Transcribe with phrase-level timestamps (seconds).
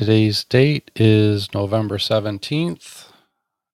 [0.00, 3.12] Today's date is November 17th,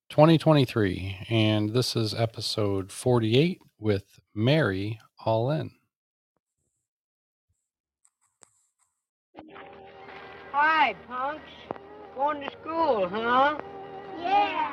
[0.08, 5.70] 2023, and this is episode 48 with Mary All In.
[10.50, 11.44] Hi, punks.
[12.16, 13.60] Going to school, huh?
[14.18, 14.72] Yeah.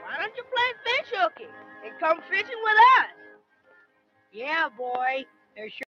[0.00, 1.50] Why don't you play fish hooky
[1.84, 3.10] and come fishing with us?
[4.32, 5.26] Yeah, boy.
[5.54, 5.93] There's sure.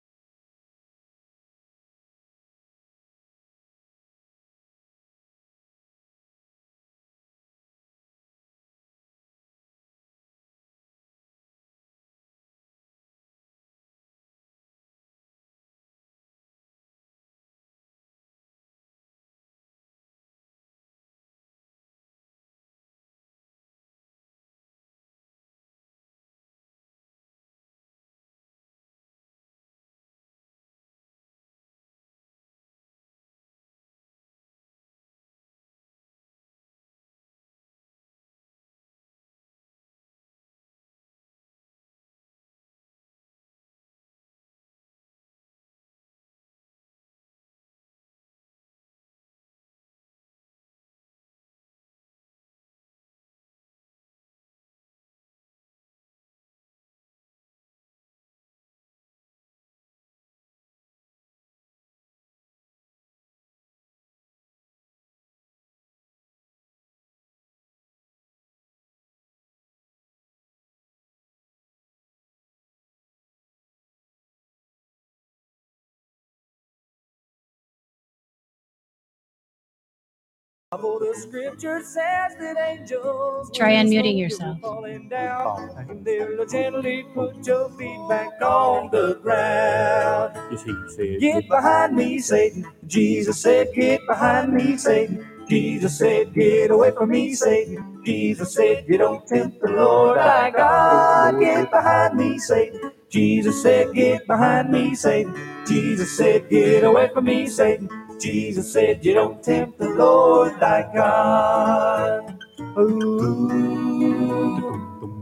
[80.80, 84.60] The scripture says that angels Try unmuting yourself.
[84.60, 90.32] falling down, and they'll gently put your feet back on the ground.
[90.50, 91.20] Yes, he said.
[91.20, 92.66] Get behind me, Satan.
[92.88, 95.24] Jesus said, Get behind me, Satan.
[95.48, 98.02] Jesus said, Get away from me, Satan.
[98.04, 101.38] Jesus said, You don't tempt the Lord thy God.
[101.38, 102.92] Get behind me, Satan.
[103.08, 105.34] Jesus said, Get behind me, Satan.
[105.66, 107.88] Jesus said, Get away from me, Satan.
[108.20, 112.38] Jesus said, You don't tempt the Lord thy God.
[112.78, 113.98] Ooh.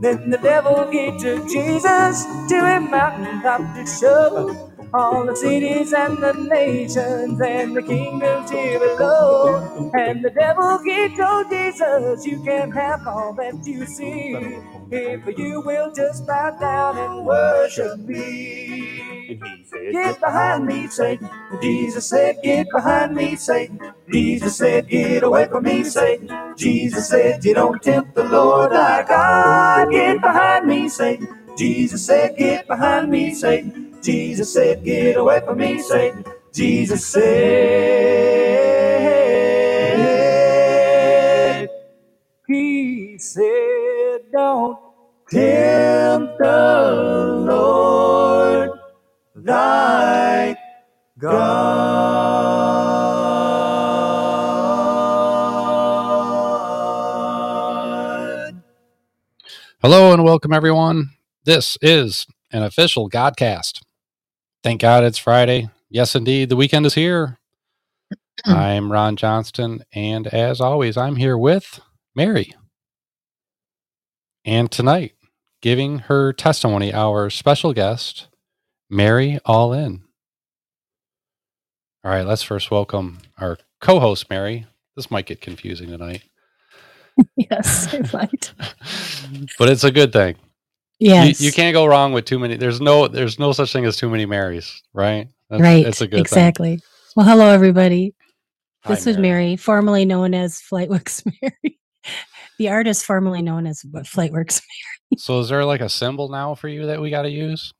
[0.01, 6.17] Then the devil he took Jesus to a mountaintop to show all the cities and
[6.23, 9.91] the nations and the kingdoms here below.
[9.95, 14.35] And the devil he told Jesus, You can have all that you see
[14.91, 19.02] if you will just bow down and worship me.
[19.41, 19.93] He said.
[19.93, 21.29] Get behind me, Satan.
[21.61, 23.79] Jesus said, Get behind me, Satan.
[24.11, 26.55] Jesus said, Get away from me, Satan.
[26.57, 29.91] Jesus said, You don't tempt the Lord thy God.
[29.91, 31.27] Get behind me, Satan.
[31.57, 33.99] Jesus said, Get behind me, Satan.
[34.03, 36.25] Jesus said, Get away from me, Satan.
[36.53, 37.23] Jesus said,
[42.47, 44.77] He said, Don't
[45.29, 47.12] tempt the
[51.23, 51.31] God.
[59.81, 61.11] Hello and welcome, everyone.
[61.45, 63.81] This is an official Godcast.
[64.63, 65.69] Thank God it's Friday.
[65.89, 67.39] Yes, indeed, the weekend is here.
[68.45, 71.79] I'm Ron Johnston, and as always, I'm here with
[72.13, 72.53] Mary.
[74.43, 75.13] And tonight,
[75.61, 78.27] giving her testimony, our special guest,
[78.89, 80.02] Mary All In.
[82.03, 84.67] All right, let's first welcome our co host, Mary.
[84.97, 86.21] This might get confusing tonight,
[87.37, 88.53] Yes, it might.
[89.57, 90.35] but it's a good thing.
[90.99, 91.39] Yes.
[91.39, 92.57] You, you can't go wrong with too many.
[92.57, 95.29] There's no there's no such thing as too many Marys, right?
[95.49, 95.85] That's, right.
[95.85, 96.79] It's a good exactly.
[97.15, 98.13] Well, hello, everybody.
[98.85, 98.95] thing.
[98.95, 101.79] This Hi, is Mary, formerly known as Flightworks Mary.
[102.57, 104.45] the artist formerly known as what Mary.
[105.17, 107.73] So is there like a symbol now for you that we got to use?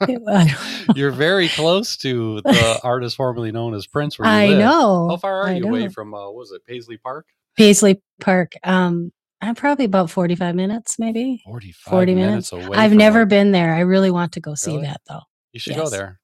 [0.94, 4.18] You're very close to the artist formerly known as Prince.
[4.18, 4.58] Where I live.
[4.58, 5.08] know.
[5.10, 7.26] How far are I you away from uh, what was it Paisley Park?
[7.56, 8.52] Paisley Park.
[8.62, 11.42] Um, I'm probably about 45 minutes, maybe.
[11.44, 12.76] Forty five 40 minutes, away.
[12.76, 13.74] I've never where- been there.
[13.74, 14.82] I really want to go see Really?
[14.86, 15.20] that though.
[15.52, 16.20] You should go there.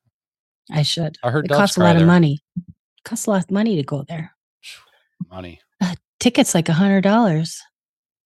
[0.70, 1.16] I should.
[1.22, 2.42] I heard it costs a lot of money.
[2.56, 4.32] It costs a lot of money to go there.
[5.30, 5.60] Money.
[5.80, 7.60] Uh, tickets like a hundred dollars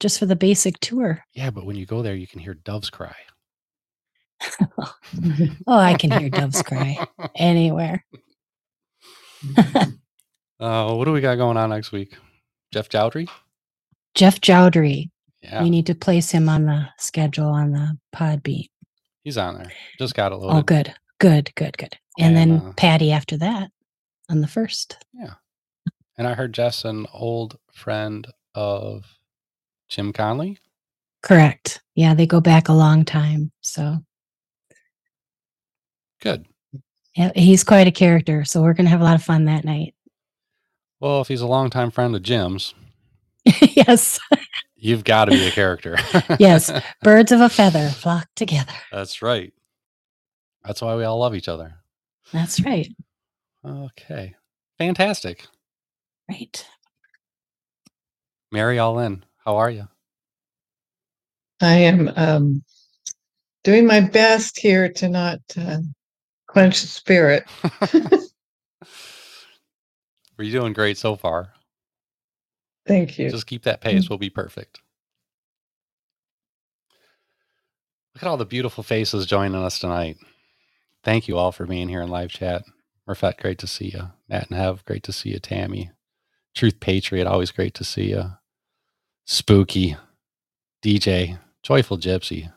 [0.01, 1.23] just for the basic tour.
[1.35, 3.15] Yeah, but when you go there, you can hear doves cry.
[5.67, 8.05] oh, I can hear doves cry anywhere.
[10.61, 12.17] Uh, what do we got going on next week?
[12.73, 13.29] Jeff Chowdhury?
[14.17, 15.09] Jeff Jowdery.
[15.41, 18.73] Yeah, We need to place him on the schedule on the pod beat.
[19.23, 19.71] he's on there.
[20.01, 20.57] Just got it loaded.
[20.59, 21.97] Oh, good, good, good, good.
[22.19, 23.71] And, And, then uh, Patty after that
[24.29, 24.97] on the first.
[25.15, 25.35] Yeah.
[26.17, 28.27] And I heard Jess an old friend
[28.57, 29.05] of
[29.89, 30.59] Jim Conley.
[31.23, 31.81] Correct.
[31.95, 33.53] Yeah, they go back a long time.
[33.61, 33.99] So
[36.21, 36.47] Good.
[37.15, 38.45] yeah, he's quite a character.
[38.45, 39.95] So we're gonna have a lot of fun that night.
[41.01, 42.75] Well, if he's a longtime friend of Jim's,
[43.45, 44.19] yes.
[44.77, 45.97] you've got to be a character.
[46.39, 46.71] Yes.
[47.03, 48.73] Birds of a feather flock together.
[48.93, 49.53] That's right.
[50.65, 51.75] That's why we all love each other.
[52.33, 52.89] That's right.
[53.65, 54.35] Okay.
[54.79, 55.47] Fantastic.
[56.29, 56.67] Right.
[58.53, 59.25] Mary all in.
[59.45, 59.89] How are you?
[61.61, 62.63] I am um,
[63.65, 65.79] doing my best here to not uh,
[66.49, 67.45] quench the spirit.
[70.39, 71.53] Are you doing great so far?
[72.87, 73.31] Thank you.
[73.31, 74.07] Just keep that pace.
[74.07, 74.11] Mm.
[74.11, 74.81] We'll be perfect.
[78.15, 80.17] Look at all the beautiful faces joining us tonight.
[81.05, 82.65] Thank you all for being here in live chat.
[83.09, 84.11] Murfett, great to see you.
[84.29, 85.39] Matt and Hev, great to see you.
[85.39, 85.91] Tammy,
[86.55, 88.33] Truth Patriot, always great to see you.
[89.27, 89.97] Spooky,
[90.85, 92.53] DJ, Joyful Gypsy.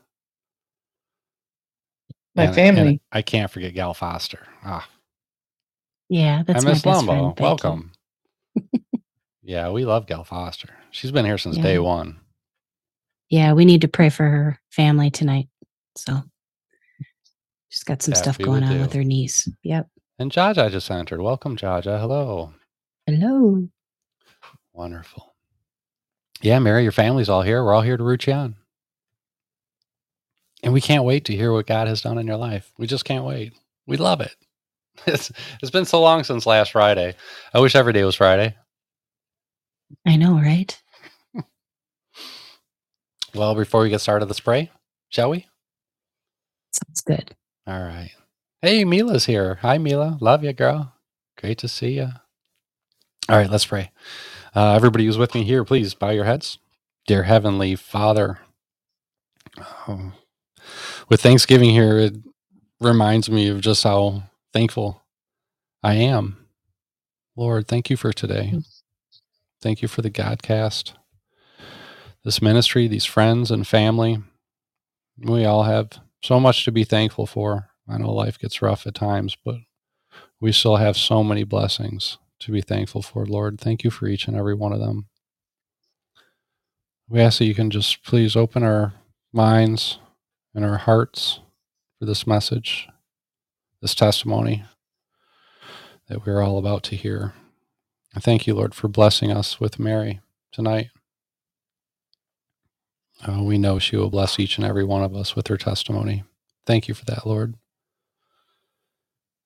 [2.35, 3.01] My And- and family.
[3.11, 4.47] I can't forget Gal Foster.
[4.63, 4.87] Ah,
[6.09, 7.05] Yeah, that's I my best Lumbo.
[7.05, 7.39] friend.
[7.39, 7.91] Welcome.
[9.41, 10.69] yeah, we love Gal Foster.
[10.91, 11.63] She's been here since Yeah.
[11.63, 12.19] day one.
[13.29, 15.47] Yeah, we need to pray for her family tonight.
[15.95, 16.21] So
[17.69, 19.47] she's got some That stuff going will on with her niece.
[19.63, 19.87] Yep.
[20.19, 21.21] And Jaja just entered.
[21.21, 21.99] Welcome, Jaja.
[21.99, 22.53] Hello.
[23.07, 23.67] Hello.
[24.73, 25.33] Wonderful.
[26.41, 27.63] Yeah, Mary, your family's all here.
[27.63, 28.55] We're all here to root you on.
[30.63, 32.71] And we can't wait to hear what God has done in your life.
[32.77, 33.53] We just can't wait.
[33.87, 34.35] We love it.
[35.07, 35.31] It's
[35.61, 37.15] it's been so long since last Friday.
[37.53, 38.55] I wish every day was Friday.
[40.07, 40.79] I know, right?
[43.35, 44.71] Well, before we get started, the spray,
[45.09, 45.47] shall we?
[46.73, 47.35] Sounds good.
[47.67, 48.11] All right.
[48.61, 49.55] Hey, Mila's here.
[49.61, 50.17] Hi, Mila.
[50.21, 50.93] Love you, girl.
[51.39, 52.09] Great to see you.
[53.29, 53.91] All right, let's pray.
[54.55, 56.59] Uh, everybody who's with me here, please bow your heads.
[57.07, 58.39] Dear Heavenly Father,
[59.87, 60.13] um,
[61.09, 62.15] with Thanksgiving here, it
[62.79, 64.23] reminds me of just how
[64.53, 65.01] thankful
[65.83, 66.37] I am.
[67.35, 68.53] Lord, thank you for today.
[69.61, 70.93] Thank you for the Godcast,
[72.23, 74.21] this ministry, these friends and family.
[75.17, 75.91] We all have
[76.23, 77.69] so much to be thankful for.
[77.87, 79.57] I know life gets rough at times, but
[80.39, 83.59] we still have so many blessings to be thankful for, Lord.
[83.59, 85.07] Thank you for each and every one of them.
[87.07, 88.93] We ask that you can just please open our
[89.33, 89.99] minds
[90.53, 91.39] and our hearts
[91.99, 92.87] for this message,
[93.81, 94.63] this testimony
[96.09, 97.33] that we're all about to hear.
[98.15, 100.19] I thank you, Lord, for blessing us with Mary
[100.51, 100.87] tonight.
[103.27, 106.23] Uh, we know she will bless each and every one of us with her testimony.
[106.65, 107.55] Thank you for that, Lord.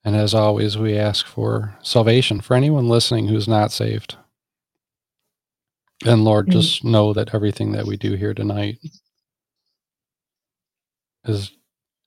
[0.04, 4.16] And as always, we ask for salvation for anyone listening who's not saved.
[6.06, 6.52] And Lord, Mm.
[6.52, 8.80] just know that everything that we do here tonight
[11.26, 11.54] is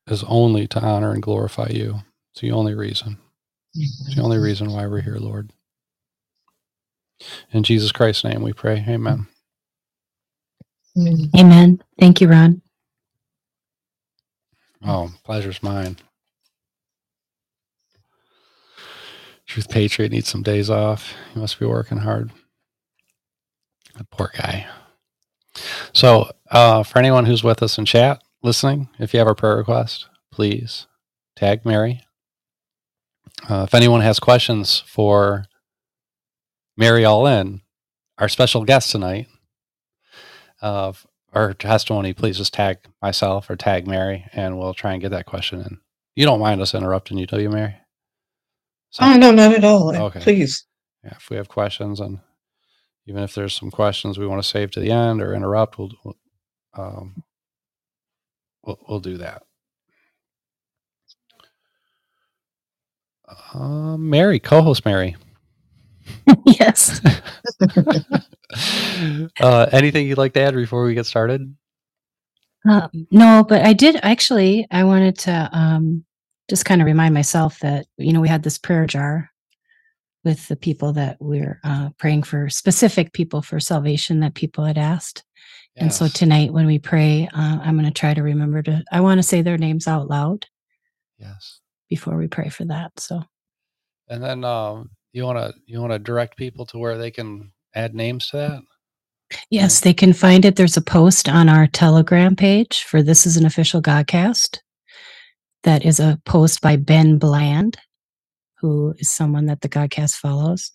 [0.09, 2.00] is only to honor and glorify you.
[2.32, 3.19] It's the only reason.
[4.06, 5.53] It's the only reason why we're here, Lord.
[7.53, 8.85] In Jesus Christ's name we pray.
[8.88, 9.29] Amen.
[10.99, 11.31] Amen.
[11.38, 11.82] Amen.
[12.00, 12.62] Thank you, Ron.
[14.87, 15.97] Oh, pleasure's mine.
[19.47, 21.14] Truth Patriot needs some days off.
[21.35, 22.33] He must be working hard.
[23.97, 24.66] That poor guy.
[25.95, 29.57] So, uh, for anyone who's with us in chat, listening, if you have a prayer
[29.57, 30.87] request, please
[31.37, 32.02] tag Mary.
[33.49, 35.45] Uh, if anyone has questions for
[36.76, 37.61] Mary All In,
[38.18, 39.28] our special guest tonight,
[40.61, 40.92] uh,
[41.33, 45.26] or testimony, please just tag myself or tag Mary, and we'll try and get that
[45.26, 45.78] question in.
[46.16, 47.76] You don't mind us interrupting you, do you, Mary?
[48.90, 49.95] So, Oh, no, not at all.
[49.95, 50.21] Okay.
[50.21, 50.64] Please.
[51.04, 52.18] yeah, if we have questions, and
[53.07, 55.92] even if there's some questions we want to save to the end or interrupt, we'll
[56.04, 56.16] we'll,
[56.76, 57.23] um,
[58.65, 59.43] we'll, we'll do that.
[63.53, 65.17] Uh, Mary, co-host Mary.
[66.47, 67.00] yes.
[69.41, 71.55] uh, anything you'd like to add before we get started?
[72.69, 74.67] Um, no, but I did actually.
[74.71, 76.05] I wanted to um,
[76.49, 79.31] just kind of remind myself that you know we had this prayer jar
[80.25, 84.77] with the people that we're uh, praying for, specific people for salvation that people had
[84.79, 85.25] asked.
[85.77, 88.85] And so tonight, when we pray, uh, I'm going to try to remember to.
[88.91, 90.47] I want to say their names out loud
[91.19, 91.61] yes.
[91.89, 92.99] before we pray for that.
[92.99, 93.23] So
[94.09, 97.53] And then um, you want to you want to direct people to where they can
[97.75, 98.63] add names to that.
[99.51, 100.57] yes, they can find it.
[100.57, 104.59] There's a post on our Telegram page for this is an official Godcast.
[105.63, 107.77] That is a post by Ben Bland,
[108.59, 110.73] who is someone that the Godcast follows.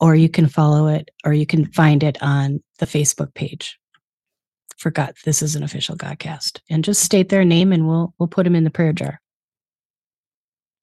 [0.00, 3.77] or you can follow it, or you can find it on the Facebook page.
[4.78, 8.44] Forgot this is an official Godcast, and just state their name, and we'll we'll put
[8.44, 9.20] them in the prayer jar.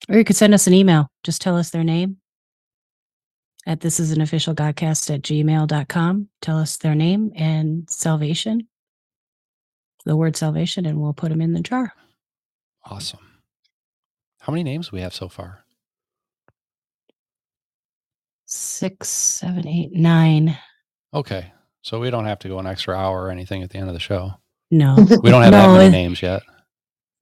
[0.08, 1.10] Or you could send us an email.
[1.24, 2.18] Just tell us their name.
[3.66, 6.28] At this is an official Godcast at gmail.com.
[6.40, 8.68] Tell us their name and salvation,
[10.04, 11.92] the word salvation, and we'll put them in the jar.
[12.84, 13.18] Awesome.
[14.40, 15.64] How many names do we have so far?
[18.44, 20.56] Six, seven, eight, nine.
[21.12, 21.52] Okay.
[21.86, 23.94] So we don't have to go an extra hour or anything at the end of
[23.94, 24.32] the show.
[24.72, 26.42] No, We don't have that many names yet.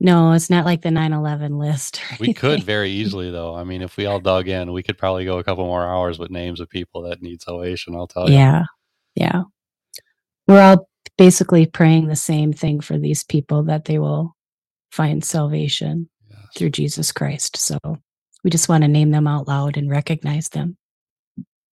[0.00, 2.00] no, it's not like the 9 11 list.
[2.18, 3.54] We could very easily, though.
[3.54, 6.18] I mean, if we all dug in, we could probably go a couple more hours
[6.18, 7.94] with names of people that need salvation.
[7.94, 8.36] I'll tell you.
[8.36, 8.62] Yeah.
[9.14, 9.42] Yeah.
[10.48, 14.34] We're all basically praying the same thing for these people that they will
[14.92, 16.38] find salvation Yes.
[16.56, 17.58] through Jesus Christ.
[17.58, 17.78] So
[18.42, 20.78] we just want to name them out loud and recognize them.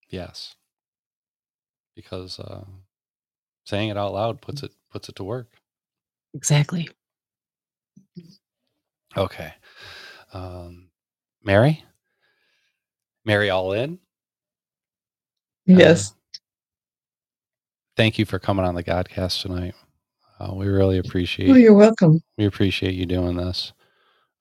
[0.08, 0.56] Yes.
[2.00, 2.64] Because uh,
[3.64, 5.48] saying it out loud puts it puts it to work.
[6.34, 6.88] Exactly.
[9.16, 9.52] Okay.
[10.32, 10.88] Um,
[11.42, 11.84] Mary?
[13.24, 13.94] Mary all in?
[15.68, 16.14] Uh, Yes.
[17.96, 19.74] thank you for coming on the Godcast tonight.
[20.38, 22.20] Uh, we really appreciate Oh, you're welcome.
[22.38, 23.72] we appreciate you doing this.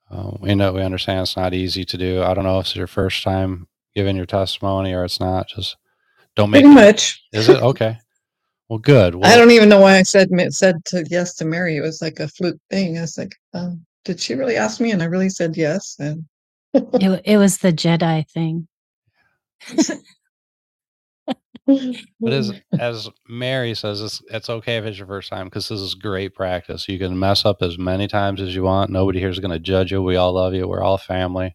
[0.10, 2.24] Uh, we know we understand it's not easy to do.
[2.24, 5.50] I don't know if it's your first time giving your testimony or it's not.
[5.50, 5.76] Just
[6.40, 7.22] don't make Pretty it- much.
[7.34, 7.98] Is it okay?
[8.70, 9.16] Well, good.
[9.16, 11.76] Well, I don't even know why I said said to yes to Mary.
[11.78, 12.98] It was like a fluke thing.
[12.98, 14.92] I was like, um, did she really ask me?
[14.92, 15.96] And I really said yes.
[16.00, 16.24] And
[16.74, 18.68] It, it was the Jedi thing.
[22.20, 25.80] But as as Mary says, it's it's okay if it's your first time because this
[25.80, 26.90] is great practice.
[26.90, 28.90] You can mess up as many times as you want.
[28.90, 30.02] Nobody here is going to judge you.
[30.02, 30.68] We all love you.
[30.68, 31.54] We're all family.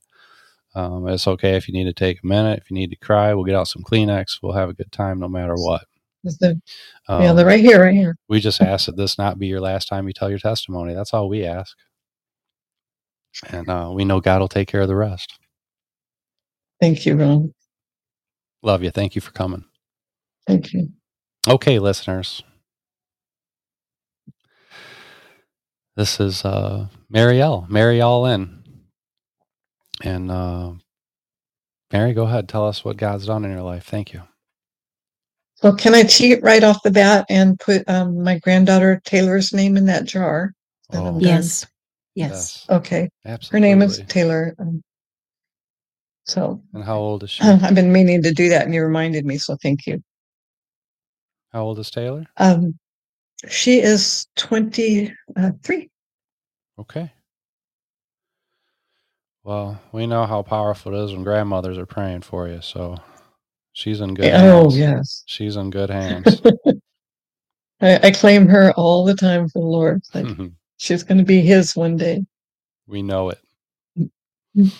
[0.74, 2.58] Um, it's okay if you need to take a minute.
[2.60, 4.38] If you need to cry, we'll get out some Kleenex.
[4.42, 5.84] We'll have a good time no matter what.
[6.24, 6.60] the-
[7.08, 8.16] Um, yeah, they're right here, right here.
[8.28, 10.94] We just ask that this not be your last time you tell your testimony.
[10.94, 11.76] That's all we ask.
[13.50, 15.38] And uh, we know God will take care of the rest.
[16.80, 17.52] Thank you, Ron.
[18.62, 18.90] Love you.
[18.90, 19.64] Thank you for coming.
[20.46, 20.88] Thank you.
[21.46, 22.42] Okay, listeners.
[25.96, 28.63] This is uh Marielle, Mary All In.
[30.02, 30.72] And uh
[31.92, 32.48] Mary, go ahead.
[32.48, 33.84] Tell us what God's done in your life.
[33.86, 34.22] Thank you.
[35.56, 39.76] So can I cheat right off the bat and put um, my granddaughter Taylor's name
[39.76, 40.52] in that jar?
[40.90, 41.20] Then I'm Oh, done.
[41.22, 41.66] Yes.
[42.14, 42.66] Yes.
[42.70, 43.10] Okay.
[43.24, 43.70] Absolutely.
[43.70, 44.54] Her name is Taylor.
[44.58, 44.82] Um,
[46.26, 47.44] so And how old is she?
[47.44, 49.38] I've been meaning to do that, and you reminded me.
[49.38, 50.02] So thank you.
[51.52, 52.26] How old is Taylor?
[52.38, 52.78] Um,
[53.48, 55.14] she is twenty
[55.62, 55.90] three.
[56.78, 57.12] Okay.
[59.44, 62.96] Well, we know how powerful it is when grandmothers are praying for you, so
[63.72, 64.78] she's in good Oh hands.
[64.78, 65.22] yes.
[65.26, 66.40] She's in good hands.
[67.80, 70.02] I, I claim her all the time for the Lord.
[70.14, 70.26] Like
[70.78, 72.24] she's going to be His one day.
[72.86, 73.38] we know it.
[74.56, 74.72] Mm.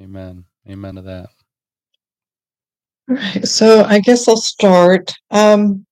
[0.00, 0.44] Amen.
[0.68, 1.28] Amen to that.
[3.08, 3.46] Right.
[3.46, 5.12] So I guess I'll start.
[5.30, 5.84] Um,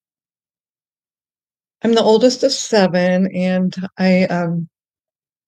[1.82, 4.68] I'm the oldest of seven, and I, um,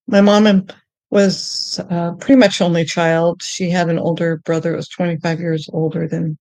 [0.07, 0.75] my mom and-
[1.11, 3.43] was uh, pretty much only child.
[3.43, 6.39] She had an older brother that was 25 years older than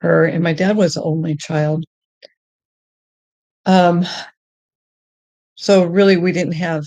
[0.00, 1.84] her, and my dad was the only child.
[3.66, 4.04] Um,
[5.54, 6.84] so really, we didn't have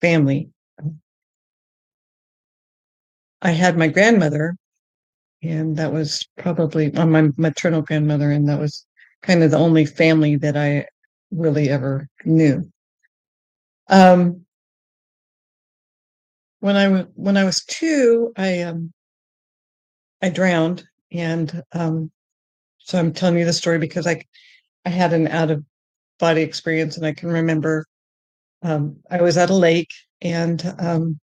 [0.00, 0.50] family.
[3.42, 4.56] I had my grandmother,
[5.42, 8.86] and that was probably uh, my maternal grandmother, and that was
[9.22, 10.86] kind of the only family that I
[11.30, 12.70] really ever knew.
[13.88, 14.46] Um,
[16.62, 18.92] when I wa- when I was two, I um,
[20.22, 22.10] I drowned, and um,
[22.78, 24.22] so I'm telling you the story because I
[24.86, 25.64] I had an out of
[26.20, 27.86] body experience, and I can remember
[28.62, 29.92] um, I was at a lake,
[30.22, 31.20] and um,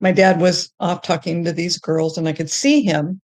[0.00, 3.20] my dad was off talking to these girls, and I could see him.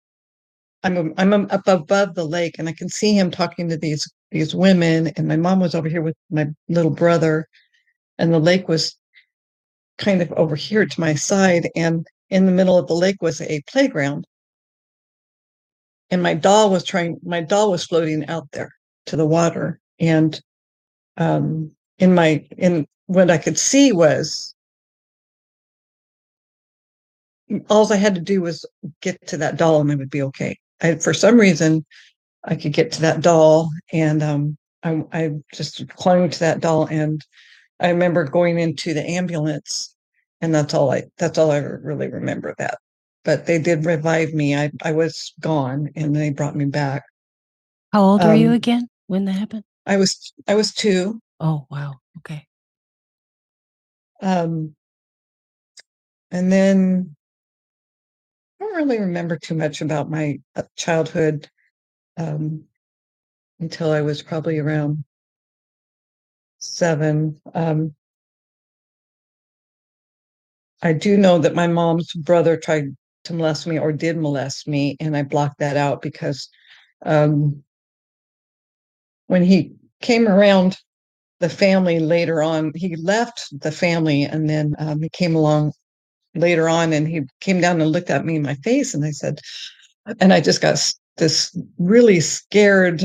[0.84, 4.54] I'm I'm up above the lake, and I can see him talking to these these
[4.54, 7.48] women, and my mom was over here with my little brother,
[8.18, 8.96] and the lake was
[9.98, 13.40] kind of over here to my side, and in the middle of the lake was
[13.40, 14.26] a playground,
[16.10, 17.18] and my doll was trying.
[17.22, 18.72] My doll was floating out there
[19.06, 20.40] to the water, and
[21.16, 24.54] um, in my in what I could see was
[27.70, 28.64] all I had to do was
[29.00, 30.58] get to that doll and I would be okay.
[30.82, 31.84] I, for some reason,
[32.44, 36.86] I could get to that doll and um, I, I just clung to that doll.
[36.86, 37.24] And
[37.80, 39.94] I remember going into the ambulance,
[40.40, 42.78] and that's all I that's all I really remember that
[43.26, 44.56] but they did revive me.
[44.56, 47.02] I, I was gone and they brought me back.
[47.92, 49.64] How old were you Um, again when that happened?
[49.84, 51.20] I was I was two.
[51.40, 51.96] Oh, wow.
[52.18, 52.46] Okay.
[54.22, 54.76] Um,
[56.30, 57.16] and then
[58.60, 61.48] I don't really remember too much about my uh, childhood
[62.16, 62.62] um,
[63.58, 65.04] until I was probably around
[66.58, 67.40] seven.
[67.54, 67.94] Um,
[70.82, 74.96] I do know that my mom's brother tried to molest me or did molest me,
[75.00, 76.48] and I blocked that out because
[77.04, 77.62] um,
[79.26, 80.76] when he came around
[81.40, 85.72] the family later on, he left the family and then um, he came along
[86.34, 89.10] later on and he came down and looked at me in my face and I
[89.10, 89.40] said,
[90.20, 90.78] and I just got
[91.16, 93.02] this really scared,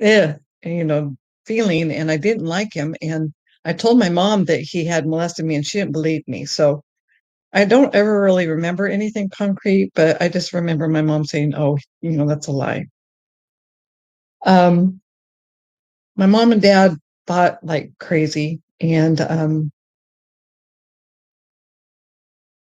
[0.00, 2.96] eh, you know, feeling and I didn't like him.
[3.02, 3.32] And
[3.64, 6.46] I told my mom that he had molested me and she didn't believe me.
[6.46, 6.82] So
[7.52, 11.78] I don't ever really remember anything concrete, but I just remember my mom saying, oh,
[12.02, 12.86] you know, that's a lie.
[14.46, 15.00] Um,
[16.16, 16.96] my mom and dad
[17.26, 19.70] fought like crazy and um,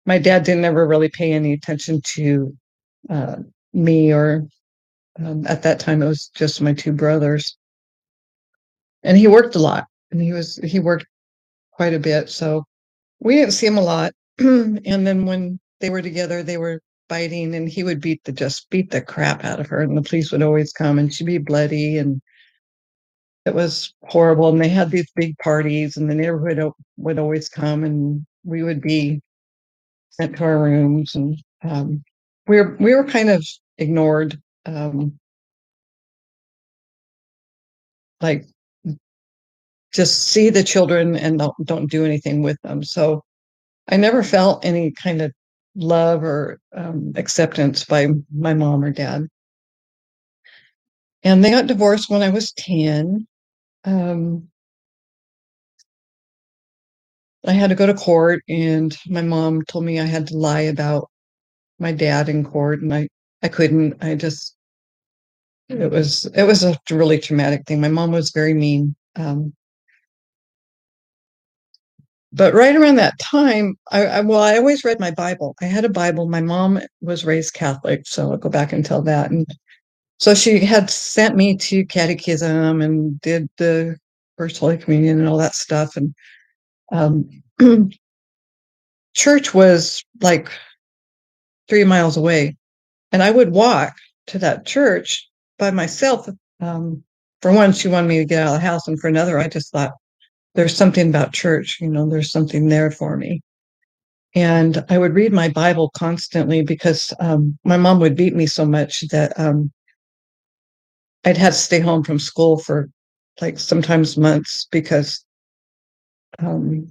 [0.05, 2.55] my dad didn't ever really pay any attention to
[3.09, 3.37] uh,
[3.73, 4.47] me or
[5.19, 7.57] um, at that time it was just my two brothers
[9.03, 11.05] and he worked a lot and he was he worked
[11.71, 12.63] quite a bit so
[13.19, 14.13] we didn't see him a lot.
[14.39, 18.69] And then when they were together they were fighting and he would beat the just
[18.69, 21.37] beat the crap out of her and the police would always come and she'd be
[21.37, 22.21] bloody and
[23.45, 27.83] it was horrible and they had these big parties and the neighborhood would always come
[27.85, 29.21] and we would be
[30.09, 32.03] sent to our rooms and um,
[32.47, 33.45] we were we were kind of
[33.77, 35.17] ignored um,
[38.21, 38.45] like
[39.97, 42.83] just see the children and don't, don't do anything with them.
[42.85, 43.23] So
[43.89, 45.33] i never felt any kind of
[45.75, 49.27] love or um, acceptance by my mom or dad.
[51.23, 53.27] And they got divorced when i was 10
[53.85, 54.49] um,
[57.47, 60.61] i had to go to court and my mom told me i had to lie
[60.61, 61.09] about
[61.79, 63.07] my dad in court and i
[63.43, 63.95] i couldn't.
[64.03, 64.55] I just
[65.69, 67.81] it was it was a really traumatic thing.
[67.81, 68.95] My mom was very mean.
[69.17, 69.53] Um,
[72.33, 75.55] but right around that time I, I well i always read my bible.
[75.61, 76.27] I had a bible.
[76.27, 79.31] My mom was raised catholic so i'll go back and tell that.
[79.31, 79.47] And
[80.19, 83.97] so she had sent me to catechism and did the
[84.37, 85.95] first holy communion and all that stuff.
[85.95, 86.13] And
[86.91, 87.29] um,
[89.15, 90.49] church was like
[91.69, 92.57] three miles away.
[93.11, 93.95] And i would walk
[94.27, 96.27] to that church by myself.
[96.59, 97.03] Um,
[97.41, 99.47] for one she wanted me to get out of the house and for another i
[99.47, 99.93] just thought
[100.57, 103.41] there's something about church you know there's something there for me.
[104.35, 108.65] And i would read my bible constantly because um, my mom would beat me so
[108.65, 109.71] much that um,
[111.25, 112.89] i'd had to stay home from school for
[113.39, 115.23] like sometimes months because
[116.39, 116.87] um,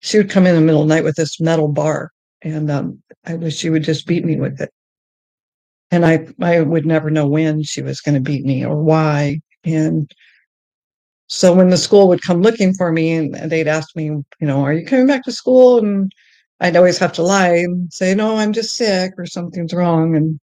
[0.00, 3.02] she would come in the middle of the night with this metal bar and um,
[3.24, 4.70] i wish she would just beat me with it.
[5.90, 9.40] And i i would never know when she was going to beat me or why.
[9.64, 10.10] And
[11.28, 14.62] so when the school would come looking for me and they'd ask me, you know,
[14.62, 15.78] are you coming back to school?
[15.78, 16.12] And
[16.60, 20.16] I'd always have to lie and say, no, I'm just sick or something's wrong.
[20.16, 20.38] And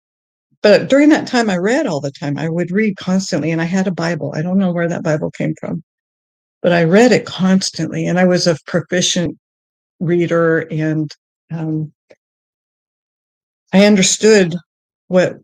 [0.62, 2.38] but during that time, I read all the time.
[2.38, 4.34] I would read constantly, and I had a Bible.
[4.34, 5.84] I don't know where that Bible came from,
[6.62, 9.38] but I read it constantly, and I was a proficient
[10.00, 11.12] reader, and
[11.52, 11.92] um,
[13.74, 14.56] I understood
[15.08, 15.36] what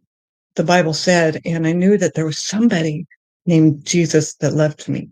[0.55, 3.05] the Bible said, and I knew that there was somebody
[3.45, 5.09] named Jesus that loved me.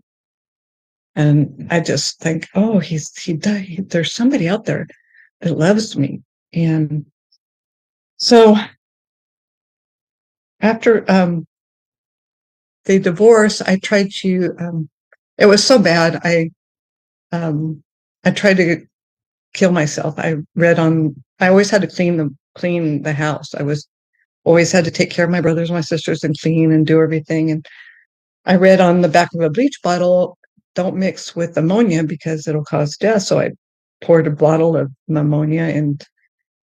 [1.18, 3.86] And I just think, oh, he's he died.
[3.88, 4.86] There's somebody out there
[5.40, 6.22] that loves me.
[6.52, 7.06] And
[8.18, 8.54] so
[10.60, 11.44] after um
[12.84, 14.88] they divorced, I tried to um
[15.38, 16.20] it was so bad.
[16.22, 16.52] I
[17.32, 17.82] um
[18.24, 18.86] I tried to
[19.54, 20.14] kill myself.
[20.18, 23.56] I read on I always had to clean the clean the house.
[23.56, 23.88] I was
[24.44, 27.50] always had to take care of my brothers my sisters and clean and do everything.
[27.50, 27.66] And
[28.46, 30.37] I read on the back of a bleach bottle,
[30.78, 33.22] don't mix with ammonia because it'll cause death.
[33.22, 33.50] So I
[34.00, 36.00] poured a bottle of ammonia and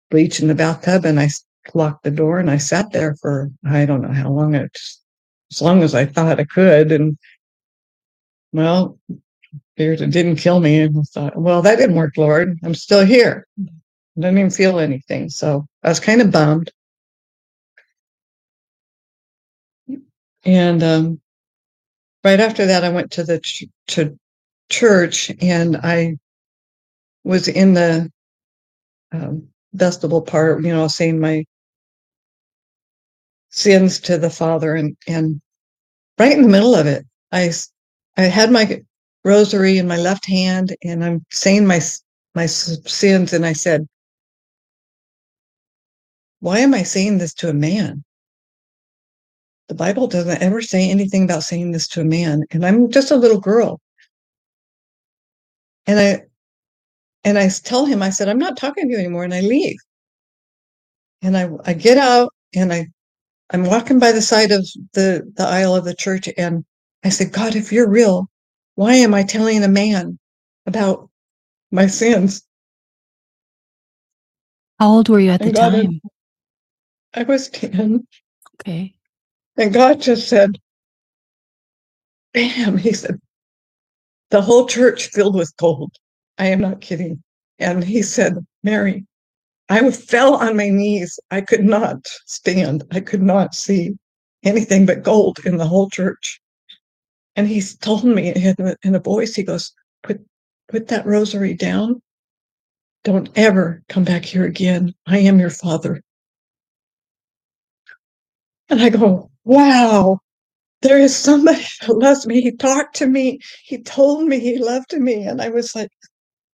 [0.10, 1.28] bleach in the bathtub and I
[1.74, 4.72] locked the door and I sat there for I don't know how long it
[5.52, 6.94] as long as I thought I could.
[6.94, 7.18] And
[8.54, 8.98] well,
[9.76, 10.80] it didn't kill me.
[10.84, 12.58] And I thought, well, that didn't work, Lord.
[12.64, 13.46] I'm still here.
[13.60, 13.64] I
[14.16, 15.30] didn't even feel anything.
[15.30, 16.72] So I was kind of bummed.
[20.46, 21.20] And um,
[22.28, 24.18] right after that, I went to the ch- to
[24.72, 26.18] church and I
[27.26, 28.12] was in the
[29.14, 31.46] um, vestibule part, you know, saying my
[33.52, 35.42] sins to the Father, and and
[36.20, 37.52] right in the middle of it, I
[38.18, 38.82] I had my
[39.26, 41.82] rosary in my left hand, and I'm saying my
[42.36, 43.88] my sins, and I said,
[46.42, 48.04] "Why am I saying this to a man?"
[49.68, 53.12] The Bible doesn't ever say anything about saying this to a man, and I'm just
[53.12, 53.82] a little girl.
[55.86, 56.24] And I
[57.24, 59.78] and I tell him, I said, I'm not talking to you anymore, and I leave.
[61.22, 62.88] And I I get out and I
[63.52, 66.66] I'm walking by the side of the the aisle of the church, and
[67.04, 68.30] I said, God, if you're real,
[68.76, 70.20] why am I telling a man
[70.66, 71.10] about
[71.72, 72.44] my sins?
[74.80, 76.02] How old were you at the God time?
[77.14, 78.06] I was 10,
[78.62, 78.94] Okay.
[79.58, 80.58] And God just said,
[82.34, 83.20] Bam, he said,
[84.30, 85.94] the whole church filled with gold.
[86.38, 87.24] I am not kidding.
[87.60, 89.06] And he said, Mary,
[89.70, 91.20] I fell on my knees.
[91.32, 92.84] I could not stand.
[92.92, 93.98] I could not see
[94.44, 96.40] anything but gold in the whole church.
[97.36, 98.34] And he told me
[98.84, 100.20] in a, voice, he goes, put,
[100.70, 102.02] put that rosary down.
[103.04, 104.94] Don't ever come back here again.
[105.06, 106.02] I am your father.
[108.70, 110.20] And I go, wow,
[110.82, 112.42] there is somebody that loves me.
[112.42, 113.40] He talked to me.
[113.64, 115.24] He told me he loved me.
[115.24, 115.90] And I was like,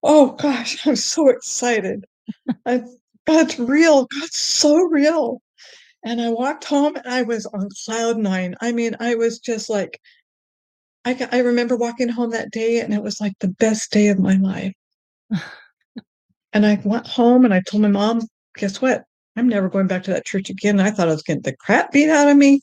[0.04, 2.06] oh gosh, I'm so excited.
[2.65, 2.84] I,
[3.26, 4.06] God's real.
[4.06, 5.41] God's so real.
[6.06, 8.56] And I walked home and I was on cloud nine.
[8.62, 9.99] I mean, I was just like,
[11.06, 14.19] I, I remember walking home that day and it was like the best day of
[14.19, 14.73] my life.
[16.54, 18.21] and I went home and I told my mom,
[18.56, 19.04] guess what?
[19.36, 20.80] I'm never going back to that church again.
[20.80, 22.62] I thought I was getting the crap beat out of me.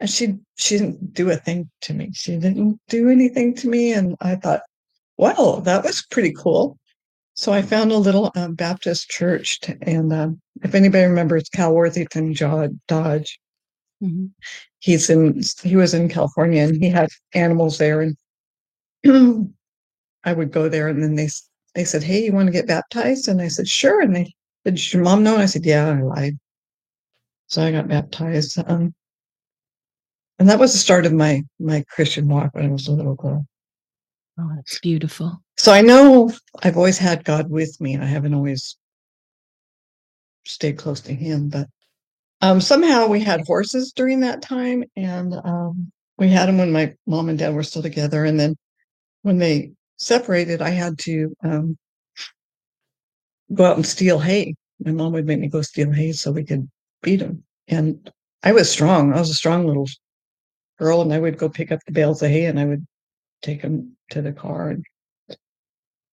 [0.00, 2.10] And she she didn't do a thing to me.
[2.14, 3.92] She didn't do anything to me.
[3.92, 4.62] And I thought,
[5.18, 6.78] well, that was pretty cool.
[7.34, 11.74] So I found a little um, Baptist church, t- and um, if anybody remembers Cal
[11.74, 12.34] Worthington
[12.88, 13.40] Dodge,
[14.02, 14.30] Mhm.
[14.80, 18.16] he's in he was in California and he had animals there, and
[20.24, 21.28] I would go there, and then they
[21.74, 24.34] they said, "Hey, you want to get baptized?" And I said, "Sure." And they
[24.66, 26.38] "Did your mom know?" And I said, "Yeah." I lied,
[27.46, 28.94] so I got baptized, um,
[30.38, 33.14] and that was the start of my my Christian walk when I was a little
[33.14, 33.46] girl.
[34.38, 35.40] Oh, that's beautiful.
[35.56, 36.30] So I know
[36.62, 37.96] I've always had God with me.
[37.96, 38.76] I haven't always
[40.44, 41.68] stayed close to Him, but
[42.42, 46.94] um, somehow we had horses during that time, and um, we had them when my
[47.06, 48.24] mom and dad were still together.
[48.24, 48.56] And then
[49.22, 51.78] when they separated, I had to um,
[53.54, 54.54] go out and steal hay.
[54.84, 56.68] My mom would make me go steal hay so we could
[57.02, 57.44] feed them.
[57.68, 58.10] And
[58.42, 59.12] I was strong.
[59.12, 59.86] I was a strong little
[60.78, 62.86] girl, and I would go pick up the bales of hay and I would
[63.42, 64.70] take them to the car.
[64.70, 64.84] And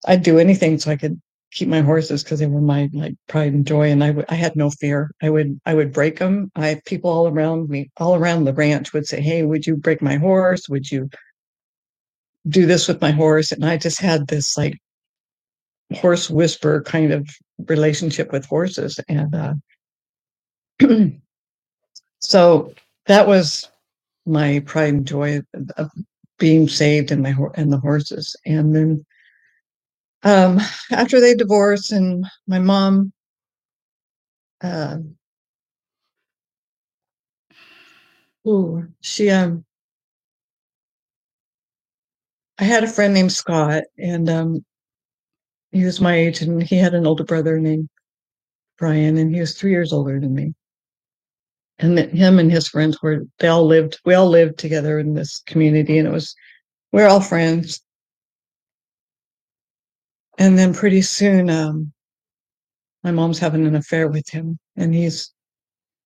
[0.05, 3.53] I'd do anything so I could keep my horses because they were my like pride
[3.53, 3.89] and joy.
[3.89, 5.11] And I I had no fear.
[5.21, 6.51] I would, I would break them.
[6.55, 10.01] I people all around me, all around the ranch would say, "Hey, would you break
[10.01, 10.67] my horse?
[10.69, 11.09] Would you
[12.47, 14.77] do this with my horse?" And I just had this like
[15.93, 17.29] horse whisper kind of
[17.67, 19.53] relationship with horses, and uh,
[22.19, 22.73] so
[23.07, 23.69] that was
[24.25, 25.41] my pride and joy
[25.77, 25.91] of,
[26.39, 28.35] being saved and my and the horses.
[28.45, 29.05] And then
[30.23, 30.59] um,
[30.91, 33.13] after they divorced, and my mom
[34.61, 34.97] uh,
[38.47, 39.65] Ooh, she um
[42.57, 44.65] I had a friend named Scott and um
[45.73, 47.89] he was my age and he had an older brother named
[48.77, 50.53] Brian and he was three years older than me.
[51.79, 55.41] And him and his friends were they all lived we all lived together in this
[55.41, 56.35] community and it was
[56.91, 57.81] we're all friends.
[60.37, 61.91] And then pretty soon um
[63.03, 65.33] my mom's having an affair with him and he's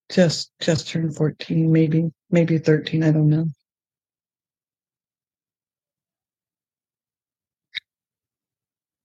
[0.10, 3.48] just just turned 14 maybe maybe 13 I don't know.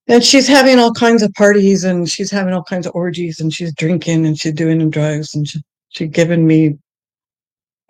[0.09, 3.53] And she's having all kinds of parties and she's having all kinds of orgies and
[3.53, 5.61] she's drinking and she's doing drugs and she,
[5.91, 6.77] she given me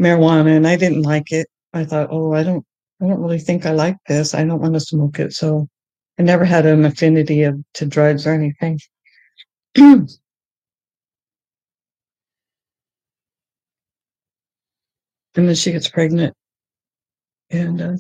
[0.01, 1.49] marijuana and I didn't like it.
[1.73, 2.65] I thought, oh, I don't,
[3.01, 4.35] I don't really think I like this.
[4.35, 5.33] I don't want to smoke it.
[5.33, 5.69] So
[6.19, 8.79] I never had an affinity of to drugs or anything.
[9.77, 10.09] and
[15.35, 16.35] then she gets pregnant
[17.51, 17.97] and uh,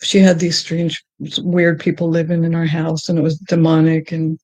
[0.00, 1.02] she had these strange,
[1.38, 4.38] weird people living in our house and it was demonic and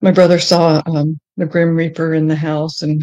[0.00, 3.02] my brother saw um, the grim reaper in the house and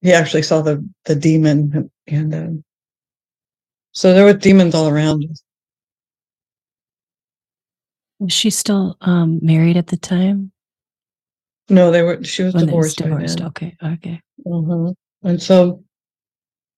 [0.00, 2.64] he actually saw the the demon and um,
[3.92, 5.42] so there were demons all around us
[8.20, 10.50] Was she still um, married at the time?
[11.68, 12.24] No, they were.
[12.24, 12.96] She was When divorced.
[12.98, 13.40] divorced.
[13.40, 13.76] Okay.
[13.82, 14.20] Okay.
[14.46, 14.94] Mhm.
[15.24, 15.83] And so,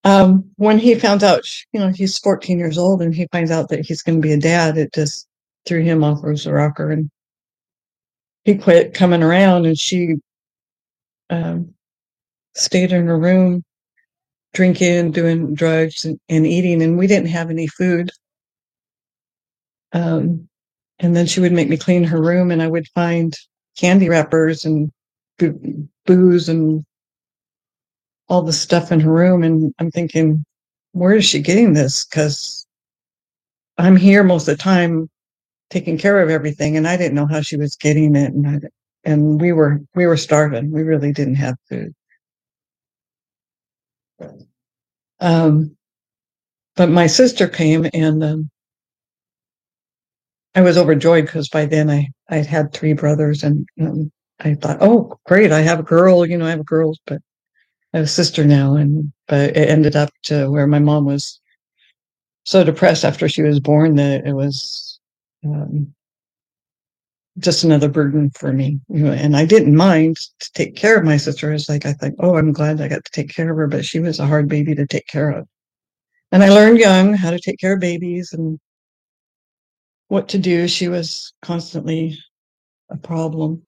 [0.07, 3.71] um, when he found out, you know, he's 14 years old and he finds out
[3.71, 5.27] that he's going to be a dad, it just
[5.67, 7.11] threw him off of his rocker and
[8.45, 10.15] he quit coming around and she,
[11.31, 11.75] um,
[12.55, 13.65] stayed in her room,
[14.55, 16.83] drinking, doing drugs and, and eating.
[16.83, 18.11] And we didn't have any food.
[19.93, 20.49] Um,
[21.01, 23.37] and then she would make me clean her room and I would find
[23.77, 24.93] candy wrappers and
[25.39, 26.85] boo- booze and
[28.29, 30.45] all the stuff in her room and I'm thinking,
[30.93, 32.05] where is she getting this?
[32.05, 32.67] Because
[33.79, 35.09] I'm here most of the time
[35.71, 38.61] taking care of everything and I didn't know how she was getting it and I,
[39.05, 40.71] and we were we were starving.
[40.71, 41.95] We really didn't have food.
[45.21, 45.77] Um
[46.77, 48.51] but my sister came and um,
[50.55, 54.11] I was overjoyed because by then I I had three brothers and um,
[54.41, 57.21] I thought, oh great, I have a girl, you know, I have girls, but
[57.97, 61.41] Have a sister now, and but it ended up to where my mom was
[62.45, 65.01] so depressed after she was born that it was
[65.47, 65.95] um,
[67.39, 68.81] just another burden for me.
[68.91, 71.51] And I didn't mind to take care of my sister.
[71.55, 73.83] It's like I think, oh, I'm glad I got to take care of her, but
[73.83, 75.49] she was a hard baby to take care of.
[76.33, 78.59] And I learned young how to take care of babies and
[80.09, 80.69] what to do.
[80.69, 82.19] She was constantly
[82.91, 83.63] a problem.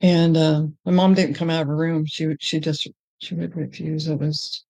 [0.00, 2.06] And uh, my mom didn't come out of her room.
[2.06, 2.88] She would she just
[3.20, 4.08] she would refuse.
[4.08, 4.64] It was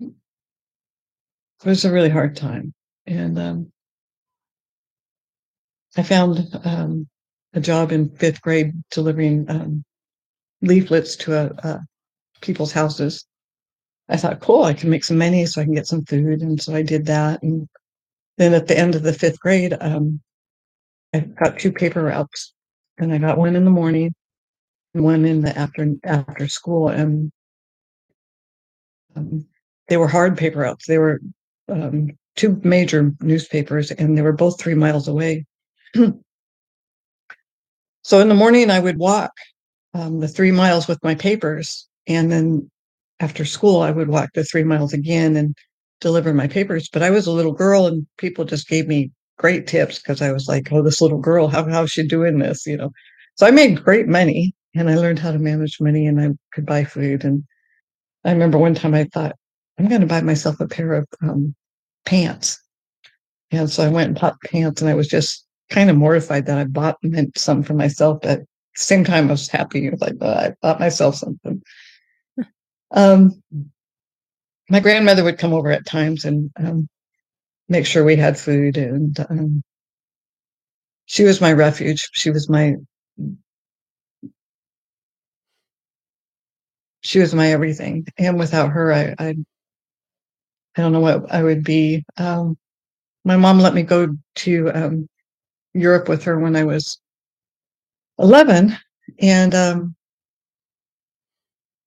[0.00, 2.74] it was a really hard time.
[3.06, 3.72] And um,
[5.96, 7.08] I found um,
[7.54, 9.84] a job in fifth grade delivering um,
[10.62, 11.78] leaflets to a, uh
[12.42, 13.26] people's houses.
[14.08, 16.42] I thought, cool, I can make some money so I can get some food.
[16.42, 17.42] And so I did that.
[17.42, 17.68] And
[18.38, 20.20] then at the end of the fifth grade, um,
[21.14, 22.54] I got two paper routes,
[22.98, 24.14] and I got one in the morning
[24.94, 26.88] and one in the after after school.
[26.88, 27.30] And
[29.14, 29.46] um,
[29.88, 30.86] they were hard paper routes.
[30.86, 31.20] They were
[31.68, 35.44] um, two major newspapers, and they were both three miles away.
[35.94, 36.12] so
[38.20, 39.32] in the morning, I would walk
[39.94, 42.70] um, the three miles with my papers, and then
[43.20, 45.56] after school, I would walk the three miles again and
[46.00, 46.88] deliver my papers.
[46.88, 50.32] But I was a little girl, and people just gave me great tips because I
[50.32, 52.90] was like, "Oh, this little girl, how how's she doing this?" You know.
[53.36, 56.66] So I made great money, and I learned how to manage money, and I could
[56.66, 57.24] buy food.
[57.24, 57.44] And
[58.24, 59.36] I remember one time I thought,
[59.78, 61.54] "I'm going to buy myself a pair of um,
[62.06, 62.60] pants,"
[63.50, 66.58] and so I went and bought pants, and I was just kind of mortified that
[66.58, 68.46] I bought meant something for myself, but at the
[68.76, 69.88] same time, I was happy.
[69.88, 71.62] I was Like oh, I bought myself something.
[72.92, 73.42] Um,
[74.68, 76.88] my grandmother would come over at times and um,
[77.68, 79.62] make sure we had food, and um,
[81.06, 82.10] she was my refuge.
[82.12, 82.76] She was my
[87.02, 89.36] she was my everything, and without her, I I,
[90.76, 92.04] I don't know what I would be.
[92.18, 92.56] Um,
[93.24, 95.08] my mom let me go to um,
[95.74, 96.98] Europe with her when I was
[98.18, 98.76] eleven,
[99.20, 99.96] and um,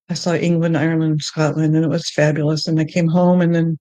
[0.09, 2.67] I saw England, Ireland, Scotland, and it was fabulous.
[2.67, 3.77] And I came home, and then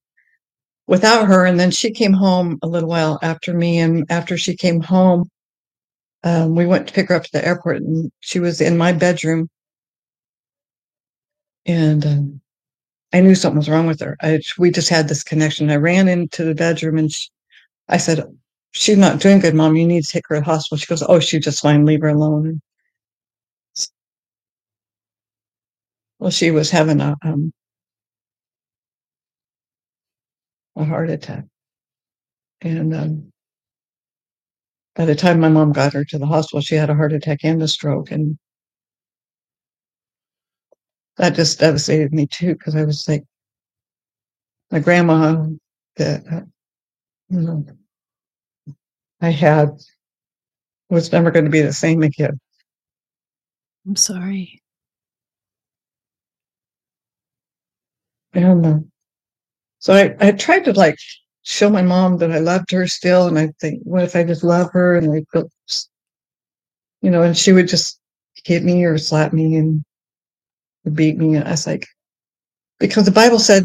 [0.88, 3.80] without her, and then she came home a little while after me.
[3.80, 5.30] And after she came home,
[6.24, 8.92] um, we went to pick her up at the airport, and she was in my
[8.92, 9.48] bedroom,
[11.66, 12.40] and um,
[13.14, 14.16] I knew something was wrong with her.
[14.22, 15.70] I, we just had this connection.
[15.70, 17.28] I ran into the bedroom, and she,
[17.88, 18.24] I said,
[18.72, 19.76] "She's not doing good, mom.
[19.76, 21.84] You need to take her to the hospital." She goes, "Oh, she's just fine.
[21.86, 22.60] Leave her alone."
[26.20, 27.52] Well, she was having a um,
[30.78, 31.44] a heart attack,
[32.62, 33.32] and um,
[34.94, 37.40] by the time my mom got her to the hospital, she had a heart attack
[37.44, 38.38] and a stroke, and
[41.18, 43.24] that just devastated me too because I was like,
[44.70, 45.46] my grandma
[45.96, 46.40] that uh,
[47.28, 47.66] you know
[49.20, 49.70] I had
[50.90, 52.38] was never going to be the same again.
[53.86, 54.62] I'm sorry.
[58.34, 58.78] And uh,
[59.78, 60.96] so I, I tried to like
[61.42, 63.26] show my mom that I loved her still.
[63.26, 64.96] And I think, what if I just love her?
[64.96, 65.50] And I felt,
[67.00, 67.98] you know, and she would just
[68.44, 69.82] hit me or slap me and
[70.92, 71.36] beat me.
[71.36, 71.86] And I was like,
[72.78, 73.64] because the Bible said,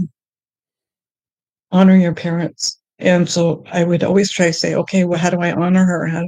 [1.71, 2.79] honor your parents.
[2.99, 6.07] And so I would always try to say, okay, well, how do I honor her?
[6.07, 6.25] How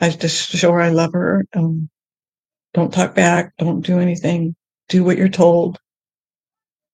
[0.00, 1.44] I just show her I love her.
[1.54, 1.88] Um,
[2.72, 3.52] don't talk back.
[3.58, 4.54] Don't do anything.
[4.88, 5.78] Do what you're told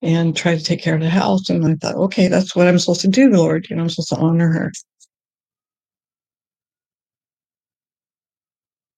[0.03, 1.49] and try to take care of the house.
[1.51, 3.69] And I thought, okay, that's what I'm supposed to do, Lord.
[3.69, 4.73] You know, I'm supposed to honor her.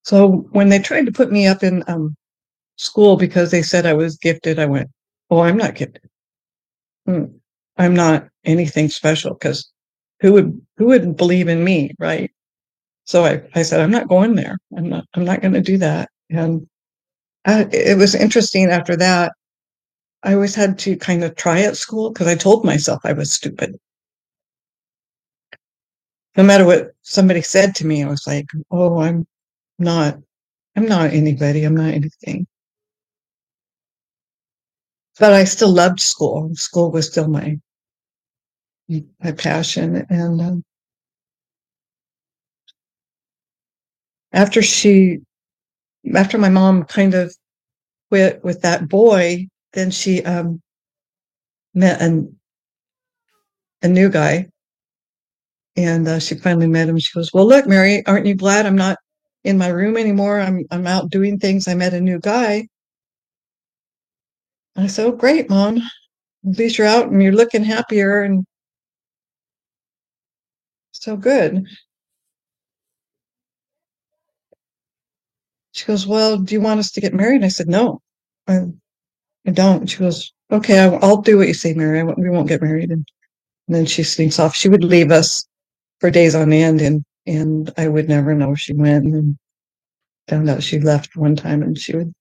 [0.04, 2.16] So when they tried to put me up in um,
[2.76, 4.90] school because they said I was gifted, I went,
[5.30, 6.02] oh, I'm not gifted.
[7.06, 7.24] Hmm,
[7.78, 9.70] I'm not anything special because
[10.20, 12.30] who would who would believe in me, right?
[13.04, 14.56] So I, I said, I'm not going there.
[14.76, 16.08] I'm not I'm not going to do that.
[16.30, 16.66] And
[17.44, 19.32] I, it was interesting after that
[20.22, 23.32] I always had to kind of try at school because I told myself I was
[23.32, 23.78] stupid.
[26.36, 29.26] No matter what somebody said to me, I was like, "Oh, I'm
[29.78, 30.18] not.
[30.76, 31.64] I'm not anybody.
[31.64, 32.46] I'm not anything."
[35.18, 36.54] but I still loved school.
[36.54, 37.58] School was still my
[38.88, 40.04] my passion.
[40.10, 40.64] And um,
[44.32, 45.20] after she,
[46.14, 47.34] after my mom kind of
[48.10, 50.60] quit with that boy, then she um,
[51.74, 52.38] met an,
[53.82, 54.48] a new guy,
[55.76, 56.98] and uh, she finally met him.
[56.98, 58.98] She goes, "Well, look, Mary, aren't you glad I'm not
[59.44, 60.40] in my room anymore?
[60.40, 61.68] I'm I'm out doing things.
[61.68, 62.68] I met a new guy."
[64.76, 65.78] I said, "Oh, great, mom.
[66.48, 68.44] At least you're out and you're looking happier and
[70.92, 71.66] so good."
[75.72, 77.36] She goes, Well, do you want us to get married?
[77.36, 78.00] And I said, No,
[79.46, 79.86] I don't.
[79.88, 82.02] She goes, Okay, I, will do what you say, Mary.
[82.04, 82.90] We won't get married.
[82.90, 83.06] And,
[83.68, 84.54] and then she sneaks off.
[84.54, 85.46] She would leave us
[86.00, 89.04] for days on end, and and I would never know she went.
[89.06, 89.38] And
[90.28, 92.12] found out she left one time, and she would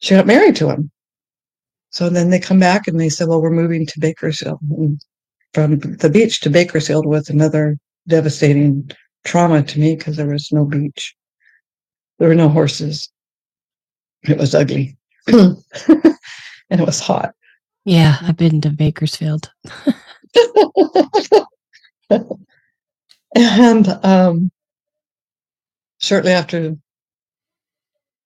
[0.00, 0.90] she got married to him.
[1.90, 4.60] So then they come back and they said, Well, we're moving to Bakersfield.
[4.70, 5.00] And
[5.54, 8.90] from the beach to Bakersfield was another devastating
[9.24, 11.14] trauma to me because there was no beach.
[12.18, 13.08] There were no horses.
[14.28, 14.96] It was ugly.
[15.28, 15.56] and
[16.70, 17.34] it was hot.
[17.84, 19.50] Yeah, I've been to Bakersfield.
[23.34, 24.50] and um,
[26.00, 26.76] shortly after,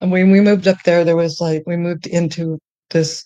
[0.01, 2.59] and when we moved up there, there was like, we moved into
[2.91, 3.25] this,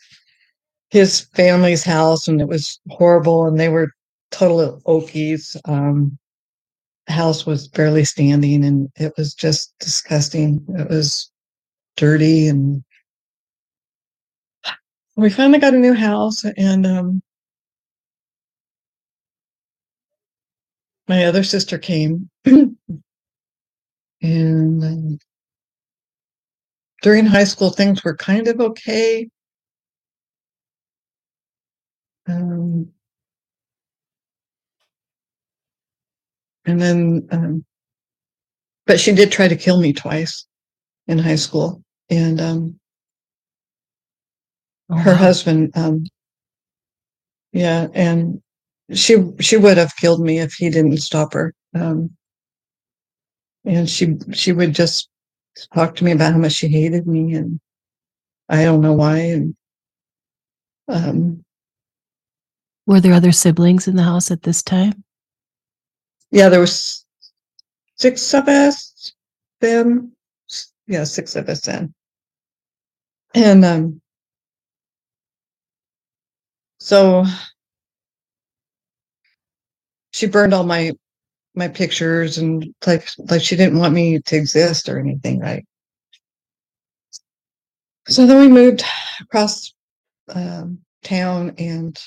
[0.91, 3.91] his family's house, and it was horrible, and they were
[4.31, 5.57] total Okies.
[5.65, 6.19] Um,
[7.09, 10.65] house was barely standing, and it was just disgusting.
[10.79, 11.31] It was
[11.97, 12.85] dirty and
[15.17, 17.23] we finally got a new house and um,
[21.09, 22.77] my other sister came and
[24.23, 25.19] um,
[27.03, 29.29] during high school things were kind of okay.
[32.29, 32.91] Um,
[36.65, 37.65] and then um,
[38.87, 40.47] but she did try to kill me twice
[41.07, 42.79] in high school and um,
[44.91, 45.17] Oh, her wow.
[45.17, 46.05] husband um,
[47.53, 48.41] yeah and
[48.95, 52.11] she she would have killed me if he didn't stop her um,
[53.65, 55.09] and she she would just
[55.75, 57.59] talk to me about how much she hated me and
[58.49, 59.55] i don't know why and
[60.89, 61.43] um,
[62.87, 65.03] Were there other siblings in the house at this time?
[66.31, 67.05] yeah there was
[67.97, 69.13] six of us
[70.89, 71.93] then yeah six of us then
[73.35, 74.01] and um
[76.81, 77.25] so
[80.13, 80.93] she burned all my
[81.57, 85.67] my pictures and like like she didn't want me to exist or anything right?
[88.09, 88.85] So then we moved
[89.21, 89.73] across
[90.35, 91.99] um, town and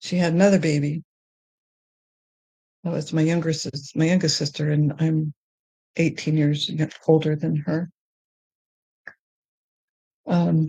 [0.00, 1.04] she had another baby.
[2.84, 5.34] That was my younger sis my youngest sister and i'm
[5.96, 6.70] 18 years
[7.08, 7.90] older than her
[10.26, 10.68] um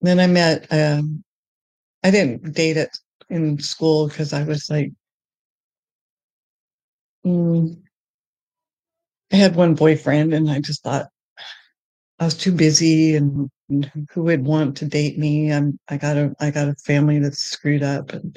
[0.00, 1.22] then i met um
[2.04, 2.96] i didn't date it
[3.30, 4.92] in school because i was like
[7.24, 7.76] mm,
[9.32, 11.08] i had one boyfriend and i just thought
[12.18, 15.52] i was too busy and, and who would want to date me?
[15.52, 18.36] I'm i got a i got a family that's screwed up and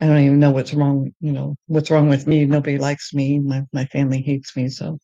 [0.00, 2.44] i don't even know what's wrong you know what's wrong with me.
[2.46, 3.38] Nobody likes me.
[3.40, 4.98] My, my family hates me so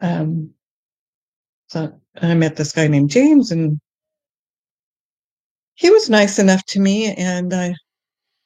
[0.00, 0.50] um
[1.68, 1.92] so
[2.22, 3.78] i met this guy named james and
[5.74, 7.74] he was nice enough to me and i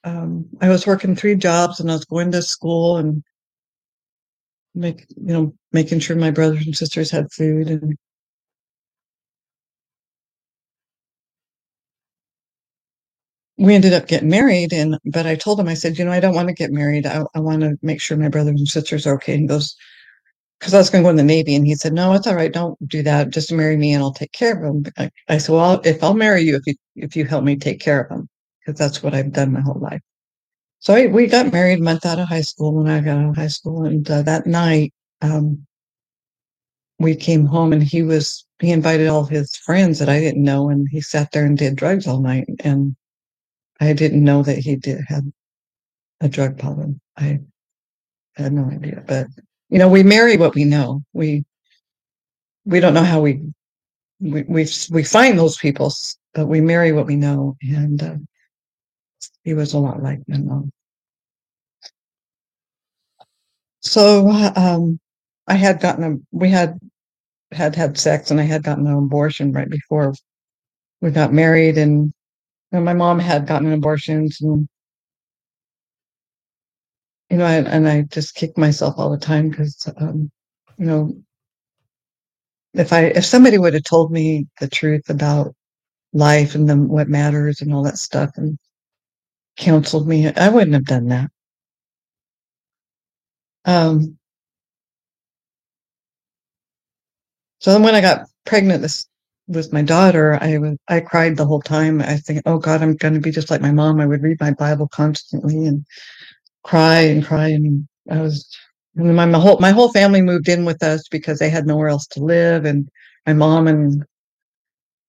[0.05, 3.23] um, i was working three jobs and i was going to school and
[4.75, 7.97] make you know making sure my brothers and sisters had food and
[13.59, 16.21] we ended up getting married and but i told him i said you know i
[16.21, 17.07] don't want to get married.
[17.07, 19.35] I, I want to make sure my brothers and sisters are okay.
[19.35, 19.77] And he goes
[20.59, 22.35] because i was going to go in the navy and he said no it's all
[22.35, 24.85] right don't do that just marry me and i'll take care of him.
[24.99, 27.81] i, I said well if i'll marry you if you if you help me take
[27.81, 28.29] care of him,
[28.61, 30.01] because that's what i've done my whole life
[30.81, 33.31] So I, we got married a month out of high school when I got out
[33.31, 34.93] of high school, and uh, that night,
[35.23, 35.67] um,
[36.99, 40.69] we came home and he was he invited all his friends that I didn't know,
[40.69, 42.97] and he sat there and did drugs all night, and
[43.81, 45.25] I didn't know that he did have
[46.21, 47.01] a drug problem.
[47.17, 47.41] I
[48.37, 49.29] had no idea, but
[49.75, 51.03] you know, we marry what we know.
[51.15, 51.45] We
[52.65, 53.43] we don't know how we
[54.21, 55.93] we we, we find those people,
[56.33, 58.15] but we marry what we know, and uh,
[59.43, 60.71] he was a lot like my mom.
[63.81, 65.01] So um,
[65.49, 66.79] I had gotten a we had
[67.51, 70.15] had had sex, and I had gotten an abortion right before
[71.01, 72.13] we got married, and,
[72.71, 74.69] and my mom had gotten abortions, and
[77.31, 80.31] you know, I, and I just kick myself all the time because um,
[80.79, 81.13] you know
[82.75, 85.55] if I if somebody would have told me the truth about
[86.15, 88.59] life and then what matters and all that stuff and
[89.59, 91.31] counseled me, I wouldn't have done that.
[93.67, 94.19] Um,
[97.61, 99.07] so then when I got pregnant this
[99.49, 102.03] with my daughter, I was I cried the whole time.
[102.03, 104.01] I think, oh God, I'm going to be just like my mom.
[104.01, 105.87] I would read my Bible constantly and
[106.65, 108.49] cry and cry, and I was.
[108.97, 111.89] And my, my whole my whole family moved in with us because they had nowhere
[111.89, 112.89] else to live, and
[113.27, 114.05] my mom and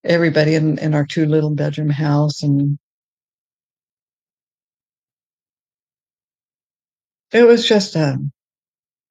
[0.05, 2.79] everybody in, in our two little bedroom house, and
[7.33, 8.17] it was just a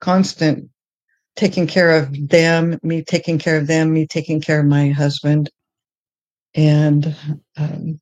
[0.01, 0.69] constant
[1.37, 5.49] taking care of them, me taking care of them, me taking care of my husband,
[6.55, 7.15] and
[7.57, 7.99] um,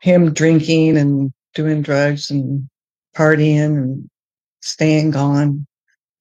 [0.00, 2.68] him drinking and doing drugs and
[3.16, 4.10] partying and
[4.60, 5.66] staying gone.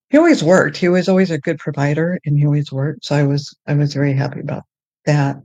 [0.10, 0.78] He always worked.
[0.78, 3.06] He was always a good provider, and he always worked.
[3.06, 4.64] So I was I was very happy about
[5.06, 5.38] that.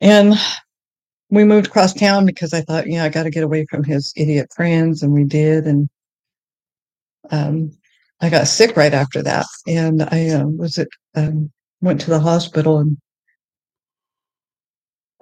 [0.00, 0.34] And
[1.30, 3.84] we moved across town because I thought, you know, I got to get away from
[3.84, 5.66] his idiot friends, and we did.
[5.66, 5.88] And
[7.30, 7.72] um,
[8.20, 11.50] I got sick right after that, and I uh, was at um,
[11.80, 12.98] went to the hospital, and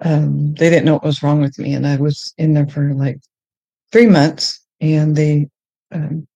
[0.01, 2.93] um, they didn't know what was wrong with me, and I was in there for
[2.93, 3.19] like
[3.91, 5.49] three months, and they
[5.91, 6.27] um,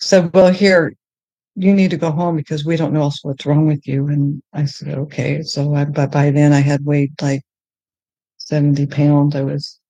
[0.00, 0.94] said, "Well, here,
[1.56, 4.42] you need to go home because we don't know else what's wrong with you." And
[4.52, 7.42] I said, "Okay." So, I, but by then I had weighed like
[8.38, 9.36] seventy pounds.
[9.36, 9.80] I was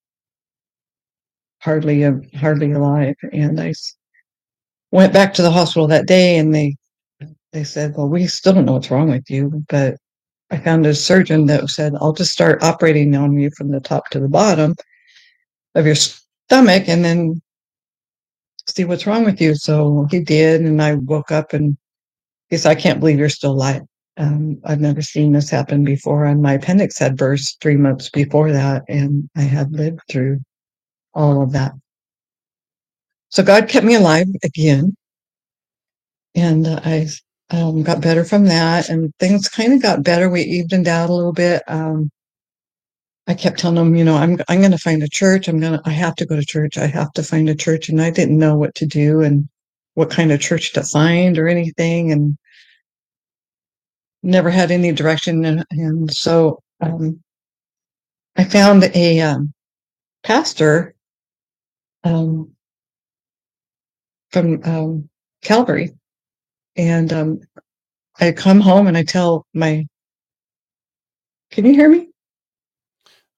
[1.61, 3.75] hardly a, hardly alive, and I
[4.93, 6.77] went back to the hospital that day, and they
[7.53, 9.97] they said, "Well, we still don't know what's wrong with you, but."
[10.51, 14.11] I found a surgeon that said, I'll just start operating on you from the top
[14.11, 14.77] to the bottom
[15.75, 15.97] of your
[16.49, 17.41] stomach and then
[18.69, 19.55] see what's wrong with you.
[19.55, 20.61] So he did.
[20.61, 21.77] And I woke up and
[22.49, 23.83] he said, I can't believe you're still alive.
[24.17, 26.25] Um, I've never seen this happen before.
[26.25, 28.85] And my appendix had burst three months before that.
[28.89, 30.41] And I had lived through
[31.15, 31.73] all of that.
[33.31, 34.95] So God kept me alive again.
[36.37, 37.09] And I
[37.51, 38.89] um, got better from that.
[38.89, 40.31] And things kind of got better.
[40.31, 41.63] We evened out a little bit.
[41.67, 42.11] Um,
[43.27, 45.49] I kept telling them, you know, I'm I'm going to find a church.
[45.49, 46.77] I'm going to I have to go to church.
[46.79, 49.49] I have to find a church and I didn't know what to do and
[49.95, 52.37] what kind of church to find or anything and
[54.23, 57.23] never had any direction and, and so um,
[58.37, 59.53] I found a um,
[60.25, 60.95] pastor
[62.05, 62.53] um,
[64.31, 65.09] from um,
[65.43, 65.93] Calvary
[66.77, 67.41] and um,
[68.21, 69.87] I come home and I tell my
[71.51, 72.09] Can you hear me?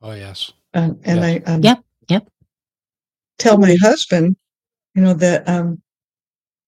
[0.06, 0.52] Oh yes.
[0.74, 1.42] Um, and Yes.
[1.46, 2.28] I um, Yep, yep.
[3.38, 4.36] tell my husband,
[4.94, 5.82] you know, that um,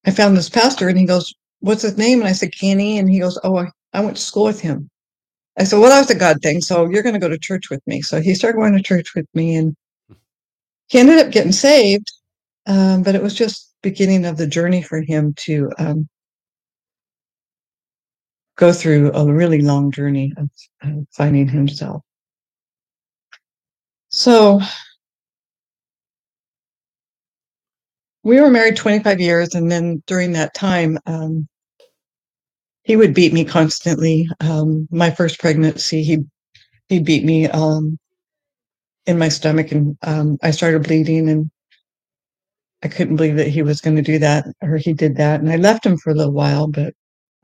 [0.07, 2.21] I found this pastor and he goes, What's his name?
[2.21, 2.99] And I said, Kenny.
[2.99, 4.91] And he goes, Oh, I, I went to school with him.
[5.59, 6.63] I said, Well, that was a God thing.
[6.63, 8.03] So you're going to go to church with me.
[8.03, 9.77] So he started going to church with me and
[10.89, 12.13] he ended up getting saved.
[12.67, 16.09] Um, but it was just beginning of the journey for him to um,
[18.57, 20.51] go through a really long journey of,
[20.83, 22.03] of finding himself.
[24.11, 24.61] So
[28.25, 29.55] we were married 25 years.
[29.55, 31.49] And then during that time, um,
[32.85, 34.29] he would beat me constantly.
[34.41, 36.19] Um, my first pregnancy, he
[36.89, 37.99] he beat me um,
[39.07, 41.51] in my stomach, and um, I started bleeding, and
[42.83, 45.41] I couldn't believe that he was going to do that, or he did that.
[45.41, 46.95] And I left him for a little while, but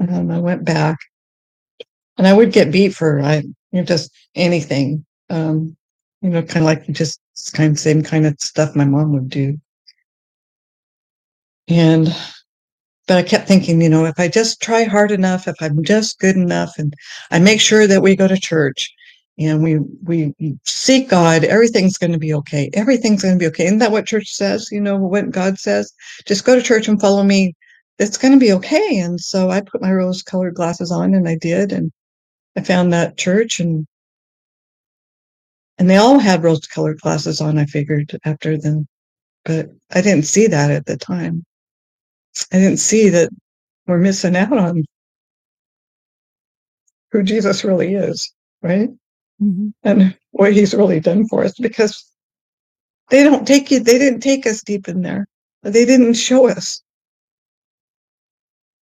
[0.00, 0.98] um, I went back,
[2.18, 5.76] and I would get beat for I you know just anything, um,
[6.24, 7.20] you know, kind of like just
[7.54, 9.58] kind of same kind of stuff my mom would do,
[11.68, 12.08] and.
[13.06, 16.18] But I kept thinking, you know, if I just try hard enough, if I'm just
[16.20, 16.94] good enough, and
[17.30, 18.90] I make sure that we go to church,
[19.38, 22.70] and we we seek God, everything's going to be okay.
[22.72, 23.66] Everything's going to be okay.
[23.66, 24.70] Isn't that what church says?
[24.72, 25.92] You know what God says?
[26.26, 27.54] Just go to church and follow me.
[27.98, 28.98] It's going to be okay.
[29.00, 31.92] And so I put my rose-colored glasses on, and I did, and
[32.56, 33.86] I found that church, and
[35.78, 37.58] and they all had rose-colored glasses on.
[37.58, 38.86] I figured after them,
[39.44, 41.44] but I didn't see that at the time.
[42.52, 43.30] I didn't see that
[43.86, 44.84] we're missing out on
[47.12, 48.90] who Jesus really is, right?
[49.42, 49.72] Mhm.
[49.84, 52.04] and what he's really done for us because
[53.10, 55.26] they don't take you they didn't take us deep in there
[55.62, 56.82] they didn't show us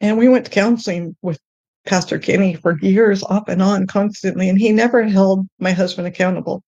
[0.01, 1.39] and we went to counseling with
[1.87, 6.61] pastor kenny for years off and on constantly and he never held my husband accountable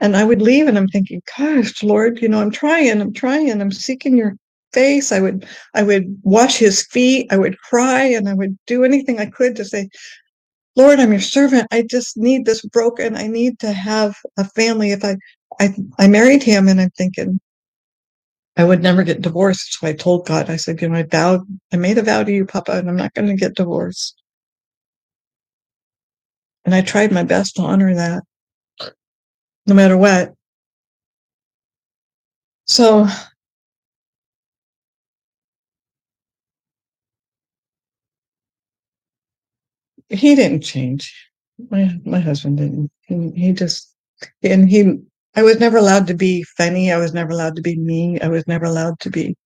[0.00, 3.60] and i would leave and i'm thinking gosh lord you know i'm trying i'm trying
[3.60, 4.34] i'm seeking your
[4.72, 8.84] face i would i would wash his feet i would cry and i would do
[8.84, 9.88] anything i could to say
[10.78, 11.66] Lord, I'm your servant.
[11.70, 13.16] I just need this broken.
[13.16, 14.92] I need to have a family.
[14.92, 15.16] If I,
[15.58, 17.40] I, I married him and I'm thinking
[18.56, 19.78] I would never get divorced.
[19.78, 21.42] So I told God, I said, you know, I vowed,
[21.72, 24.22] I made a vow to you, Papa, and I'm not going to get divorced.
[26.66, 28.24] And I tried my best to honor that
[29.66, 30.34] no matter what.
[32.66, 33.06] So
[40.08, 41.14] he didn't change.
[41.70, 42.90] My, my husband didn't.
[43.02, 43.94] He, he just,
[44.42, 44.98] and he,
[45.36, 46.92] I was never allowed to be funny.
[46.92, 48.18] I was never allowed to be mean.
[48.22, 49.36] I was never allowed to be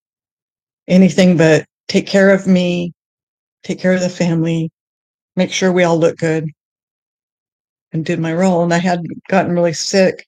[0.88, 2.92] anything but take care of me,
[3.62, 4.70] take care of the family,
[5.36, 6.48] make sure we all look good,
[7.92, 8.62] and did my role.
[8.62, 10.26] And I had gotten really sick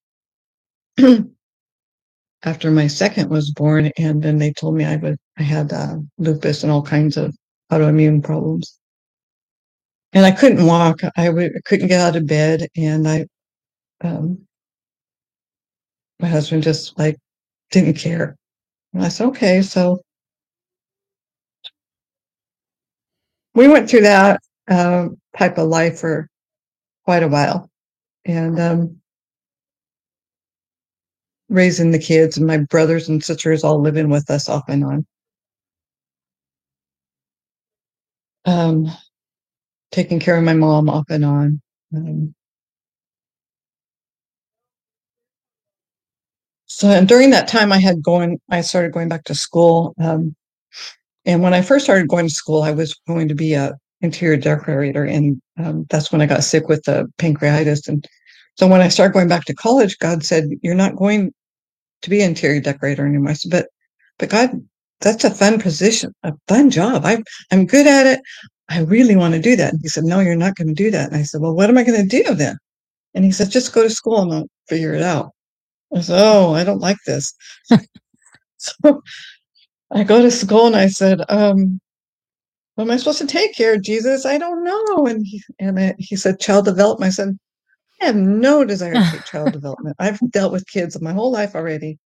[2.44, 5.96] after my second was born, and then they told me I would I had uh,
[6.18, 7.34] lupus and all kinds of
[7.70, 8.78] autoimmune problems.
[10.14, 11.00] And I couldn't walk.
[11.16, 13.26] I w- couldn't get out of bed, and I,
[14.02, 14.46] um,
[16.20, 17.16] my husband just like
[17.70, 18.36] didn't care.
[18.94, 20.00] And I said, okay, so
[23.54, 26.28] we went through that uh, type of life for
[27.04, 27.70] quite a while,
[28.24, 29.00] and um,
[31.48, 35.06] raising the kids, and my brothers and sisters all living with us off and on.
[38.44, 38.90] Um,
[39.92, 41.60] taking care of my mom off and on.
[41.94, 42.34] Um,
[46.66, 48.40] so and during that time, I had going.
[48.50, 49.94] I started going back to school.
[50.00, 50.34] Um,
[51.24, 54.36] and when I first started going to school, I was going to be a interior
[54.36, 57.88] decorator, and um, that's when I got sick with the pancreatitis.
[57.88, 58.04] And
[58.56, 61.32] so when I started going back to college, God said, "You're not going
[62.02, 63.66] to be interior decorator anymore." I said, "But,
[64.18, 64.50] but God,
[65.00, 67.04] that's a fun position, a fun job.
[67.04, 68.20] I I'm good at it.
[68.68, 70.90] I really want to do that." And He said, "No, you're not going to do
[70.90, 72.58] that." And I said, "Well, what am I going to do then?"
[73.14, 75.32] And he said, "Just go to school and I'll figure it out."
[75.96, 77.34] I said, "Oh, I don't like this."
[78.58, 79.02] so
[79.92, 81.80] I go to school and I said, um,
[82.76, 84.26] "What am I supposed to take here, Jesus?
[84.26, 87.38] I don't know." And he and I, he said, "Child development." I said,
[88.02, 89.96] "I have no desire to take child development.
[90.00, 91.98] I've dealt with kids my whole life already."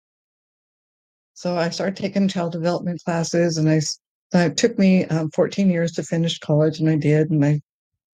[1.35, 3.81] So I started taking child development classes, and I
[4.35, 7.61] it took me um, 14 years to finish college, and I did, and I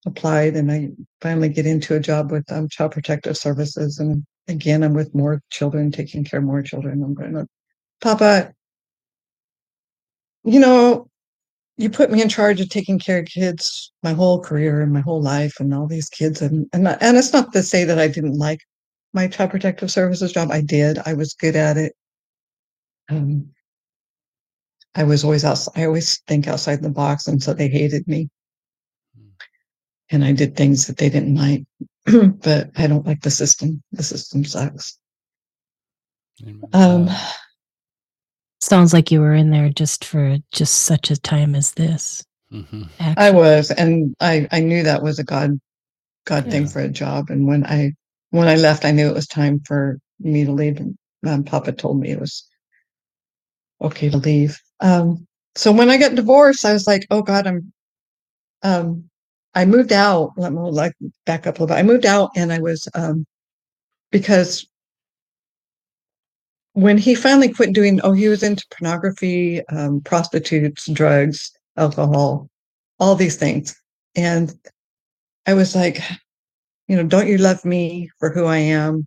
[0.07, 0.91] applied, and I
[1.21, 5.43] finally get into a job with um, Child Protective Services, and again, I'm with more
[5.51, 7.03] children, taking care of more children.
[7.03, 7.47] I'm going,
[8.01, 8.55] Papa,
[10.45, 11.09] you know,
[11.77, 15.01] you put me in charge of taking care of kids my whole career and my
[15.01, 18.09] whole life, and all these kids, and and and it's not to say that I
[18.09, 18.61] didn't like
[19.13, 20.51] my Child Protective Services job.
[20.51, 20.99] I did.
[21.05, 21.95] I was good at it.
[23.11, 23.51] Um,
[24.95, 25.73] I was always outside.
[25.77, 28.29] I always think outside the box, and so they hated me.
[30.11, 31.65] And I did things that they didn't like,
[32.43, 33.83] but I don't like the system.
[33.93, 34.99] The system sucks.
[36.73, 37.33] Um, Uh,
[38.63, 42.25] Sounds like you were in there just for just such a time as this.
[42.53, 42.89] mhm.
[43.17, 45.59] I was, and I I knew that was a God
[46.27, 47.29] God thing for a job.
[47.31, 47.93] And when I
[48.31, 50.77] when I left, I knew it was time for me to leave.
[50.79, 50.97] And
[51.27, 52.49] um, Papa told me it was
[53.81, 54.57] okay to leave.
[54.79, 57.73] Um, so when I got divorced, I was like, oh God, I'm
[58.63, 59.11] um
[59.55, 60.35] I moved out.
[60.37, 60.95] Let me like
[61.27, 61.81] back up a little bit.
[61.81, 63.27] I moved out and I was um
[64.13, 64.67] because
[66.75, 72.49] when he finally quit doing oh he was into pornography, um, prostitutes, drugs, alcohol,
[72.99, 73.75] all these things.
[74.17, 74.55] And
[75.47, 76.01] I was like,
[76.89, 79.07] you know, don't you love me for who I am?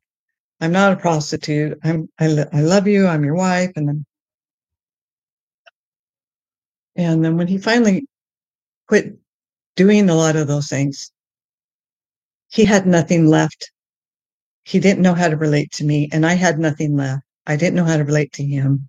[0.61, 1.78] I'm not a prostitute.
[1.84, 3.07] I'm I, I love you.
[3.07, 3.72] I'm your wife.
[3.76, 4.05] And then
[6.95, 8.07] and then when he finally
[8.88, 9.16] quit
[9.76, 11.11] doing a lot of those things,
[12.49, 13.72] he had nothing left
[14.66, 17.24] he didn't know how to relate to me and I had nothing left.
[17.48, 18.88] I didn't know how to relate to him.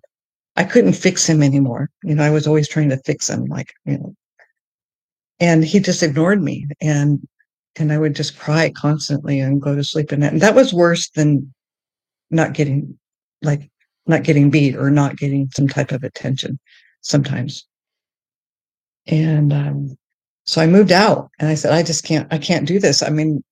[0.55, 1.89] I couldn't fix him anymore.
[2.03, 4.15] You know, I was always trying to fix him, like, you know.
[5.39, 7.27] And he just ignored me and
[7.79, 10.11] and I would just cry constantly and go to sleep.
[10.11, 11.53] And that was worse than
[12.31, 12.97] not getting
[13.43, 13.69] like
[14.07, 16.59] not getting beat or not getting some type of attention
[17.01, 17.67] sometimes.
[19.07, 19.97] And um,
[20.45, 23.03] so I moved out and I said, I just can't, I can't do this.
[23.03, 23.43] I mean,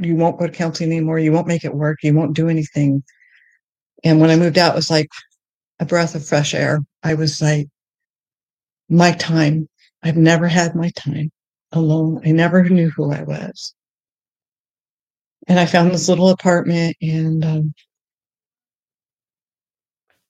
[0.00, 1.18] you won't go to counseling anymore.
[1.18, 1.98] You won't make it work.
[2.02, 3.02] You won't do anything.
[4.04, 5.08] And when I moved out, it was like
[5.80, 6.80] a breath of fresh air.
[7.02, 7.66] I was like,
[8.88, 9.68] my time.
[10.02, 11.30] I've never had my time
[11.72, 12.20] alone.
[12.24, 13.74] I never knew who I was.
[15.48, 17.74] And I found this little apartment and um,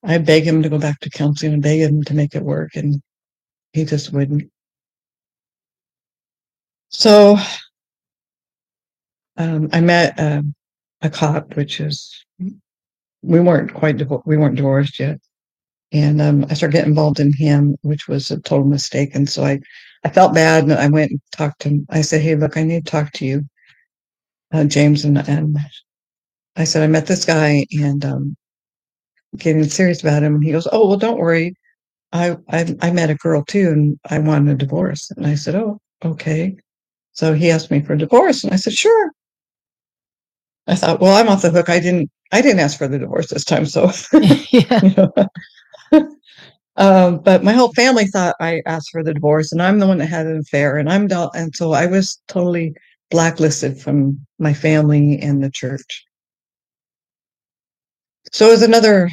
[0.03, 2.77] I begged him to go back to counseling and beg him to make it work.
[2.77, 3.01] And
[3.72, 4.51] he just wouldn't.
[6.91, 7.37] So
[9.37, 10.55] um, I met um,
[11.03, 12.25] a cop, which is
[13.25, 15.20] we weren't quite we weren't divorced yet,
[15.93, 19.14] and um, I started getting involved in him, which was a total mistake.
[19.14, 19.61] And so I
[20.05, 21.87] I felt bad, and I went and talked to him.
[21.91, 23.45] I said, "Hey, look, I need to talk to you,
[24.53, 25.57] uh, James." And, and
[26.57, 28.37] I said, "I met this guy, and um,
[29.37, 31.55] getting serious about him." And he goes, "Oh, well, don't worry.
[32.12, 35.55] I I, I met a girl too, and I wanted a divorce." And I said,
[35.57, 36.57] "Oh, okay."
[37.14, 39.12] So he asked me for a divorce, and I said, "Sure."
[40.66, 41.68] I thought, well, I'm off the hook.
[41.68, 43.91] I didn't I didn't ask for the divorce this time, so
[44.51, 45.07] yeah.
[46.76, 49.99] um, but my whole family thought I asked for the divorce, and I'm the one
[49.99, 52.74] that had an affair, and I'm the, and so I was totally
[53.11, 56.05] blacklisted from my family and the church.
[58.32, 59.09] So it was another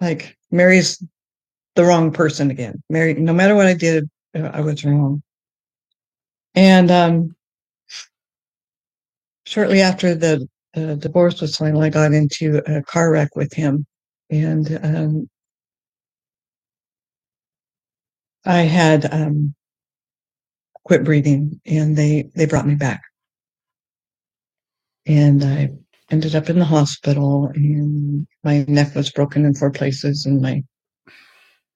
[0.00, 1.02] like Mary's
[1.76, 2.82] the wrong person again.
[2.90, 5.22] Mary, no matter what I did, I was wrong.
[6.54, 7.36] And um,
[9.44, 13.86] shortly after the uh, divorce was final, I got into a car wreck with him,
[14.30, 15.30] and um,
[18.46, 19.54] I had um,
[20.84, 23.02] quit breathing, and they they brought me back,
[25.06, 25.70] and I
[26.10, 30.62] ended up in the hospital, and my neck was broken in four places, and my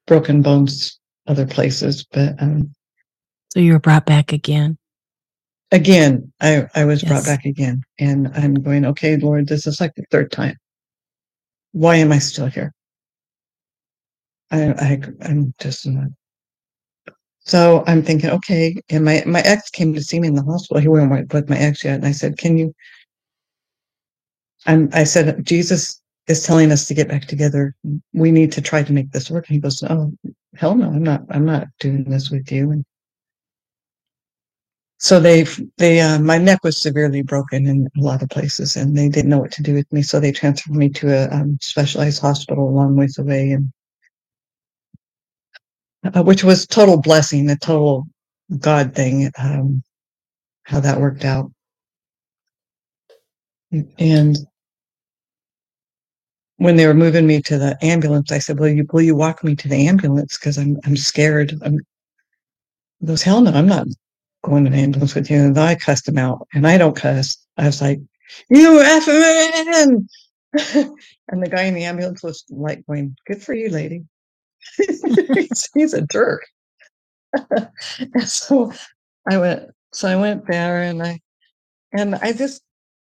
[0.06, 2.72] broken bones other places, but um,
[3.52, 4.78] So you were brought back again.
[5.72, 7.82] Again, I, I was brought back again.
[7.98, 10.56] And I'm going, okay, Lord, this is like the third time.
[11.72, 12.72] Why am I still here?
[14.50, 16.08] I, I I'm just not.
[17.40, 18.76] So I'm thinking, okay.
[18.90, 20.80] And my, my ex came to see me in the hospital.
[20.80, 21.96] He wasn't with- with my ex yet.
[21.96, 22.74] And I said, can you,
[24.66, 27.76] I'm, I said, Jesus is telling us to get back together.
[28.12, 29.48] We need to try to make this work.
[29.48, 30.12] And he goes, oh,
[30.56, 32.72] hell no, I'm not, I'm not doing this with you.
[32.72, 32.84] And
[34.98, 35.44] so they
[35.78, 39.30] they uh, my neck was severely broken in a lot of places and they didn't
[39.30, 42.68] know what to do with me so they transferred me to a um, specialized hospital
[42.68, 43.70] a long ways away and
[46.14, 48.06] uh, which was total blessing a total
[48.60, 49.82] god thing um,
[50.64, 51.50] how that worked out.
[53.98, 54.36] And
[56.56, 59.44] when they were moving me to the ambulance i said will you will you walk
[59.44, 60.38] me to the ambulance?
[60.38, 61.54] Because i'm i'm scared.
[61.62, 61.78] I'm
[63.04, 63.86] goes hell no i'm not
[64.46, 65.38] going to the ambulance with you.
[65.38, 67.36] And i cussed him out and i don't cuss.
[67.56, 68.00] I was like
[68.50, 70.06] you effing
[71.28, 74.04] and the guy in the ambulance was like going good for you lady.
[74.76, 76.44] He's, he's a jerk.
[78.24, 78.72] So
[79.30, 81.20] i went so i went there and i
[81.92, 82.62] and i just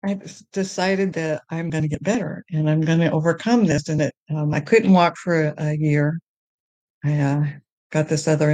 [0.04, 0.18] i
[0.52, 4.14] decided that i'm going to get better and i'm going to overcome this and it
[4.30, 6.18] um, i couldn't walk for a, a year.
[7.04, 7.46] I uh,
[7.90, 8.50] got this other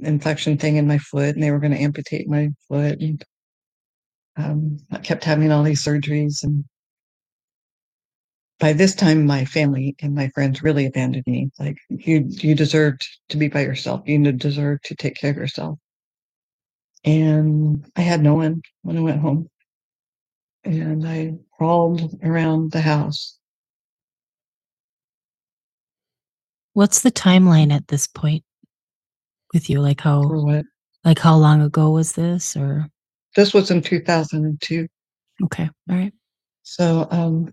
[0.00, 3.24] infection thing in my foot and they were going to amputate my foot and
[4.36, 6.64] um, i kept having all these surgeries and
[8.58, 11.50] by this time my family and my friends really abandoned me.
[11.58, 14.02] Like you you deserved to be by yourself.
[14.06, 15.78] You deserve to take care of yourself.
[17.04, 19.48] And i had no one when i went home.
[20.64, 23.38] And i crawled around the house.
[26.72, 28.44] What's the timeline at this point
[29.52, 29.80] with you?
[29.80, 30.64] Like how what
[31.04, 32.86] like how long ago was this or
[33.36, 34.86] this was in 2002
[35.44, 35.70] okay.
[35.90, 36.12] All right.
[36.62, 37.52] so um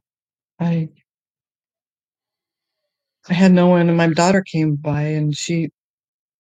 [0.60, 0.89] i
[3.30, 5.70] i had no one and my daughter came by and she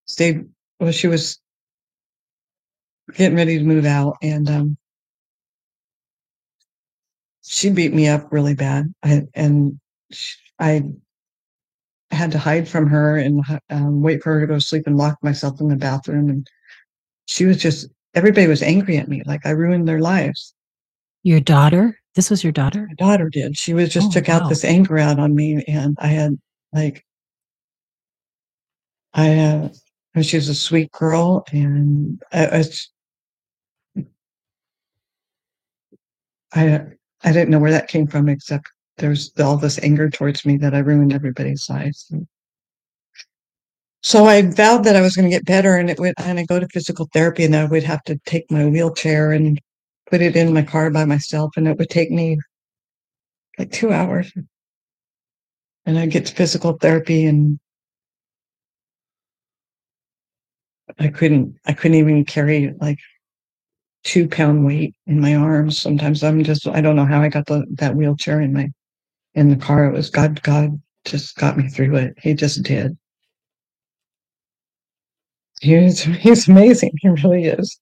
[0.05, 0.45] stayed
[0.79, 1.39] well she was
[3.13, 4.77] getting ready to move out and um
[7.43, 9.79] she beat me up really bad I, and
[10.11, 10.83] sh i
[12.11, 14.97] had to hide from her and um, wait for her to go to sleep and
[14.97, 16.47] lock myself in the bathroom and
[17.25, 20.53] she was just everybody was angry at me like i ruined their lives
[21.23, 21.99] Your daughter?
[22.13, 22.85] This was your daughter?
[22.87, 23.57] my daughter did.
[23.57, 26.39] She was just Oh, took out this anger out on me, and I had
[26.71, 27.03] like,
[29.13, 32.63] I uh, she was a sweet girl, and i
[36.53, 36.85] i
[37.23, 38.67] i didn't know where that came from, except
[38.97, 42.11] there's all this anger towards me that I ruined everybody's lives.
[44.01, 46.45] So I vowed that I was going to get better, and it would, and I
[46.45, 49.59] go to physical therapy, and I would have to take my wheelchair and
[50.09, 52.37] put it in my car by myself, and it would take me
[53.57, 54.31] like two hours.
[55.85, 57.59] And I get to physical therapy, and
[60.99, 62.99] I couldn't, I couldn't even carry like
[64.03, 65.79] two pound weight in my arms.
[65.79, 68.69] Sometimes I'm just, I don't know how I got the, that wheelchair in my,
[69.35, 69.85] in the car.
[69.85, 72.15] It was God, God just got me through it.
[72.21, 72.97] He just did.
[75.61, 76.91] He's, he's amazing.
[77.01, 77.79] He really is.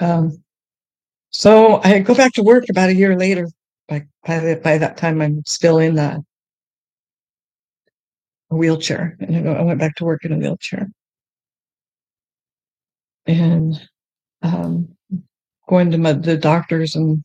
[0.00, 0.42] Um,
[1.30, 3.48] so I go back to work about a year later.
[3.88, 6.22] By, by, the, by that time, I'm still in the
[8.50, 9.16] wheelchair.
[9.20, 10.88] And I, go, I went back to work in a wheelchair.
[13.26, 13.88] And
[14.42, 14.96] um,
[15.68, 17.22] going to my, the doctors and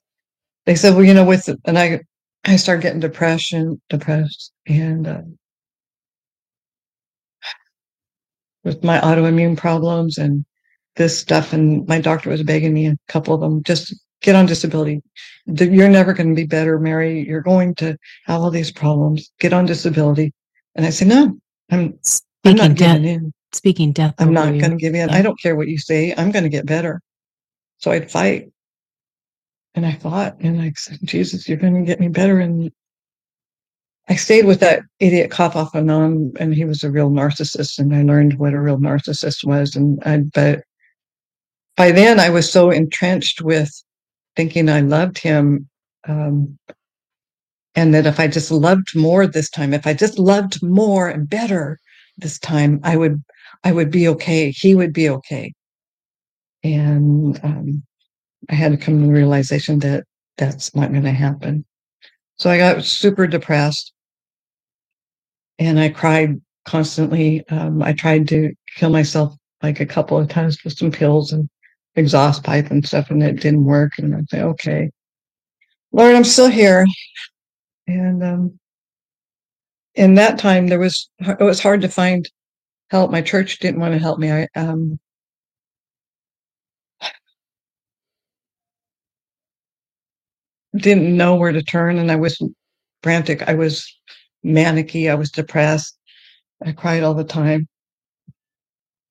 [0.66, 2.01] they said, well, you know, with and I
[2.45, 5.22] I started getting depression, depressed, and uh,
[8.64, 10.45] with my autoimmune problems and
[10.95, 14.45] this stuff, and my doctor was begging me, a couple of them, just get on
[14.45, 15.01] disability.
[15.45, 17.26] You're never going to be better, Mary.
[17.28, 19.32] You're going to have all these problems.
[19.39, 20.34] Get on disability.
[20.76, 21.38] And I said, no,
[21.72, 21.99] I'm
[22.45, 23.34] I'm Speaking not giving death, in.
[23.53, 24.16] speaking death.
[24.20, 25.09] I'm not going to give in.
[25.09, 25.16] Yeah.
[25.16, 26.14] I don't care what you say.
[26.18, 27.01] I'm going to get better.
[27.80, 28.52] So I'd fight.
[29.76, 32.39] And I thought, and I said, Jesus, you're going to get me better.
[32.39, 32.71] And
[34.07, 37.80] I stayed with that idiot Kofoff Anon, and on, and he was a real narcissist.
[37.80, 39.76] And I learned what a real narcissist was.
[39.76, 40.63] And I, but
[41.76, 43.71] by then I was so entrenched with
[44.36, 45.69] thinking I loved him.
[46.07, 46.57] Um,
[47.76, 51.28] and that if I just loved more this time, if I just loved more and
[51.28, 51.80] better
[52.17, 53.24] this time, I would,
[53.63, 54.51] I would be okay.
[54.51, 55.53] He would be okay.
[56.63, 57.84] And, um,
[58.49, 60.05] I had to come to the realization that
[60.37, 61.65] that's not going to happen.
[62.37, 63.93] So I got super depressed
[65.59, 67.47] and I cried constantly.
[67.49, 71.49] Um, I tried to kill myself like a couple of times with some pills and
[71.95, 73.97] exhaust pipe and stuff, and it didn't work.
[73.97, 74.89] And I say, okay,
[75.91, 76.85] Lord, I'm still here.
[77.87, 78.59] And um,
[79.95, 82.29] in that time, there was it was hard to find
[82.89, 83.11] help.
[83.11, 84.31] My church didn't want to help me.
[84.31, 84.99] I um,
[90.76, 92.41] didn't know where to turn, and I was
[93.03, 93.43] frantic.
[93.43, 93.86] I was
[94.45, 95.09] manicky.
[95.11, 95.97] I was depressed.
[96.63, 97.67] I cried all the time.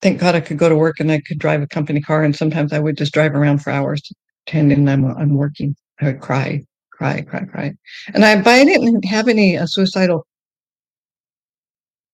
[0.03, 2.35] Thank God I could go to work and I could drive a company car, and
[2.37, 4.03] sometimes I would just drive around for hours
[4.47, 5.77] pretending I'm I'm working.
[6.01, 7.75] I would cry, cry, cry, cry,
[8.15, 10.27] and I but I didn't have any uh, suicidal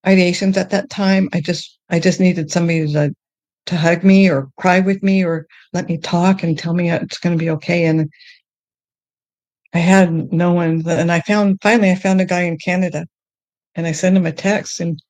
[0.07, 1.29] ideations at that time.
[1.33, 3.15] I just I just needed somebody to
[3.67, 7.19] to hug me or cry with me or let me talk and tell me it's
[7.19, 7.85] going to be okay.
[7.85, 8.11] And
[9.75, 10.83] I had no one.
[10.89, 13.07] And I found finally I found a guy in Canada,
[13.77, 15.01] and I sent him a text, and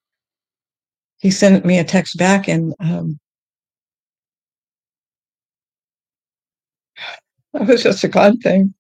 [1.18, 3.18] he sent me a text back, and um,
[7.54, 8.74] it was just a God thing.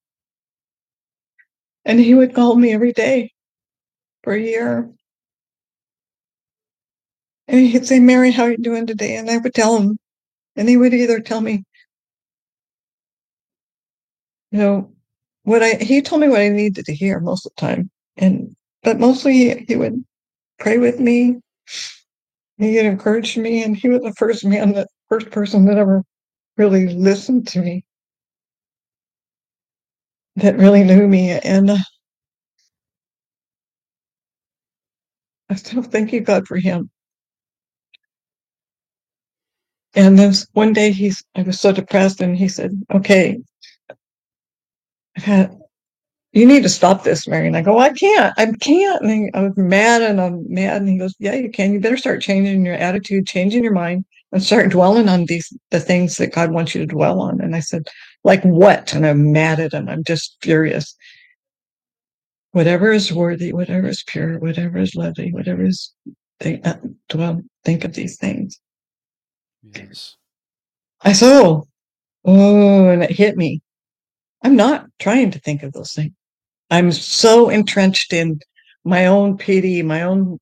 [1.84, 3.32] And he would call me every day
[4.24, 4.90] for a year.
[7.48, 9.16] And he'd say, Mary, how are you doing today?
[9.16, 9.98] And I would tell him,
[10.56, 11.64] and he would either tell me,
[14.52, 14.92] you know,
[15.48, 17.90] what I he told me what I needed to hear most of the time.
[18.18, 20.04] And but mostly he, would
[20.58, 21.38] pray with me.
[22.58, 26.02] He would encourage me, and he was the first man that first person that ever
[26.58, 27.84] really listened to me.
[30.36, 31.30] That really knew me.
[31.30, 31.78] And uh,
[35.50, 36.90] I still thank you, God, for him.
[39.94, 43.38] And then one day he's I was so depressed and he said, Okay,
[46.32, 47.46] you need to stop this, Mary.
[47.46, 49.02] And I go, I can't, I can't.
[49.02, 50.82] And he, I was mad and I'm mad.
[50.82, 51.72] And he goes, Yeah, you can.
[51.72, 55.80] You better start changing your attitude, changing your mind, and start dwelling on these the
[55.80, 57.40] things that God wants you to dwell on.
[57.40, 57.86] And I said,
[58.24, 58.94] Like what?
[58.94, 59.88] And I'm mad at him.
[59.88, 60.94] I'm just furious.
[62.52, 65.92] Whatever is worthy, whatever is pure, whatever is lovely, whatever is
[66.40, 66.76] think, uh,
[67.08, 68.60] dwell, think of these things.
[69.74, 70.16] Yes.
[71.02, 71.66] I Oh,
[72.24, 73.60] oh, and it hit me.
[74.42, 76.12] I'm not trying to think of those things.
[76.70, 78.40] I'm so entrenched in
[78.84, 80.38] my own pity, my own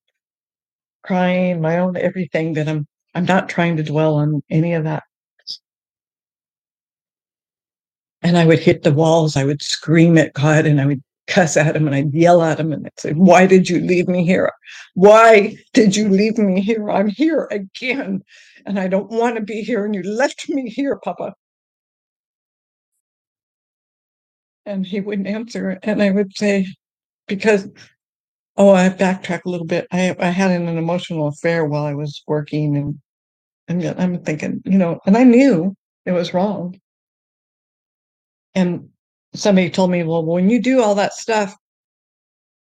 [1.03, 5.05] crying, my own everything that I'm I'm not trying to dwell on any of that.
[8.26, 9.36] and I would hit the walls.
[9.36, 12.59] I would scream at God and I would cuss at him and I'd yell at
[12.59, 14.51] him and I'd say, Why did you leave me here?
[14.94, 16.90] Why did you leave me here?
[16.90, 18.22] I'm here again
[18.66, 19.84] and I don't want to be here.
[19.84, 21.34] And you left me here, Papa.
[24.67, 25.79] And he wouldn't answer.
[25.83, 26.67] And I would say,
[27.29, 27.69] Because,
[28.57, 29.87] oh, I backtrack a little bit.
[29.93, 33.01] I, I had an, emotional affair while I was working and,
[33.69, 36.79] and I'm thinking, you know, and I knew it was wrong.
[38.55, 38.91] And
[39.35, 41.55] somebody told me, well, when you do all that stuff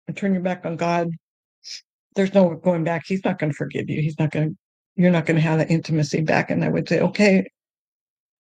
[0.09, 1.11] and turn your back on God,
[2.15, 3.05] there's no going back.
[3.07, 4.01] He's not going to forgive you.
[4.01, 4.57] He's not going to,
[4.97, 6.51] you're not going to have that intimacy back.
[6.51, 7.49] And I would say, okay,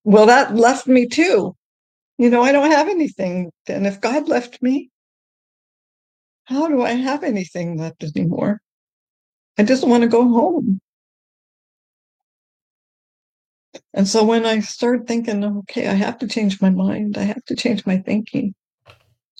[0.05, 1.57] well, that left me too.
[2.19, 3.51] You know, I don't have anything.
[3.69, 4.91] And if God left me,
[6.45, 8.61] how do I have anything left anymore?
[9.59, 10.81] I just want to go home.
[13.95, 17.45] And so when I started thinking, okay, I have to change my mind, I have
[17.47, 18.55] to change my thinking,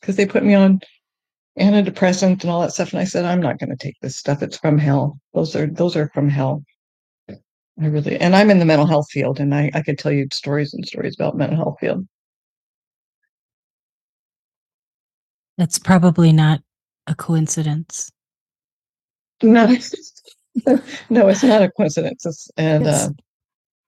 [0.01, 0.81] because they put me on
[1.59, 2.93] antidepressant and all that stuff.
[2.93, 4.43] And I said, I'm not going to take this stuff.
[4.43, 5.19] It's from hell.
[5.35, 6.65] Those are those are from hell.
[7.81, 10.29] I really and I'm in the mental health field and I, I could tell you
[10.33, 12.07] stories and stories about mental health field.
[15.57, 16.61] That's probably not
[17.07, 18.11] a coincidence.
[19.43, 19.67] No,
[21.11, 22.27] no, it's not a coincidence.
[22.27, 23.11] It's, and It's- uh,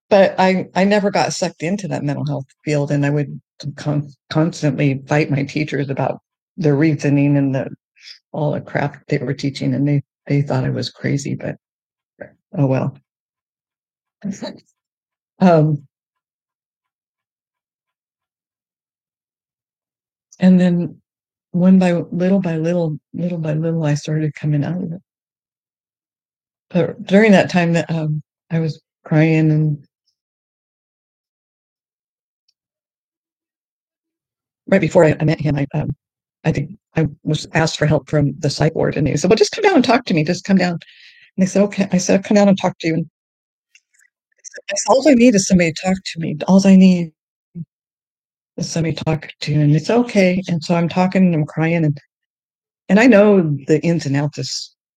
[0.08, 3.40] but I I never got sucked into that mental health field, and I would
[3.74, 6.20] con- constantly fight my teachers about
[6.56, 7.70] the reasoning and the
[8.32, 11.56] all the crap they were teaching, and they they thought I was crazy, but
[12.56, 12.96] oh well.
[15.40, 15.86] um,
[20.38, 21.00] and then
[21.56, 25.02] one by little by little, little by little, I started coming out of it.
[26.70, 29.86] But during that time, that um, I was crying and
[34.66, 35.90] right before I, I met him, I um,
[36.44, 39.36] I think I was asked for help from the psych ward, and he said, "Well,
[39.36, 40.24] just come down and talk to me.
[40.24, 40.80] Just come down." And
[41.38, 43.10] they said, "Okay." I said, "Come down and talk to you." And
[44.42, 46.36] said, "All I need is somebody to talk to me.
[46.48, 47.12] All I need
[48.60, 50.42] somebody to talk to." You and it's okay.
[50.48, 51.98] And so I'm talking and I'm crying, and
[52.88, 54.48] and I know the ins and outs of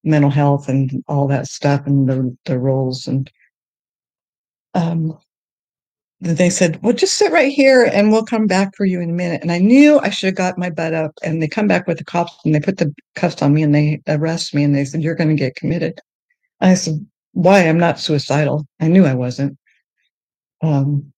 [0.03, 3.29] mental health and all that stuff and the the roles and
[4.73, 5.17] um
[6.21, 9.13] they said, well, just sit right here and we'll come back for you in a
[9.13, 9.41] minute.
[9.41, 11.13] And I knew I should have got my butt up.
[11.23, 13.73] And they come back with the cops and they put the cuffs on me and
[13.73, 15.99] they arrest me and they said, you're going to get committed.
[16.59, 17.61] I said, why?
[17.61, 18.67] I'm not suicidal.
[18.81, 19.57] I knew I wasn't.
[20.61, 21.13] Um,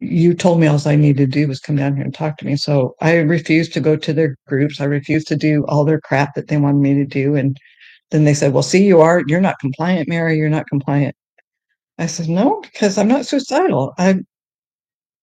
[0.00, 2.44] you told me all I needed to do was come down here and talk to
[2.44, 2.56] me.
[2.56, 4.80] So I refused to go to their groups.
[4.80, 7.34] I refused to do all their crap that they wanted me to do.
[7.34, 7.56] And
[8.10, 10.36] then they said, well, see, you are, you're not compliant, Mary.
[10.36, 11.16] You're not compliant.
[11.98, 13.94] I said, no, because I'm not suicidal.
[13.98, 14.16] I,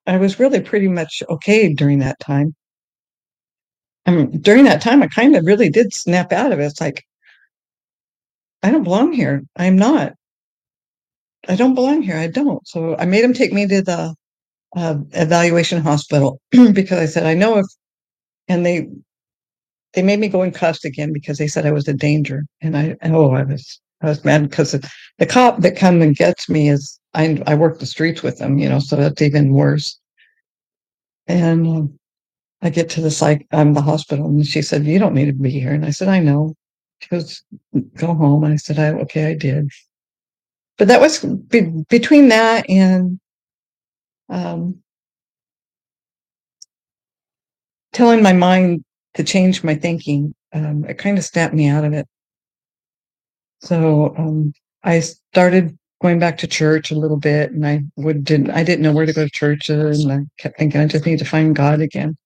[0.07, 2.55] I was really pretty much okay during that time.
[4.05, 6.65] I mean, during that time, I kind of really did snap out of it.
[6.65, 7.03] It's like,
[8.63, 9.43] I don't belong here.
[9.55, 10.13] I'm not.
[11.47, 12.17] I don't belong here.
[12.17, 12.65] I don't.
[12.67, 14.15] So I made him take me to the
[14.75, 17.65] uh, evaluation hospital because I said, I know if,
[18.47, 18.87] and they,
[19.93, 22.43] they made me go in cuffs again because they said I was a danger.
[22.61, 26.49] And I, oh, I was, I was mad because the cop that come and gets
[26.49, 29.99] me is, I, I work the streets with them, you know, so that's even worse.
[31.27, 31.99] And um,
[32.63, 35.33] I get to the psych, um, the hospital, and she said, "You don't need to
[35.33, 36.55] be here." And I said, "I know."
[36.99, 37.43] She goes,
[37.95, 39.69] "Go home." And I said, "I okay, I did."
[40.77, 43.19] But that was be, between that and
[44.33, 44.79] um,
[47.93, 50.33] telling my mind to change my thinking.
[50.53, 52.07] Um, it kind of snapped me out of it.
[53.61, 54.53] So um,
[54.83, 58.81] I started going back to church a little bit, and I would didn't I didn't
[58.83, 61.55] know where to go to church, and I kept thinking I just need to find
[61.55, 62.17] God again.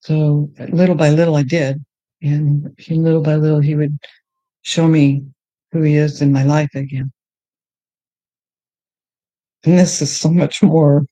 [0.00, 1.82] So little by little, I did,
[2.22, 3.98] and little by little, he would
[4.62, 5.24] show me
[5.72, 7.12] who he is in my life again.
[9.64, 11.06] And this is so much more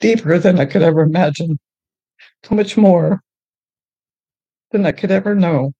[0.00, 1.58] deeper than I could ever imagine.
[2.44, 3.20] So much more
[4.70, 5.72] than I could ever know.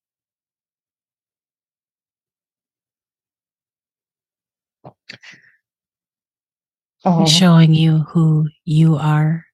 [7.05, 9.45] He's um, showing you who you are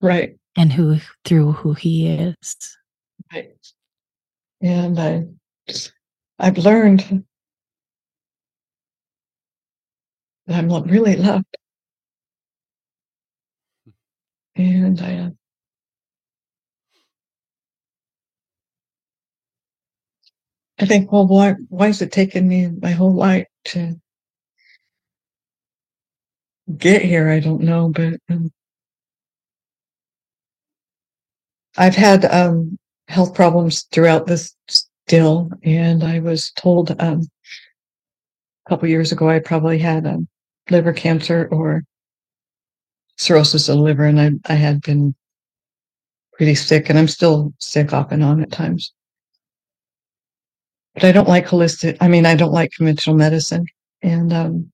[0.00, 2.36] right, and who through who he is.
[3.32, 3.50] right.
[4.60, 5.24] And I,
[6.38, 7.24] I've learned
[10.50, 11.56] that I'm really loved.
[14.56, 15.30] And I, uh,
[20.80, 24.00] I think, well, why, why is it taking me my whole life to
[26.76, 27.30] get here?
[27.30, 28.50] I don't know, but um,
[31.76, 32.76] I've had um,
[33.06, 37.22] health problems throughout this still, and I was told um,
[38.66, 40.28] a couple years ago I probably had um,
[40.70, 41.82] liver cancer or
[43.16, 45.14] cirrhosis of the liver, and I, I had been
[46.32, 48.92] pretty sick, and I'm still sick off and on at times.
[50.94, 51.96] But I don't like holistic.
[52.00, 53.66] I mean, I don't like conventional medicine,
[54.02, 54.72] and um,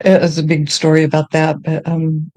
[0.00, 1.62] there's a big story about that.
[1.62, 2.30] But um,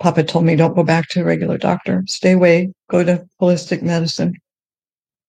[0.00, 2.02] Papa told me don't go back to a regular doctor.
[2.06, 2.72] Stay away.
[2.90, 4.34] Go to holistic medicine.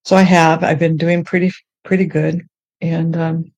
[0.03, 0.63] So I have.
[0.63, 1.51] I've been doing pretty
[1.83, 2.41] pretty good,
[2.81, 3.51] and um,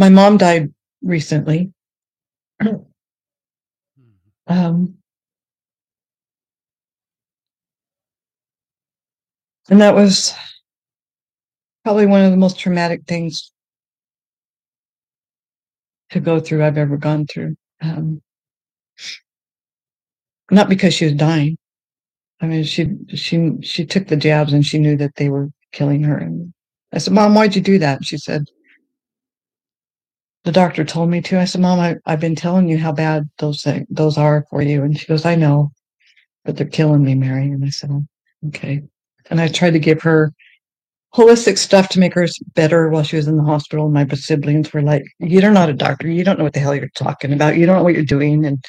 [0.00, 0.72] my mom died
[1.02, 1.72] recently.
[4.46, 4.94] Um,
[9.68, 10.34] and that was
[11.84, 13.52] probably one of the most traumatic things
[16.10, 17.56] to go through I've ever gone through.
[17.82, 18.22] Um,
[20.50, 21.58] not because she was dying.
[22.40, 26.02] I mean, she she she took the jabs and she knew that they were killing
[26.04, 26.16] her.
[26.16, 26.54] And
[26.90, 28.46] I said, "Mom, why'd you do that?" And she said,
[30.44, 33.28] "The doctor told me to." I said, "Mom, I, I've been telling you how bad
[33.38, 35.70] those things, those are for you." And she goes, "I know,
[36.44, 37.90] but they're killing me, Mary." And I said,
[38.48, 38.82] "Okay."
[39.30, 40.32] And I tried to give her
[41.14, 43.90] holistic stuff to make her better while she was in the hospital.
[43.90, 46.08] My siblings were like, "You're not a doctor.
[46.08, 47.56] You don't know what the hell you're talking about.
[47.58, 48.64] You don't know what you're doing." And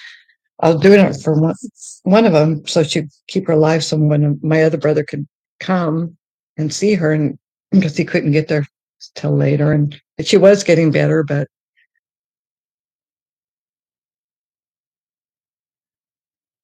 [0.60, 1.56] I was doing it for one,
[2.04, 3.84] one of them so she'd keep her alive.
[3.84, 5.26] So when my other brother could
[5.60, 6.18] come
[6.58, 7.38] and see her, and
[7.72, 8.68] because he couldn't get there
[9.16, 11.48] till later, and she was getting better, but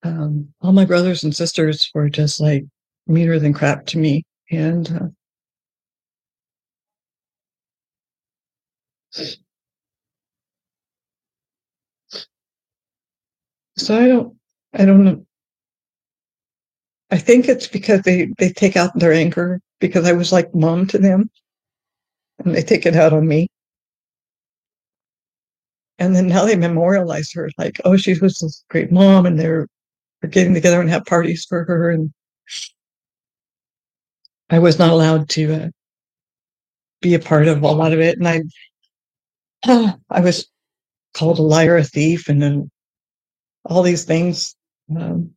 [0.03, 2.65] um, all my brothers and sisters were just like
[3.07, 5.07] meaner than crap to me, and uh,
[13.77, 14.35] so I don't,
[14.73, 15.25] I don't know.
[17.11, 20.87] I think it's because they they take out their anger because I was like mom
[20.87, 21.29] to them,
[22.39, 23.47] and they take it out on me.
[25.99, 29.67] And then now they memorialize her like, oh, she was this great mom, and they're
[30.21, 31.91] they're getting together and have parties for her.
[31.91, 32.13] And
[34.49, 35.67] I was not allowed to uh,
[37.01, 38.41] be a part of a lot of it, and I
[39.67, 40.47] uh, I was
[41.13, 42.71] called a liar, a thief, and then
[43.65, 44.55] all these things
[44.95, 45.31] um,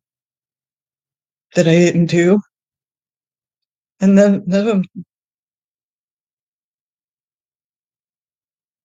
[1.55, 2.39] that I didn't do.
[3.99, 4.83] And then none of them,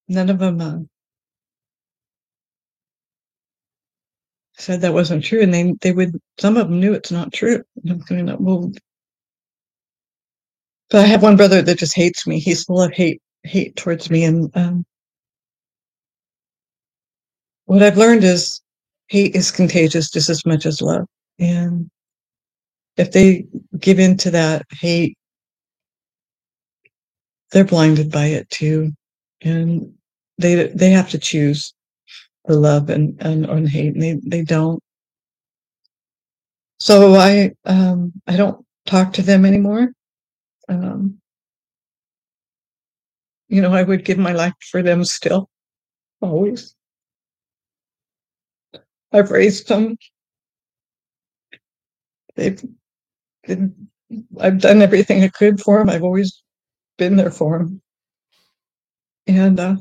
[0.09, 0.79] none of them uh,
[4.59, 6.21] said that wasn't true, and they they would.
[6.39, 7.63] Some of them knew it's not true.
[7.89, 8.73] I'm going, well,
[10.91, 12.39] but I have one brother that just hates me.
[12.41, 14.85] He's full of hate, hate towards me, and um,
[17.67, 18.61] what I've learned is
[19.09, 21.07] hate is contagious just as much as love,
[21.39, 21.91] and
[22.97, 23.47] if they
[23.81, 25.17] give in to that hate,
[27.53, 28.93] they're blinded by it too,
[29.43, 29.93] and
[30.39, 31.75] they they have to choose
[32.47, 34.83] the love and and or the hate, and they they don't.
[36.81, 39.93] So I um I don't talk to them anymore.
[40.69, 41.19] Um,
[43.49, 45.49] you know, I would give my life for them still,
[46.21, 46.75] always.
[49.13, 49.97] I've raised them.
[52.37, 52.63] They've
[53.47, 53.89] been,
[54.41, 55.91] I've done everything I could for them.
[55.91, 56.43] I've always
[56.99, 57.83] been there for them.
[59.27, 59.77] And uh,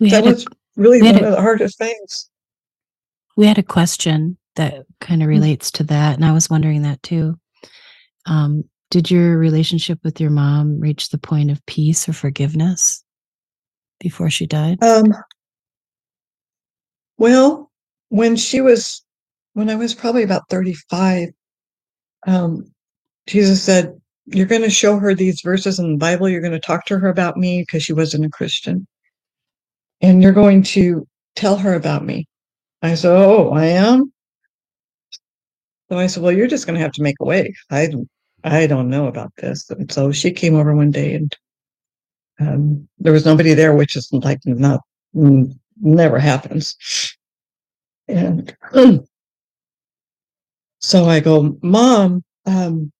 [0.00, 2.28] We that had, a, was really one a- of the hardest things.
[3.36, 6.14] we had a question that kind of relates to that.
[6.14, 7.38] And I was wondering that too.
[8.26, 13.02] Um, did your relationship with your mom reach the point of peace or forgiveness
[13.98, 14.82] before she died?
[14.82, 15.12] Um,
[17.18, 17.72] well,
[18.10, 19.04] when she was,
[19.54, 21.30] when I was probably about 35,
[22.26, 22.72] um,
[23.26, 26.28] Jesus said, You're going to show her these verses in the Bible.
[26.28, 28.86] You're going to talk to her about me because she wasn't a Christian.
[30.00, 31.06] And you're going to
[31.36, 32.26] tell her about me.
[32.82, 34.12] I said, Oh, I am?
[35.90, 37.54] So I said, Well, you're just going to have to make a way.
[37.70, 37.90] I,
[38.44, 39.68] I don't know about this.
[39.70, 41.36] And so she came over one day and
[42.40, 44.80] um, there was nobody there, which is like not,
[45.12, 46.76] never happens.
[48.08, 48.54] And
[50.80, 52.92] so I go, Mom, um,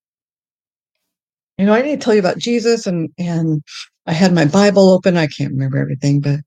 [1.58, 2.86] you know, I need to tell you about Jesus.
[2.86, 3.62] And, and
[4.06, 5.16] I had my Bible open.
[5.16, 6.40] I can't remember everything, but,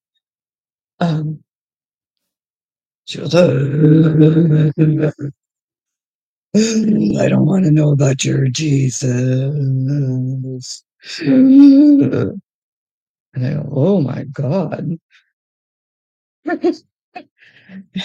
[0.99, 1.43] um,
[3.05, 4.72] She goes, "Uh,
[6.55, 9.14] I don't want to know about your Jesus.
[11.22, 12.41] And
[13.45, 14.97] I go, oh my God.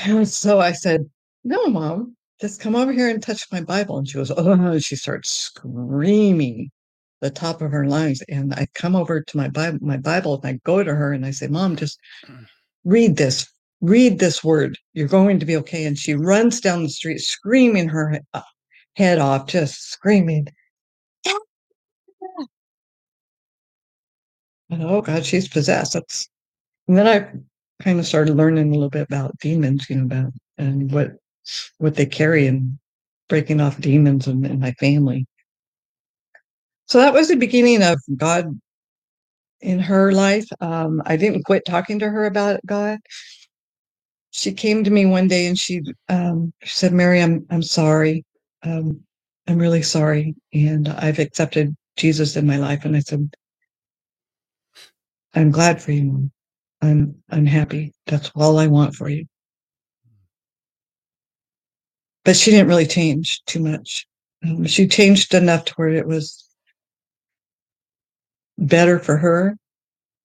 [0.07, 1.09] And so I said,
[1.44, 3.98] no, mom, just come over here and touch my Bible.
[3.98, 6.70] And she goes, oh, she starts screaming
[7.22, 8.20] the top of her lungs.
[8.28, 11.24] And I come over to my Bible, my Bible, and I go to her and
[11.24, 11.98] I say, mom, just
[12.84, 13.48] read this,
[13.80, 14.76] read this word.
[14.92, 15.86] You're going to be okay.
[15.86, 18.42] And she runs down the street screaming her uh,
[18.96, 20.48] head off, just screaming.
[24.68, 25.92] And, oh God, she's possessed.
[25.92, 26.28] That's,
[26.88, 27.30] and then I
[27.84, 31.12] kind of started learning a little bit about demons, you know, about and what
[31.78, 32.78] what they carry and
[33.28, 35.26] breaking off demons in, in my family.
[36.93, 38.61] So that was the beginning of God
[39.62, 40.47] in her life.
[40.61, 42.99] Um, I didn't quit talking to her about God.
[44.30, 45.80] She came to me one day and she
[46.11, 48.26] um, she said, "Mary, I'm I'm sorry.
[48.62, 49.01] Um,
[49.49, 53.26] I'm really sorry, and I've accepted Jesus in my life." And I said,
[55.34, 56.30] "I'm glad for you.
[56.82, 57.95] I'm I'm happy.
[58.07, 59.24] That's all I want for you."
[62.26, 64.07] But she didn't really change too much.
[64.45, 66.51] Um, she changed enough to where it was
[68.59, 69.57] better for her,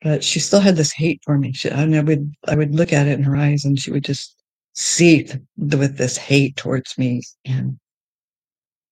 [0.01, 1.53] but she still had this hate for me.
[1.53, 4.03] She, and I would I would look at it in her eyes, and she would
[4.03, 4.35] just
[4.73, 7.23] seethe with this hate towards me.
[7.45, 7.79] And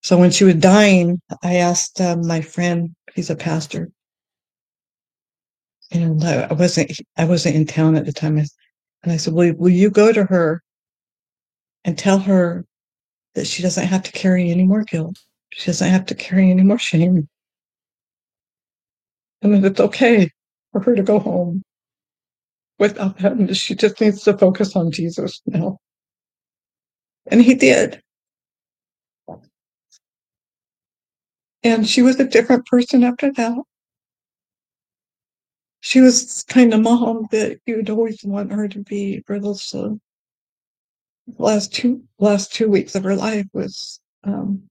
[0.01, 3.91] so when she was dying, I asked um, my friend, he's a pastor,
[5.91, 8.37] and I, I wasn't I wasn't in town at the time.
[8.37, 10.63] And I said, "Will will you go to her
[11.83, 12.65] and tell her
[13.35, 15.17] that she doesn't have to carry any more guilt?
[15.51, 17.29] She doesn't have to carry any more shame,
[19.53, 20.29] and that it's okay
[20.71, 21.63] for her to go home
[22.79, 23.53] without him.
[23.53, 25.77] She just needs to focus on Jesus now."
[27.27, 28.01] And he did.
[31.63, 33.57] And she was a different person after that.
[35.81, 39.95] She was kind of mom that you'd always want her to be for those uh,
[41.37, 44.63] last two last two weeks of her life was um,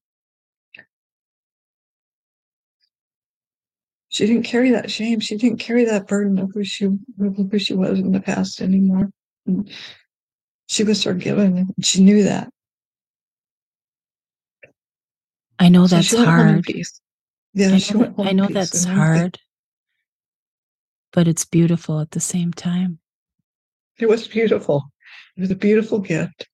[4.14, 5.18] she didn't carry that shame.
[5.18, 8.60] She didn't carry that burden of who she of who she was in the past
[8.60, 9.10] anymore.
[9.44, 9.68] And
[10.68, 12.48] she was forgiven, and she knew that.
[15.58, 16.68] I know So that's she went home in hard.
[17.54, 19.38] Yeah, I she know, went I know that's and I'm thank- hard,
[21.12, 23.00] but it's beautiful at the same time.
[23.98, 24.84] It was beautiful.
[25.36, 26.46] It was a beautiful gift.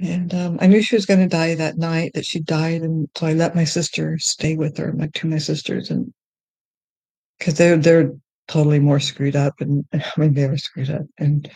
[0.00, 2.82] And um, I knew she was going to die that night, that she died.
[2.82, 6.12] And so I let my sister stay with her, my two my sisters, and
[7.38, 8.12] because they're they're
[8.46, 11.06] totally more screwed up, and I mean they were screwed up.
[11.18, 11.50] And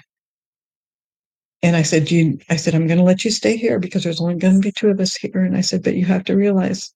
[1.62, 4.20] and I said, you, I said I'm going to let you stay here because there's
[4.20, 5.44] only going to be two of us here.
[5.44, 6.92] And I said, but you have to realize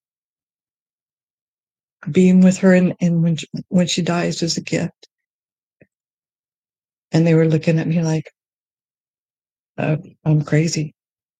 [2.11, 5.09] being with her and, and when she, when she dies is a gift.
[7.13, 8.33] And they were looking at me like
[9.79, 10.96] uh, I'm crazy.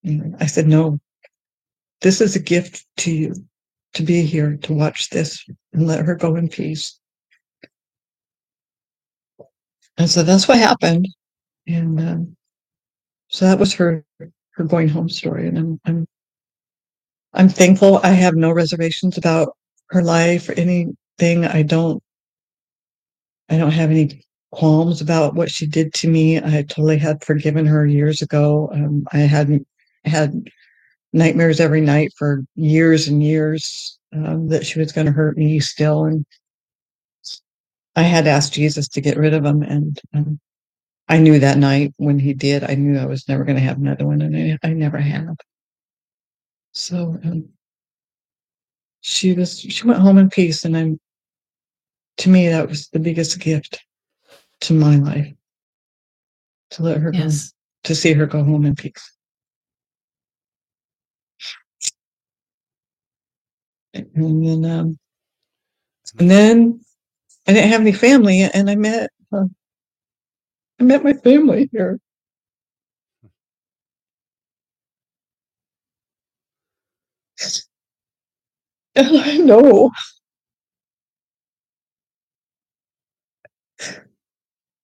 [0.07, 1.01] And I said, no,
[2.01, 3.35] this is a gift to you
[3.95, 6.99] to be here to watch this and let her go in peace.
[9.99, 11.09] And so that's what happened.
[11.67, 12.37] And um,
[13.29, 14.05] so that was her
[14.53, 15.49] her going home story.
[15.49, 16.07] And I'm I'm
[17.33, 17.99] I'm thankful.
[18.03, 19.57] I have no reservations about
[19.91, 21.45] her life or anything.
[21.45, 22.03] I don't
[23.49, 24.23] I don't have any
[24.53, 26.39] qualms about what she did to me.
[26.39, 28.71] I totally had forgiven her years ago.
[28.73, 29.67] Um, I hadn't
[30.07, 30.49] had
[31.13, 35.61] nightmares every night for years and years um, that she was going to hurt me
[35.61, 36.05] still.
[36.05, 36.27] And
[37.95, 39.63] I had asked Jesus to get rid of them.
[39.63, 40.41] And um,
[41.09, 43.79] I knew that night when he did, I knew I was never going to have
[43.79, 44.21] another one.
[44.21, 45.37] And I, I never have.
[46.73, 47.49] So um,
[49.01, 50.65] she was, she went home in peace.
[50.65, 51.01] And I'm,
[52.19, 53.79] to me, that was the biggest gift
[54.63, 55.33] to my life
[56.71, 57.19] to let her go,
[57.85, 59.16] to see her go home in peace.
[63.97, 64.99] And then, um,
[66.19, 66.81] and then
[67.49, 69.45] I didn't have any family, and I met, uh,
[70.81, 72.01] I met my family here.
[78.97, 79.91] And I know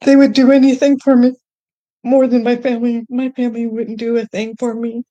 [0.05, 1.33] they would do anything for me
[2.05, 3.05] more than my family.
[3.11, 5.05] My family wouldn't do a thing for me.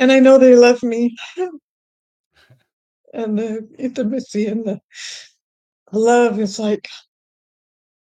[0.00, 1.16] And I know they love me.
[3.12, 4.80] And the intimacy and the
[5.92, 6.88] love is like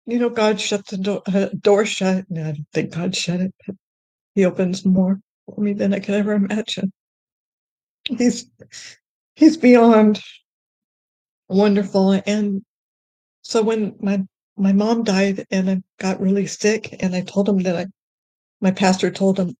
[0.06, 3.40] you know, God shut the door, uh, door shut, and I don't think God shut
[3.40, 3.54] it.
[3.66, 3.76] But
[4.34, 6.92] he opens more for me than I could ever imagine.
[8.04, 8.46] He's
[9.36, 10.20] he's beyond
[11.48, 12.20] wonderful.
[12.26, 12.62] And
[13.42, 14.24] so when my
[14.56, 17.86] my mom died and I got really sick, and I told him that I,
[18.60, 19.54] my pastor told him,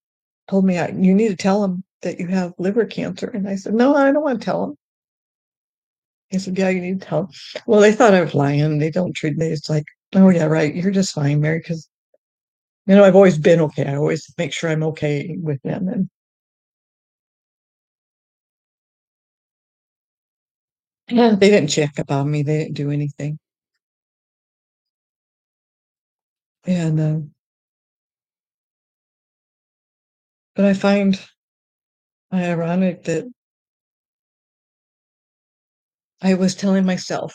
[0.51, 3.55] told me I, you need to tell him that you have liver cancer, and I
[3.55, 4.77] said, no, I don't want to tell him.
[6.31, 7.21] He said, yeah, you need to tell.
[7.23, 7.29] Him.
[7.67, 8.79] Well, they thought I was lying.
[8.79, 9.47] They don't treat me.
[9.47, 10.75] It's like, oh yeah, right.
[10.75, 11.89] You're just fine, Mary, because
[12.87, 13.87] you know I've always been okay.
[13.87, 16.09] I always make sure I'm okay with them, and
[21.09, 22.43] yeah, they didn't check about me.
[22.43, 23.39] They didn't do anything.
[26.67, 27.40] And uh,
[30.61, 31.19] but I find
[32.35, 33.25] ironic that
[36.21, 37.35] I was telling myself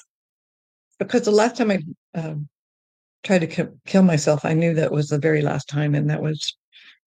[1.00, 1.80] because the last time I
[2.14, 2.48] um,
[3.24, 6.22] tried to ki- kill myself, I knew that was the very last time, and that
[6.22, 6.56] was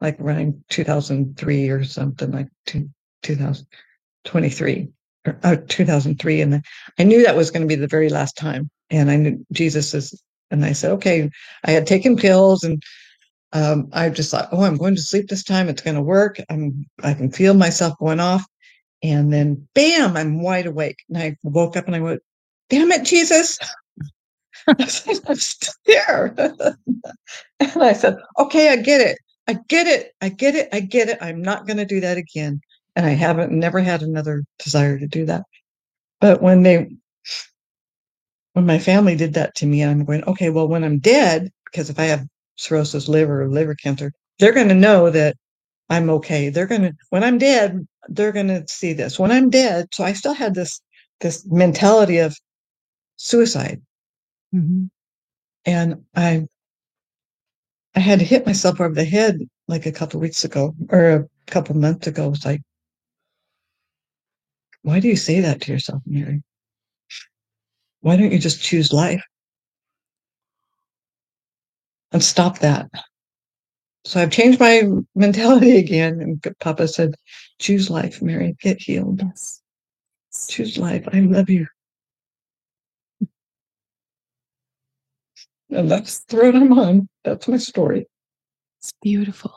[0.01, 2.91] like around 2003 or something like two,
[3.23, 4.89] 2023
[5.25, 6.65] or uh, 2003, and
[6.99, 8.71] I knew that was going to be the very last time.
[8.91, 10.21] And I knew Jesus is,
[10.51, 11.31] and I said, okay,
[11.63, 12.83] I had taken pills and
[13.53, 15.69] um, I just thought, oh, I'm going to sleep this time.
[15.69, 16.39] It's going to work.
[16.51, 18.45] I'm, I can feel myself going off.
[19.03, 20.99] And then bam, I'm wide awake.
[21.09, 22.23] And I woke up and I went,
[22.69, 23.59] damn it, Jesus.
[24.67, 26.35] I'm still here.
[27.61, 29.19] and I said, okay, I get it.
[29.47, 30.13] I get it.
[30.21, 30.69] I get it.
[30.73, 31.19] I get it.
[31.23, 32.61] I'm not going to do that again.
[32.97, 35.45] And I haven't never had another desire to do that.
[36.21, 36.89] But when they,
[38.53, 41.89] when my family did that to me, I'm going, okay, well, when I'm dead, because
[41.89, 42.27] if I have
[42.59, 45.37] cirrhosis liver or liver cancer, they're going to know that
[45.89, 46.51] I'm okay.
[46.51, 49.19] They're going to, when I'm dead, they're going to see this.
[49.19, 50.81] When I'm dead, so I still had this,
[51.21, 52.37] this mentality of
[53.17, 53.81] suicide.
[54.55, 54.85] Mm-hmm.
[55.65, 56.47] And I,
[57.95, 61.25] I had to hit myself over the head like a couple weeks ago or a
[61.47, 62.31] couple months ago.
[62.31, 62.61] It's like,
[64.83, 66.43] why do you say that to yourself, Mary?
[68.01, 69.23] Why don't you just choose life?
[72.13, 72.89] And stop that.
[74.05, 74.83] So I've changed my
[75.15, 76.21] mentality again.
[76.21, 77.15] And Papa said,
[77.59, 79.21] choose life, Mary, get healed.
[79.23, 79.61] Yes.
[80.49, 81.07] Choose life.
[81.13, 81.67] I love you.
[85.71, 87.09] And that's the road I'm on.
[87.25, 88.07] That's my story.
[88.81, 89.55] It's beautiful.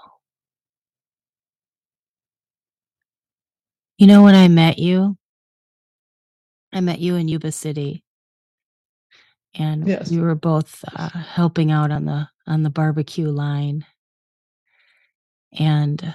[3.97, 5.15] You know, when I met you,
[6.73, 8.03] I met you in Yuba City,
[9.55, 10.09] and Yes.
[10.11, 13.85] we were both uh, helping out on the on the barbecue line,
[15.53, 16.13] and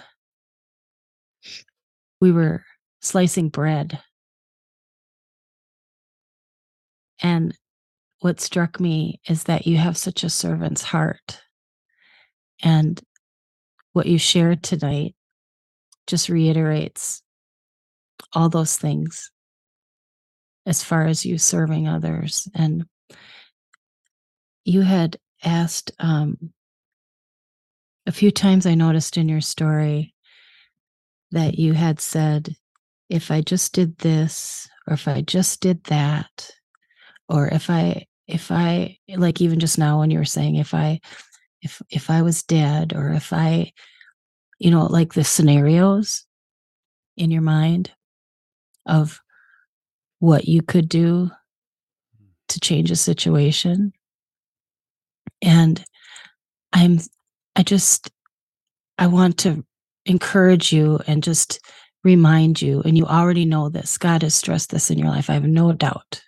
[2.20, 2.64] we were
[3.00, 4.00] slicing bread.
[7.22, 7.56] And
[8.20, 11.40] what struck me is that you have such a servant's heart,
[12.62, 13.00] and
[13.92, 15.14] what you shared tonight
[16.06, 17.22] just reiterates
[18.32, 19.30] all those things
[20.66, 22.84] as far as you serving others and
[24.64, 26.52] you had asked um,
[28.06, 30.14] a few times i noticed in your story
[31.32, 32.54] that you had said
[33.08, 36.50] if i just did this or if i just did that
[37.28, 41.00] or if i if i like even just now when you were saying if i
[41.62, 43.70] if if i was dead or if i
[44.58, 46.24] you know like the scenarios
[47.16, 47.90] in your mind
[48.86, 49.20] of
[50.18, 51.30] what you could do
[52.48, 53.92] to change a situation.
[55.42, 55.84] And
[56.72, 56.98] i'm
[57.54, 58.10] i just
[58.98, 59.64] i want to
[60.04, 61.60] encourage you and just
[62.02, 65.34] remind you and you already know this god has stressed this in your life i
[65.34, 66.22] have no doubt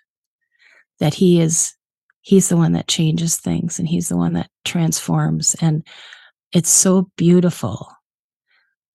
[0.99, 1.75] that he is
[2.21, 5.55] he's the one that changes things and he's the one that transforms.
[5.61, 5.85] And
[6.53, 7.91] it's so beautiful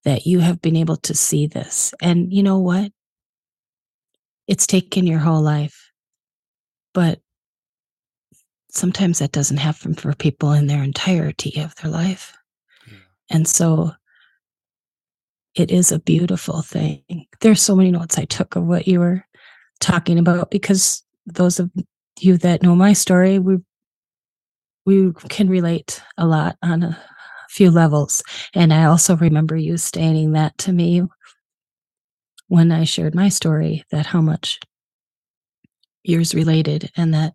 [0.05, 1.95] that you have been able to see this.
[2.01, 2.93] And you know what?
[4.47, 5.84] It's taken your whole life
[6.95, 7.21] but
[8.71, 12.33] sometimes that doesn't happen for people in their entirety of their life.
[12.87, 12.97] Yeah.
[13.31, 13.93] and so
[15.55, 17.27] it is a beautiful thing.
[17.41, 19.25] There's so many notes i took of what you were
[19.81, 21.71] talking about because those of
[22.21, 23.59] you that know my story we
[24.87, 26.99] we can relate a lot on a
[27.49, 28.23] few levels.
[28.55, 31.03] And i also remember you stating that to me
[32.49, 34.61] when i shared my story that how much
[36.05, 37.35] yours related and that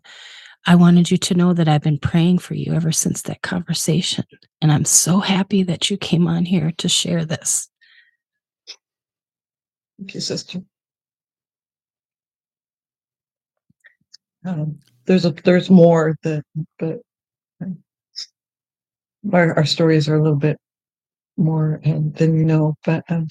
[0.66, 4.24] I wanted you to know that I've been praying for you ever since that conversation.
[4.60, 7.68] And I'm so happy that you came on here to share this.
[9.98, 10.60] Thank you, sister.
[14.44, 16.44] Um, there's a there's more that
[16.78, 17.00] but
[19.32, 20.56] our, our stories are a little bit
[21.36, 22.76] more um, than you know.
[22.84, 23.28] But um,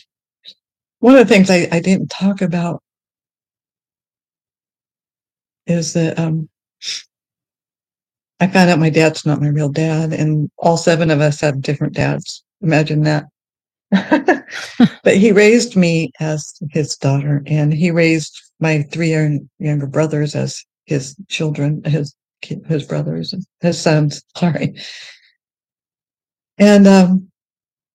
[0.99, 2.81] one of the things I, I didn't talk about
[5.69, 6.49] is that um,
[8.39, 11.61] I found out my dad's not my real dad, and all seven of us have
[11.61, 12.43] different dads.
[12.61, 13.25] Imagine that.
[15.03, 20.63] but he raised me as his daughter, and he raised my three younger brothers as
[20.85, 24.23] his children, his his brothers, his sons.
[24.37, 24.75] Sorry,
[26.57, 27.29] and um,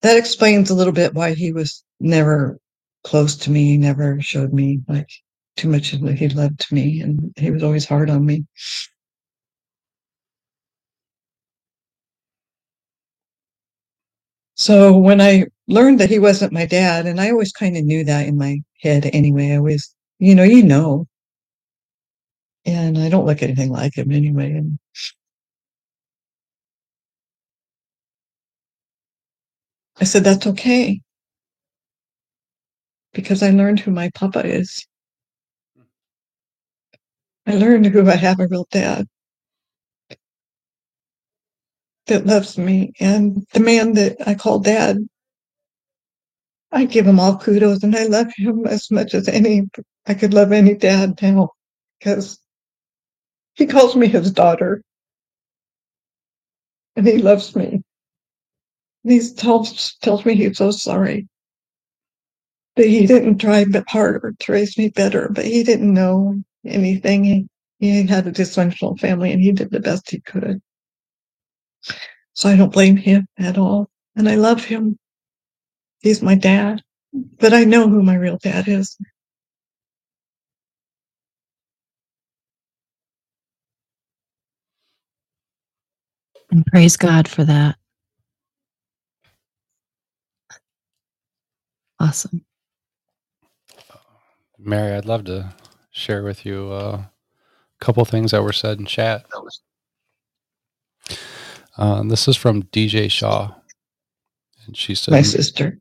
[0.03, 2.59] that explains a little bit why he was never
[3.05, 5.09] close to me, never showed me like
[5.57, 8.45] too much of he loved me, and he was always hard on me.
[14.57, 18.05] So when I learned that he wasn't my dad, and I always kind of knew
[18.05, 21.07] that in my head anyway, I always, you know, you know.
[22.67, 24.53] And I don't look anything like him anyway.
[24.53, 24.79] And
[30.01, 31.01] I said, that's okay.
[33.13, 34.87] Because I learned who my papa is.
[37.47, 39.07] I learned who I have a real dad
[42.07, 42.93] that loves me.
[43.01, 44.99] And the man that I call dad,
[46.73, 49.69] I give him all kudos and I love him as much as any
[50.07, 51.51] I could love any dad now
[51.99, 52.39] because
[53.55, 54.83] he calls me his daughter
[56.97, 57.83] and he loves me.
[59.05, 61.29] And he tells, tells me he's so sorry
[62.77, 67.25] that he didn't try harder to raise me better, but he didn't know anything.
[67.25, 67.49] He,
[67.81, 70.61] he had a dysfunctional family and he did the best he could.
[72.35, 73.89] So I don't blame him at all.
[74.17, 74.99] And I love him.
[76.03, 76.83] He's my dad,
[77.41, 78.97] but I know who my real dad is.
[86.51, 87.77] And praise God for that.
[92.01, 92.45] Awesome.
[94.59, 95.55] Mary, I'd love to
[95.95, 99.25] share with you uh, a couple things that were said in chat.
[101.79, 103.55] Uh, this is from DJ Shaw.
[104.67, 105.79] And she said, My sister.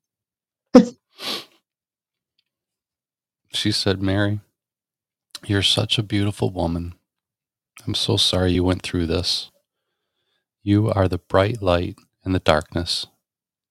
[3.53, 4.39] She said, Mary,
[5.45, 6.95] you're such a beautiful woman.
[7.85, 9.51] I'm so sorry you went through this.
[10.63, 13.05] You are the bright light in the darkness.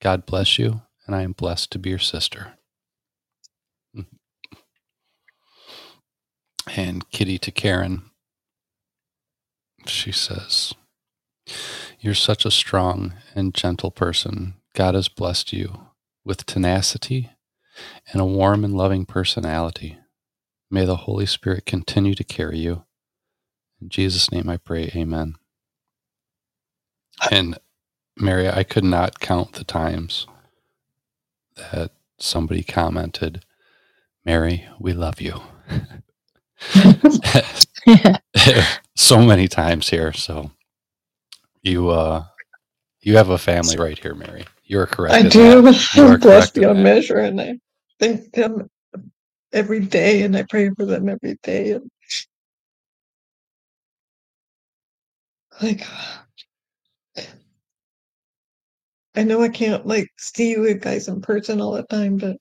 [0.00, 2.54] God bless you, and I am blessed to be your sister.
[6.68, 8.02] And Kitty to Karen,
[9.86, 10.74] she says,
[12.00, 14.54] You're such a strong and gentle person.
[14.74, 15.88] God has blessed you
[16.24, 17.30] with tenacity
[18.12, 19.98] and a warm and loving personality.
[20.70, 22.84] May the Holy Spirit continue to carry you.
[23.80, 25.34] In Jesus' name I pray, amen.
[27.30, 27.58] And
[28.16, 30.26] Mary, I could not count the times
[31.56, 33.44] that somebody commented,
[34.24, 35.42] Mary, we love you.
[38.96, 40.12] so many times here.
[40.12, 40.50] So
[41.62, 42.24] you uh
[43.02, 44.46] you have a family right here, Mary.
[44.64, 45.14] You're correct.
[45.14, 45.62] I do.
[45.62, 45.88] that.
[45.94, 47.58] You are I'm blessed beyond measure, and I
[48.00, 48.68] thank them
[49.52, 51.72] every day, and I pray for them every day.
[51.72, 51.90] And
[55.62, 55.86] like,
[59.16, 62.38] I know I can't like see you guys in person all the time, but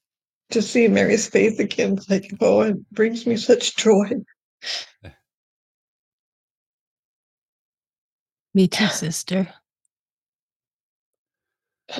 [0.52, 4.10] to see Mary's face again, it's like, oh, it brings me such joy.
[8.53, 9.48] Me too, sister.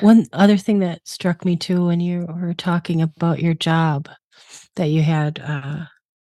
[0.00, 4.08] One other thing that struck me too when you were talking about your job
[4.76, 5.84] that you had uh,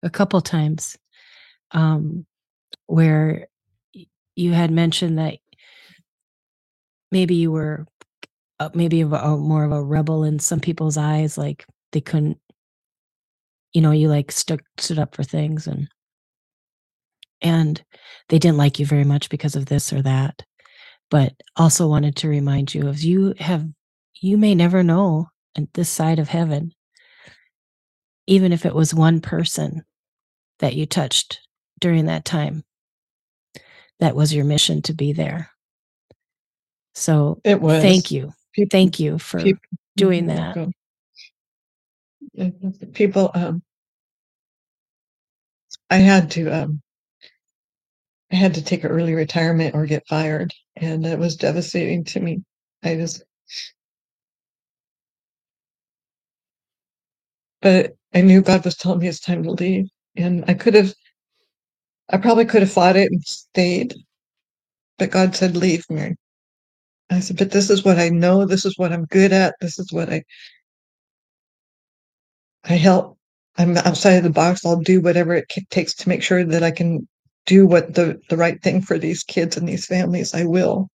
[0.03, 0.99] a couple times,
[1.71, 2.27] um,
[2.87, 3.47] where
[4.37, 5.39] you had mentioned that
[7.11, 7.87] maybe you were
[8.61, 12.39] uh, maybe a, more of a rebel in some people's eyes, like they couldn't,
[13.73, 15.89] you know, you like stuck stood up for things and
[17.41, 17.83] and
[18.29, 20.43] they didn't like you very much because of this or that.
[21.11, 23.67] But also wanted to remind you of you have
[24.21, 26.73] you may never know at this side of heaven,
[28.27, 29.85] even if it was one person
[30.59, 31.41] that you touched
[31.81, 32.65] during that time.
[34.01, 35.51] That was your mission to be there.
[36.95, 37.83] So it was.
[37.83, 38.33] thank you.
[38.59, 39.63] People, Thank you for people-
[39.97, 40.57] doing that.
[42.93, 43.63] People, um,
[45.91, 46.83] I had to, um,
[48.33, 52.21] I had to take an early retirement or get fired, and it was devastating to
[52.21, 52.43] me.
[52.83, 53.23] I just,
[57.63, 59.87] but I knew God was telling me it's time to leave,
[60.17, 60.93] and I could have,
[62.11, 63.95] I probably could have fought it and stayed,
[64.99, 66.17] but God said, "Leave, Mary."
[67.11, 68.47] I said, but this is what I know.
[68.47, 69.55] This is what I'm good at.
[69.61, 70.25] This is what I,
[72.65, 73.19] I help.
[73.59, 74.67] I'm outside of the box.
[74.67, 77.09] I'll do whatever it takes to make sure that I can
[77.47, 80.35] do what the, the right thing for these kids and these families.
[80.35, 80.89] I will.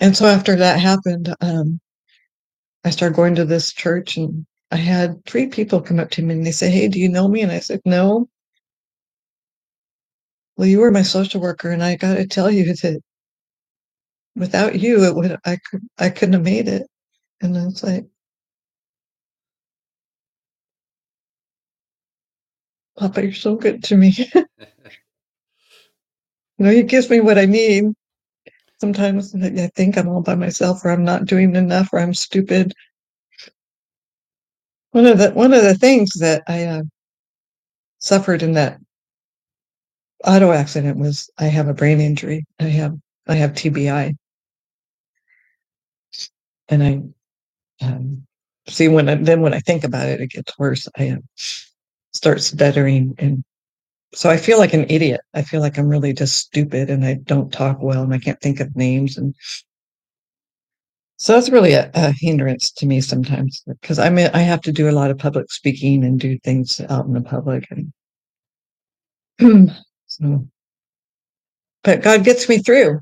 [0.00, 1.80] And so after that happened, um,
[2.84, 6.34] I started going to this church and I had three people come up to me
[6.34, 7.42] and they say, Hey, do you know me?
[7.42, 8.28] And I said, No.
[10.56, 13.02] Well, you were my social worker, and I got to tell you that
[14.36, 16.86] without you, it would I could I couldn't have made it.
[17.42, 18.06] And it's like,
[22.98, 24.14] Papa, you're so good to me.
[24.34, 24.46] you
[26.58, 27.84] know, he gives me what I need.
[28.80, 32.74] Sometimes I think I'm all by myself, or I'm not doing enough, or I'm stupid.
[34.92, 36.82] One of the one of the things that I uh,
[38.00, 38.80] suffered in that
[40.24, 42.46] auto accident was I have a brain injury.
[42.60, 42.94] I have
[43.28, 44.14] I have TBI,
[46.68, 48.26] and I um,
[48.68, 50.88] see when I, then when I think about it, it gets worse.
[50.96, 51.16] I uh,
[52.12, 53.44] start stuttering, and
[54.14, 55.20] so I feel like an idiot.
[55.34, 58.40] I feel like I'm really just stupid, and I don't talk well, and I can't
[58.40, 59.34] think of names, and
[61.16, 64.72] so that's really a, a hindrance to me sometimes because I mean I have to
[64.72, 67.68] do a lot of public speaking and do things out in the public,
[69.38, 69.70] and
[70.06, 70.48] so.
[71.84, 73.00] But God gets me through.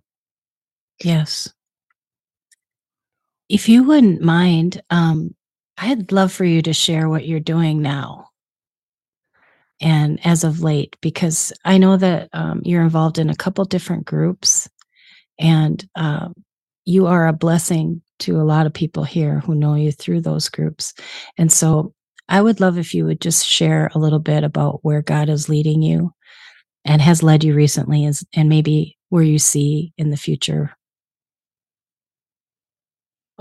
[1.05, 1.53] Yes.
[3.51, 5.35] If you wouldn't mind, um,
[5.77, 8.29] I'd love for you to share what you're doing now
[9.81, 14.05] and as of late, because I know that um, you're involved in a couple different
[14.05, 14.69] groups
[15.41, 16.35] and um,
[16.85, 20.49] you are a blessing to a lot of people here who know you through those
[20.49, 20.95] groups.
[21.37, 21.93] And so
[22.29, 25.49] I would love if you would just share a little bit about where God is
[25.49, 26.13] leading you
[26.85, 30.77] and has led you recently is, and maybe where you see in the future.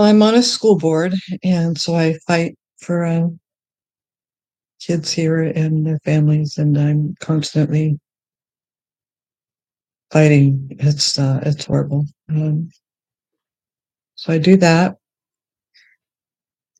[0.00, 1.14] I'm on a school board,
[1.44, 3.28] and so I fight for uh,
[4.80, 8.00] kids here and their families, and I'm constantly
[10.10, 10.68] fighting.
[10.80, 12.06] It's uh, it's horrible.
[12.30, 12.70] Um,
[14.14, 14.96] so I do that,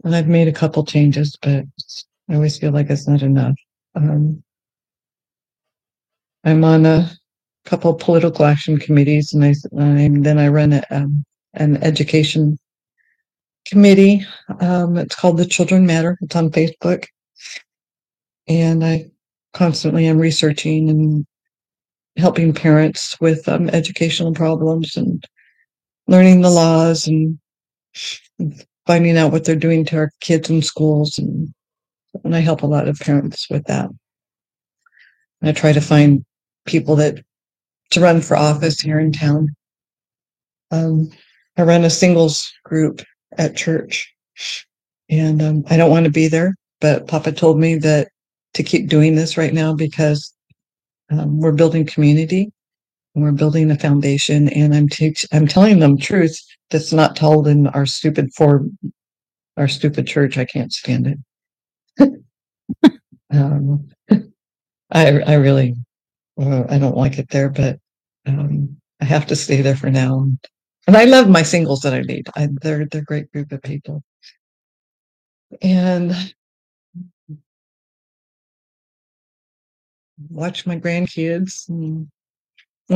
[0.02, 1.64] and I've made a couple changes, but
[2.30, 3.56] I always feel like it's not enough.
[3.96, 4.42] Um,
[6.44, 7.10] I'm on a
[7.66, 11.22] couple political action committees, and I, I then I run a, um,
[11.52, 12.58] an education
[13.66, 14.24] committee.
[14.60, 16.18] Um, it's called the Children Matter.
[16.20, 17.06] It's on Facebook,
[18.48, 19.10] and I
[19.52, 21.26] constantly am researching and
[22.16, 25.24] helping parents with um, educational problems and
[26.06, 27.38] learning the laws and
[28.86, 31.52] finding out what they're doing to our kids in schools and
[32.24, 33.88] and I help a lot of parents with that.
[35.42, 36.24] I try to find
[36.66, 37.22] people that
[37.90, 39.54] to run for office here in town.
[40.70, 41.10] Um,
[41.56, 43.02] I run a singles group
[43.38, 44.14] at church,
[45.08, 48.08] and um, I don't want to be there, but Papa told me that
[48.54, 50.34] to keep doing this right now because
[51.10, 52.50] um, we're building community
[53.14, 56.38] and we're building a foundation, and I'm teach I'm telling them truth
[56.70, 58.64] that's not told in our stupid for
[59.56, 60.38] our stupid church.
[60.38, 61.18] I can't stand
[61.98, 62.22] it.
[63.32, 63.88] um,
[64.90, 65.74] I I really
[66.40, 67.78] uh, I don't like it there, but
[68.26, 70.30] um, I have to stay there for now.
[70.90, 72.28] And I love my singles that I lead.
[72.34, 74.02] I, they're they're a great group of people.
[75.62, 76.12] And
[80.28, 82.10] watch my grandkids when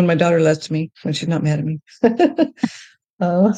[0.09, 1.81] my daughter lets me, when she's not mad at me.
[3.21, 3.55] uh,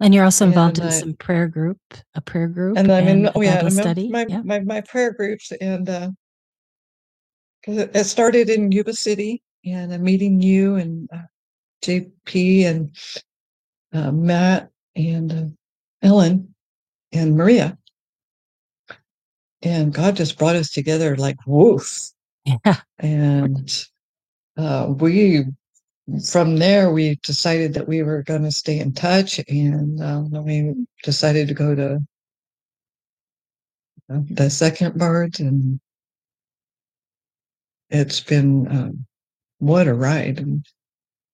[0.00, 1.76] And you're also involved in I- some prayer group,
[2.14, 4.08] a prayer group, and I'm in oh yeah, Bible study.
[4.08, 4.40] my, yeah.
[4.42, 6.10] my my prayer groups and uh
[7.66, 11.24] it started in Yuba City and I'm meeting you and uh,
[11.86, 12.96] JP and
[13.92, 16.54] uh, Matt and uh, Ellen
[17.12, 17.78] and Maria.
[19.62, 22.10] And God just brought us together like woof.
[22.44, 22.76] Yeah.
[22.98, 23.86] And
[24.56, 25.44] uh, we,
[26.28, 29.40] from there, we decided that we were going to stay in touch.
[29.48, 31.98] And uh, then we decided to go to
[34.12, 35.40] uh, the second birds.
[35.40, 35.80] And
[37.90, 39.06] it's been um,
[39.58, 40.38] what a ride.
[40.38, 40.64] And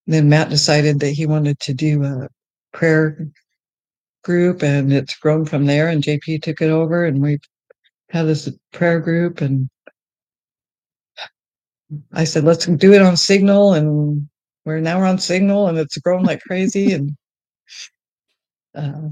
[0.07, 2.29] then Matt decided that he wanted to do a
[2.73, 3.29] prayer
[4.25, 5.89] group, and it's grown from there.
[5.89, 7.39] And JP took it over, and we
[8.11, 9.41] have this prayer group.
[9.41, 9.69] And
[12.13, 14.29] I said, let's do it on Signal, and
[14.65, 16.93] we're now we're on Signal, and it's grown like crazy.
[16.93, 17.17] And
[18.75, 19.09] uh,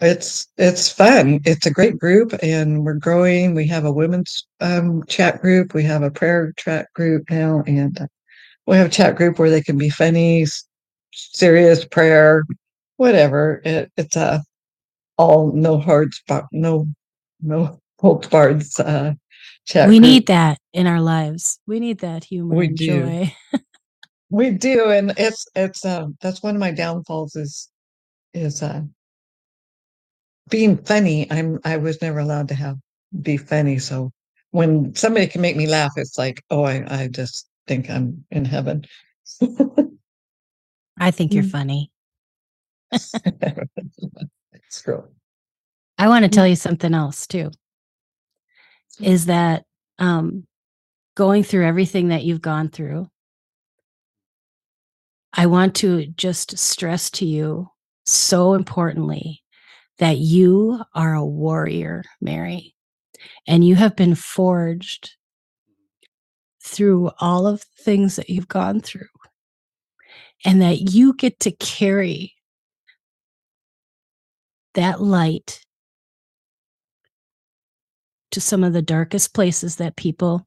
[0.00, 1.40] it's it's fun.
[1.44, 3.54] It's a great group, and we're growing.
[3.54, 5.74] We have a women's um, chat group.
[5.74, 8.06] We have a prayer chat group now, and uh,
[8.66, 10.46] we have a chat group where they can be funny,
[11.12, 12.44] serious prayer,
[12.98, 13.62] whatever.
[13.64, 14.44] It, it's a
[15.18, 16.86] all no hard spot, no
[17.42, 19.14] no holds barred uh,
[19.66, 19.88] chat.
[19.88, 20.00] we group.
[20.00, 21.60] need that in our lives.
[21.66, 22.80] We need that humor We and do.
[22.80, 23.34] joy.
[24.30, 27.70] We do, and it's it's um that's one of my downfalls is
[28.34, 28.82] is uh
[30.50, 31.30] being funny.
[31.30, 32.76] I'm I was never allowed to have
[33.22, 33.78] be funny.
[33.80, 34.12] So
[34.52, 38.44] when somebody can make me laugh, it's like, oh, I I just think I'm in
[38.44, 38.84] heaven.
[40.98, 41.50] I think you're Mm.
[41.50, 41.92] funny.
[44.68, 45.08] Screw.
[45.98, 46.34] I want to Mm.
[46.34, 47.50] tell you something else too.
[49.00, 49.64] Is that
[49.98, 50.46] um,
[51.14, 53.10] going through everything that you've gone through?
[55.32, 57.68] I want to just stress to you
[58.06, 59.42] so importantly
[59.98, 62.74] that you are a warrior, Mary,
[63.46, 65.15] and you have been forged
[66.66, 69.06] through all of the things that you've gone through,
[70.44, 72.34] and that you get to carry
[74.74, 75.60] that light
[78.32, 80.46] to some of the darkest places that people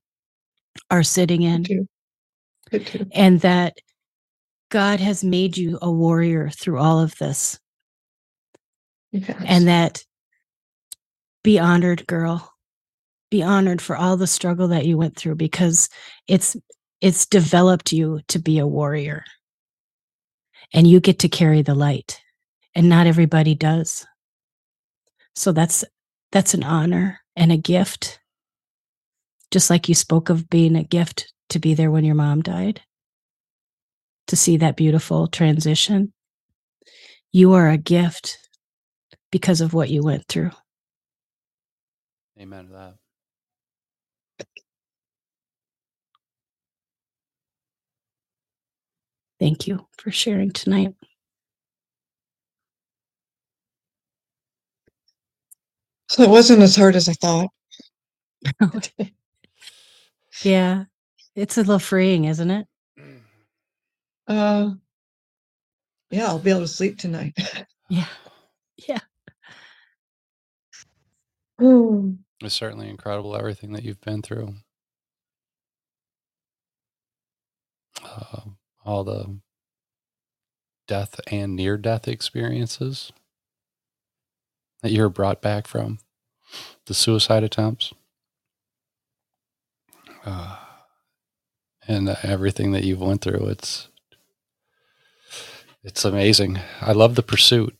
[0.91, 1.65] are sitting in.
[2.71, 3.07] I do.
[3.13, 3.77] and that
[4.69, 7.59] God has made you a warrior through all of this.
[9.11, 9.41] Yes.
[9.43, 10.03] and that
[11.43, 12.53] be honored girl
[13.29, 15.89] be honored for all the struggle that you went through because
[16.27, 16.57] it's
[17.01, 19.23] it's developed you to be a warrior.
[20.73, 22.21] And you get to carry the light
[22.75, 24.05] and not everybody does.
[25.35, 25.83] So that's
[26.31, 28.19] that's an honor and a gift.
[29.51, 32.81] Just like you spoke of being a gift to be there when your mom died.
[34.27, 36.13] To see that beautiful transition.
[37.31, 38.37] You are a gift
[39.31, 40.51] because of what you went through.
[42.39, 42.95] Amen to that.
[49.39, 50.93] Thank you for sharing tonight
[56.09, 57.49] So it wasn't as hard as I thought.
[60.43, 60.85] Yeah.
[61.35, 62.67] It's a little freeing, isn't it?
[64.27, 64.71] Uh,
[66.11, 67.33] yeah, I'll be able to sleep tonight.
[67.89, 68.05] Yeah.
[68.87, 68.99] Yeah.
[71.59, 72.13] Hmm.
[72.41, 74.55] It's certainly incredible everything that you've been through.
[78.03, 78.41] Uh,
[78.89, 79.37] all the
[80.87, 83.11] death and near death experiences
[84.81, 85.99] that you're brought back from,
[86.87, 87.93] the suicide attempts,
[90.25, 90.57] uh,
[91.87, 93.47] and everything that you've went through.
[93.47, 93.89] It's
[95.83, 96.59] it's amazing.
[96.81, 97.77] I love the pursuit.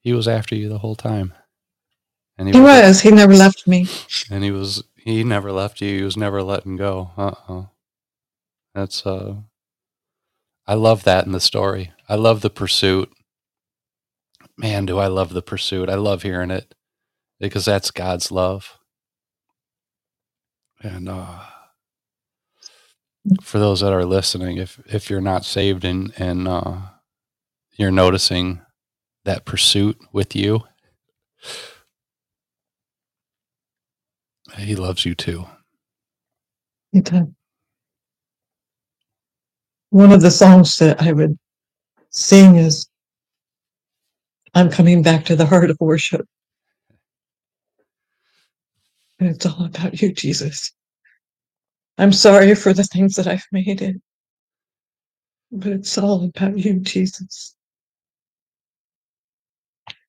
[0.00, 1.34] He was after you the whole time,
[2.38, 3.00] and He was.
[3.00, 3.86] He never left me.
[4.30, 7.64] and he was he never left you he was never letting go uh-uh
[8.74, 9.36] that's uh
[10.66, 11.92] i love that in the story.
[12.08, 13.10] I love the pursuit.
[14.58, 15.88] Man do i love the pursuit.
[15.88, 16.74] I love hearing it
[17.40, 18.78] because that's god's love.
[20.82, 21.40] And uh
[23.42, 26.76] for those that are listening if if you're not saved and and uh
[27.76, 28.60] you're noticing
[29.24, 30.62] that pursuit with you
[34.58, 35.46] he loves you too.
[36.92, 37.34] He did.
[39.92, 41.38] One of the songs that I would
[42.08, 42.88] sing is
[44.54, 46.26] I'm coming back to the heart of worship.
[49.20, 50.72] And it's all about you, Jesus.
[51.98, 53.96] I'm sorry for the things that I've made it,
[55.50, 57.54] but it's all about you, Jesus.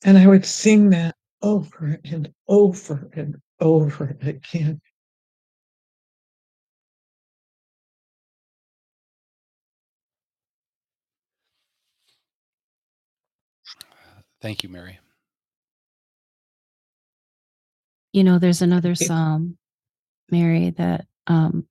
[0.05, 4.79] And I would sing that over and over and over again.
[14.43, 14.99] Thank you mary
[18.13, 19.57] You know, there's another psalm,
[20.29, 21.67] Mary, that um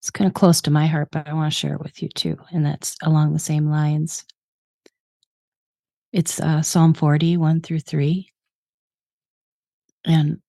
[0.00, 2.08] it's kind of close to my heart, but I want to share it with you
[2.08, 2.36] too.
[2.52, 4.24] And that's along the same lines.
[6.12, 8.28] It's uh, Psalm 40, 1 through 3.
[10.06, 10.40] And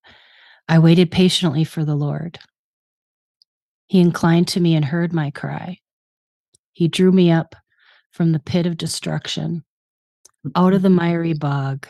[0.68, 2.38] I waited patiently for the Lord.
[3.88, 5.78] He inclined to me and heard my cry.
[6.72, 7.54] He drew me up
[8.10, 9.64] from the pit of destruction,
[10.56, 11.86] out of the miry bog,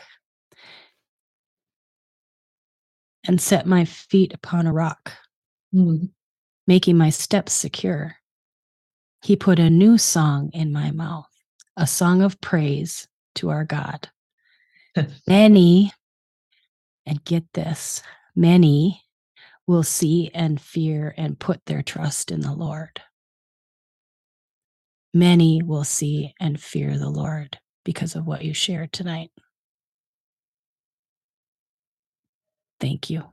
[3.25, 5.13] and set my feet upon a rock,
[5.73, 6.11] Mm.
[6.67, 8.17] making my steps secure.
[9.23, 11.29] He put a new song in my mouth,
[11.77, 14.09] a song of praise to our God.
[15.27, 15.91] Many,
[17.05, 18.01] and get this,
[18.35, 19.01] many
[19.67, 23.01] will see and fear and put their trust in the Lord.
[25.13, 29.31] many will see and fear the Lord because of what you shared tonight.
[32.79, 33.23] Thank you.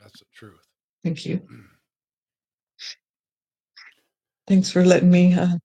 [0.00, 0.60] That's the truth.
[1.04, 1.40] Thank you.
[4.48, 5.56] Thanks for letting me uh,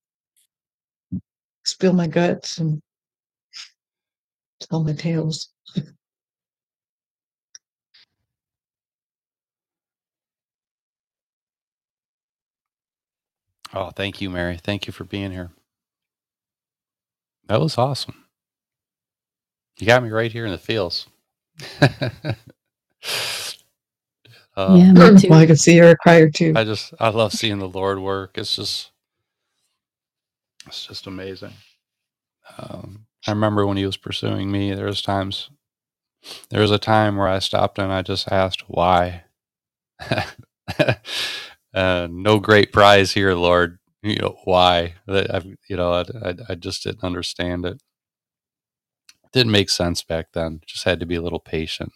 [1.65, 2.81] spill my guts and
[4.59, 5.49] tell my tales.
[13.73, 14.57] Oh, thank you, Mary.
[14.57, 15.51] Thank you for being here.
[17.47, 18.20] That was awesome.
[19.79, 21.07] You got me right here in the feels.
[24.55, 25.29] Uh, yeah, me too.
[25.29, 26.53] Well, I can see you're a crier too.
[26.55, 28.37] I just I love seeing the Lord work.
[28.37, 28.91] It's just
[30.67, 31.53] it's just amazing.
[32.57, 34.73] Um, I remember when he was pursuing me.
[34.73, 35.49] There was times
[36.49, 39.23] there was a time where I stopped and I just asked why.
[41.73, 43.79] uh, no great prize here, Lord.
[44.03, 44.95] You know why?
[45.07, 47.81] That I, you know, I, I, I just didn't understand it.
[49.33, 50.61] Didn't make sense back then.
[50.67, 51.91] Just had to be a little patient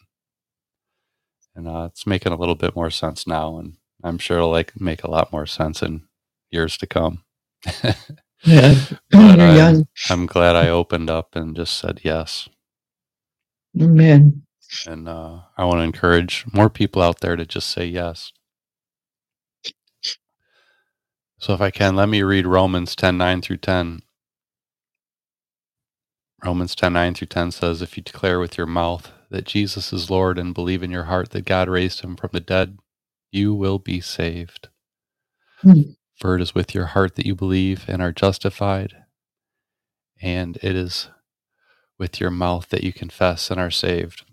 [1.56, 4.80] and uh, it's making a little bit more sense now, and I'm sure it'll like
[4.80, 6.03] make a lot more sense in
[6.52, 7.24] years to come.
[8.45, 8.76] Yeah,
[9.36, 9.88] you're I'm, young.
[10.10, 12.49] I'm glad I opened up and just said yes,
[13.82, 14.44] Amen.
[14.86, 18.32] and uh, I want to encourage more people out there to just say yes.
[21.40, 24.02] So if I can, let me read Romans 10 9 through 10.
[26.44, 30.10] Romans 10 9 through 10 says, If you declare with your mouth that Jesus is
[30.10, 32.78] Lord and believe in your heart that God raised him from the dead,
[33.32, 34.70] you will be saved.
[35.62, 35.82] Hmm.
[36.16, 38.95] For it is with your heart that you believe and are justified,
[40.22, 41.10] and it is
[41.99, 44.24] with your mouth that you confess and are saved.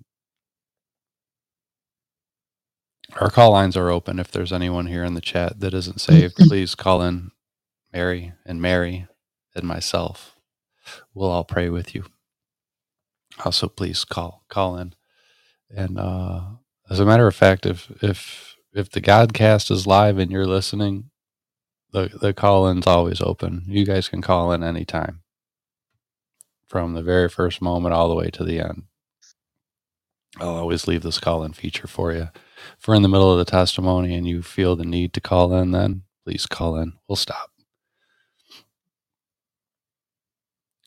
[3.21, 4.19] Our call lines are open.
[4.19, 7.33] If there's anyone here in the chat that isn't saved, please call in
[7.93, 9.07] Mary and Mary
[9.55, 10.37] and myself.
[11.15, 12.05] We'll all pray with you.
[13.45, 14.95] Also, please call call in.
[15.75, 16.43] And uh,
[16.91, 21.11] as a matter of fact, if if if the Godcast is live and you're listening,
[21.93, 23.65] the the call in's always open.
[23.67, 25.23] You guys can call in anytime,
[26.69, 28.85] from the very first moment all the way to the end.
[30.41, 32.31] I'll always leave this call in feature for you.
[32.81, 35.55] If we're in the middle of the testimony and you feel the need to call
[35.55, 36.95] in, then please call in.
[37.09, 37.52] We'll stop.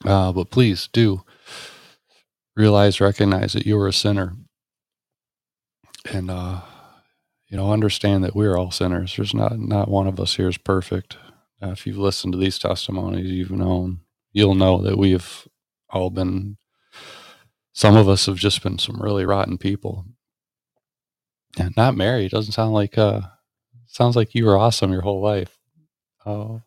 [0.06, 1.24] Uh, but please do
[2.56, 4.34] realize, recognize that you are a sinner,
[6.12, 6.62] and uh,
[7.48, 9.16] you know understand that we're all sinners.
[9.16, 11.18] There's not not one of us here is perfect.
[11.62, 14.02] Uh, if you've listened to these testimonies, you've known
[14.34, 15.48] you'll know that we have
[15.90, 16.58] all been.
[17.74, 20.06] Some of us have just been some really rotten people.
[21.58, 22.98] And not married doesn't sound like.
[22.98, 23.22] Uh,
[23.88, 25.58] sounds like you were awesome your whole life.
[26.26, 26.62] Oh,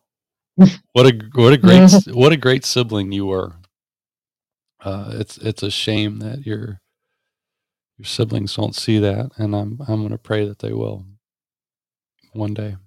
[0.93, 3.55] what a what a great what a great sibling you were.
[4.83, 6.81] Uh, it's it's a shame that your
[7.97, 11.05] your siblings don't see that, and I'm I'm going to pray that they will
[12.33, 12.77] one day.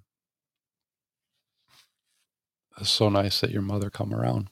[2.79, 4.49] It's so nice that your mother come around.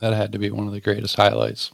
[0.00, 1.72] That had to be one of the greatest highlights.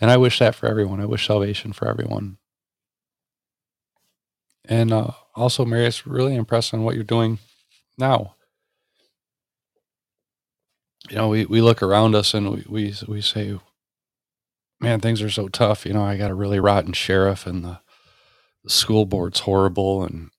[0.00, 1.00] And I wish that for everyone.
[1.00, 2.38] I wish salvation for everyone.
[4.68, 7.38] And uh, also, Mary, it's really impressed on what you're doing
[7.96, 8.34] now.
[11.08, 13.58] You know, we, we look around us and we, we we say,
[14.80, 17.80] "Man, things are so tough." You know, I got a really rotten sheriff, and the,
[18.64, 20.30] the school board's horrible, and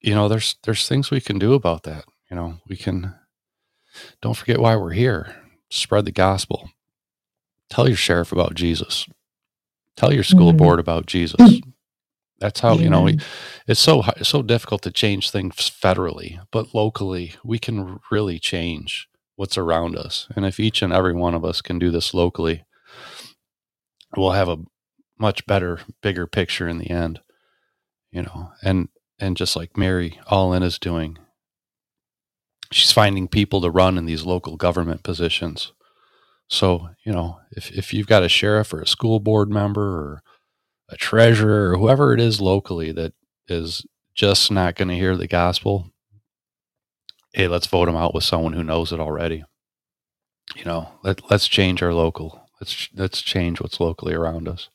[0.00, 2.04] you know, there's there's things we can do about that.
[2.30, 3.14] You know, we can.
[4.22, 5.36] Don't forget why we're here.
[5.70, 6.70] Spread the gospel.
[7.68, 9.06] Tell your sheriff about Jesus.
[9.96, 10.56] Tell your school Mhm.
[10.58, 11.60] board about Jesus.
[12.40, 13.04] That's how you know
[13.66, 19.08] it's so hi- so difficult to change things federally, but locally we can really change
[19.36, 20.28] what's around us.
[20.36, 22.64] And if each and every one of us can do this locally,
[24.16, 24.58] we'll have a
[25.18, 27.20] much better, bigger picture in the end.
[28.10, 28.88] You know, and
[29.18, 31.18] and just like Mary All In is doing,
[32.70, 35.72] she's finding people to run in these local government positions.
[36.48, 40.22] So you know, if if you've got a sheriff or a school board member or
[40.94, 43.12] a treasurer or whoever it is locally that
[43.48, 43.84] is
[44.14, 45.90] just not going to hear the gospel,
[47.32, 49.44] hey, let's vote them out with someone who knows it already.
[50.54, 52.48] You know, let let's change our local.
[52.60, 54.68] Let's let's change what's locally around us,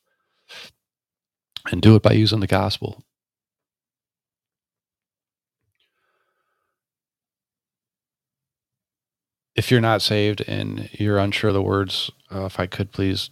[1.70, 3.02] and do it by using the gospel.
[9.54, 13.30] If you're not saved and you're unsure of the words, uh, if I could please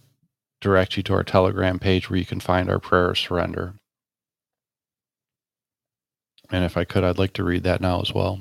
[0.61, 3.73] direct you to our Telegram page where you can find our prayer of surrender.
[6.51, 8.39] And if I could, I'd like to read that now as well.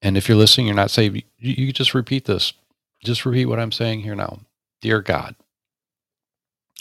[0.00, 2.52] And if you're listening, you're not saved, you, you just repeat this.
[3.04, 4.40] Just repeat what I'm saying here now.
[4.80, 5.36] Dear God,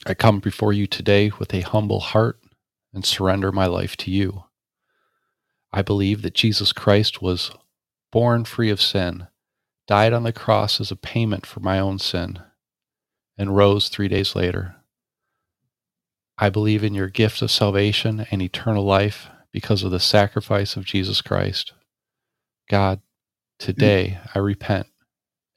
[0.05, 2.39] I come before you today with a humble heart
[2.93, 4.45] and surrender my life to you.
[5.71, 7.51] I believe that Jesus Christ was
[8.11, 9.27] born free of sin,
[9.91, 12.39] died on the cross as a payment for my own sin,
[13.37, 14.77] and rose three days later.
[16.37, 20.85] I believe in your gift of salvation and eternal life because of the sacrifice of
[20.85, 21.73] Jesus Christ.
[22.69, 23.01] God,
[23.59, 24.87] today I repent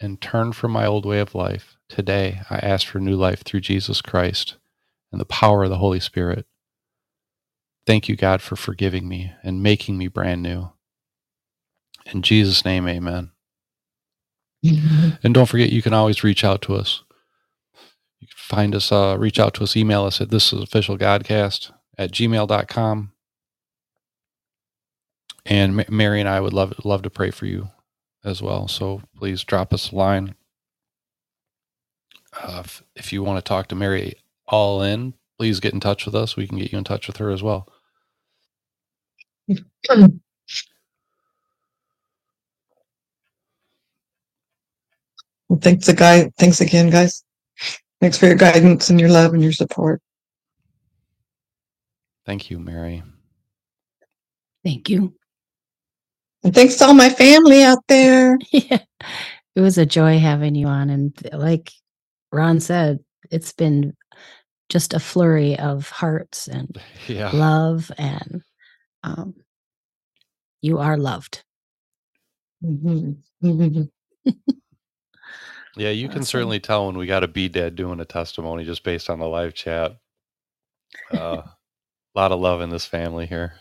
[0.01, 1.77] and turn from my old way of life.
[1.89, 4.57] Today I ask for new life through Jesus Christ
[5.13, 6.45] and the power of the Holy Spirit.
[7.87, 10.73] Thank you, God, for forgiving me and making me brand new.
[12.07, 13.31] In Jesus' name, amen.
[15.25, 17.03] And don't forget, you can always reach out to us.
[18.21, 20.99] You can find us, uh, reach out to us, email us at this is official
[20.99, 23.13] godcast at gmail.com.
[25.47, 27.71] And Ma- Mary and I would love, love to pray for you
[28.25, 28.69] as well.
[28.69, 30.37] So please drop us a line.
[32.41, 34.15] Uh, if, if you want to talk to Mary
[34.49, 36.37] all in, please get in touch with us.
[36.37, 37.69] We can get you in touch with her as well.
[45.55, 46.33] Well, thanks, the guy.
[46.37, 47.23] Thanks again, guys.
[48.01, 50.03] Thanks for your guidance and your love and your support.
[52.27, 53.05] Thank you, Mary.
[54.65, 55.15] Thank you.
[56.43, 58.37] And thanks to all my family out there.
[58.51, 58.81] yeah.
[59.55, 60.91] It was a joy having you on.
[60.91, 61.71] And like
[62.33, 62.99] Ron said,
[63.31, 63.95] it's been
[64.71, 66.77] just a flurry of hearts and
[67.07, 67.31] Yeah.
[67.33, 68.43] love, and
[69.05, 69.37] um,
[70.63, 71.45] you are loved.
[72.65, 73.19] Mhm.
[73.41, 73.89] Mhm.
[75.77, 76.25] Yeah, you can Awesome.
[76.25, 79.27] certainly tell when we got a B dad doing a testimony just based on the
[79.29, 79.97] live chat.
[81.13, 81.55] Uh, a
[82.15, 83.55] lot of love in this family here.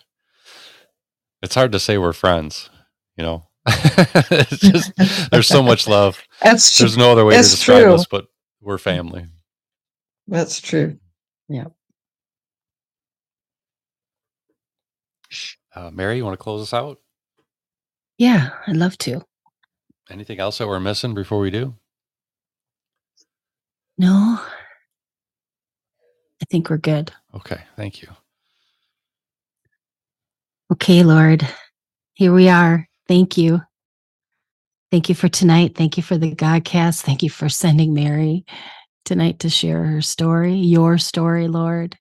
[1.41, 2.69] It's hard to say we're friends,
[3.17, 3.47] you know.
[3.67, 4.91] it's just
[5.31, 6.21] there's so much love.
[6.41, 6.85] That's true.
[6.85, 7.93] There's no other way to describe true.
[7.93, 8.27] us, but
[8.61, 9.27] we're family.
[10.27, 10.97] That's true.
[15.75, 16.99] Uh, Mary, you want to close us out?
[18.17, 19.25] Yeah, I'd love to.
[20.09, 21.75] Anything else that we're missing before we do?
[23.97, 24.39] No,
[26.41, 27.11] I think we're good.
[27.35, 28.09] Okay, thank you.
[30.71, 31.47] Okay, Lord,
[32.13, 32.87] here we are.
[33.07, 33.61] Thank you.
[34.91, 35.75] Thank you for tonight.
[35.75, 37.01] Thank you for the Godcast.
[37.01, 38.45] Thank you for sending Mary
[39.05, 41.97] tonight to share her story, your story, Lord.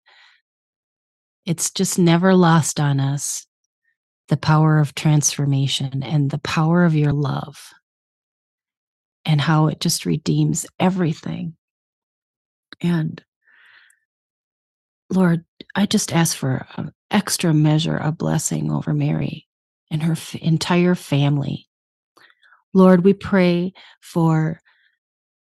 [1.45, 3.47] It's just never lost on us
[4.29, 7.73] the power of transformation and the power of your love
[9.25, 11.57] and how it just redeems everything.
[12.83, 13.23] And
[15.09, 15.45] Lord,
[15.75, 19.47] I just ask for an extra measure of blessing over Mary
[19.91, 21.69] and her f- entire family.
[22.75, 24.61] Lord, we pray for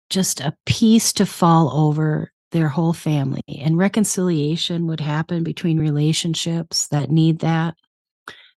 [0.10, 6.88] just a peace to fall over their whole family and reconciliation would happen between relationships
[6.88, 7.76] that need that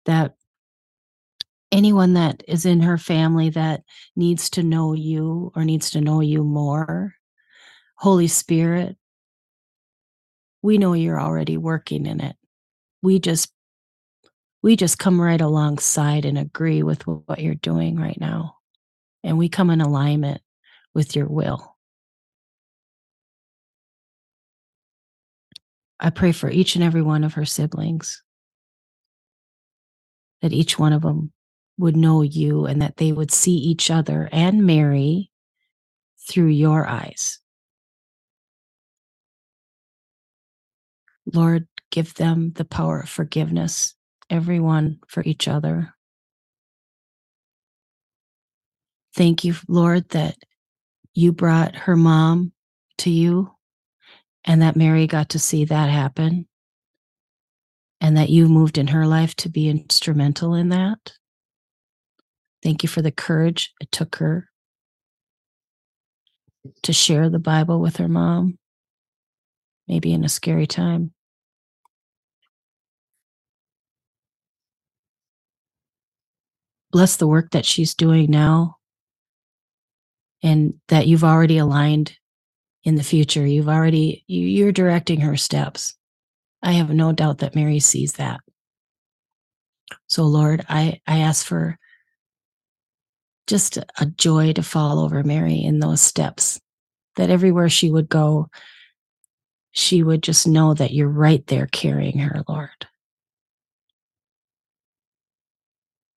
[0.06, 0.34] that
[1.72, 3.82] anyone that is in her family that
[4.14, 7.14] needs to know you or needs to know you more
[8.00, 8.96] holy spirit
[10.62, 12.36] we know you're already working in it.
[13.02, 13.52] We just
[14.62, 18.56] we just come right alongside and agree with what you're doing right now.
[19.24, 20.42] And we come in alignment
[20.94, 21.76] with your will.
[25.98, 28.22] I pray for each and every one of her siblings.
[30.42, 31.32] That each one of them
[31.78, 35.30] would know you and that they would see each other and Mary
[36.28, 37.38] through your eyes.
[41.26, 43.94] Lord, give them the power of forgiveness,
[44.30, 45.94] everyone for each other.
[49.16, 50.36] Thank you, Lord, that
[51.14, 52.52] you brought her mom
[52.98, 53.52] to you
[54.44, 56.46] and that Mary got to see that happen
[58.00, 61.12] and that you moved in her life to be instrumental in that.
[62.62, 64.48] Thank you for the courage it took her
[66.82, 68.58] to share the Bible with her mom,
[69.90, 71.12] maybe in a scary time.
[76.92, 78.76] Bless the work that she's doing now
[80.44, 82.16] and that you've already aligned
[82.84, 83.44] in the future.
[83.44, 85.96] You've already, you, you're directing her steps.
[86.62, 88.38] I have no doubt that Mary sees that.
[90.08, 91.76] So, Lord, I, I ask for
[93.48, 96.60] just a joy to fall over Mary in those steps,
[97.16, 98.50] that everywhere she would go,
[99.72, 102.86] she would just know that you're right there carrying her, Lord.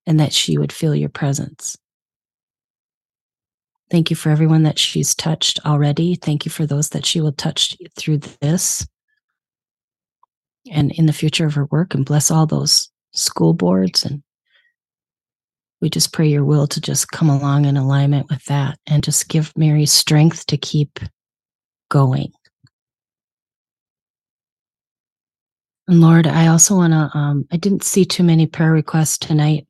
[0.05, 1.77] And that she would feel your presence.
[3.89, 6.15] Thank you for everyone that she's touched already.
[6.15, 8.87] Thank you for those that she will touch through this
[10.71, 11.93] and in the future of her work.
[11.93, 14.03] And bless all those school boards.
[14.03, 14.23] And
[15.79, 19.29] we just pray your will to just come along in alignment with that and just
[19.29, 20.99] give Mary strength to keep
[21.89, 22.31] going.
[25.87, 29.67] And Lord, I also want to, um, I didn't see too many prayer requests tonight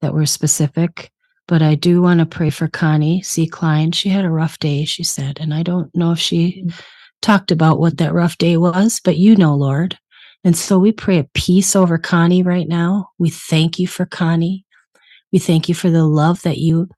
[0.00, 1.10] that were specific,
[1.46, 3.46] but I do want to pray for Connie C.
[3.46, 3.92] Klein.
[3.92, 6.66] She had a rough day, she said, and I don't know if she
[7.20, 9.98] talked about what that rough day was, but you know, Lord.
[10.44, 13.10] And so we pray a peace over Connie right now.
[13.18, 14.64] We thank you for Connie.
[15.32, 16.88] We thank you for the love that you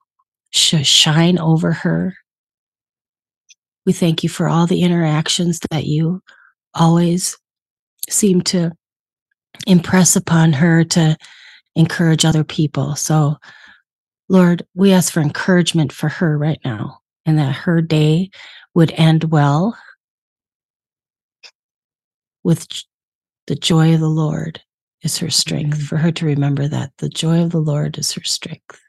[0.53, 2.15] sh- shine over her.
[3.85, 6.23] We thank you for all the interactions that you
[6.75, 7.37] always
[8.09, 8.73] seem to
[9.67, 11.17] impress upon her to
[11.77, 12.97] encourage other people.
[12.97, 13.37] So,
[14.29, 18.31] Lord, we ask for encouragement for her right now and that her day
[18.75, 19.77] would end well
[22.43, 22.67] with
[23.47, 24.61] the joy of the Lord
[25.03, 25.87] is her strength, Amen.
[25.87, 28.81] for her to remember that the joy of the Lord is her strength.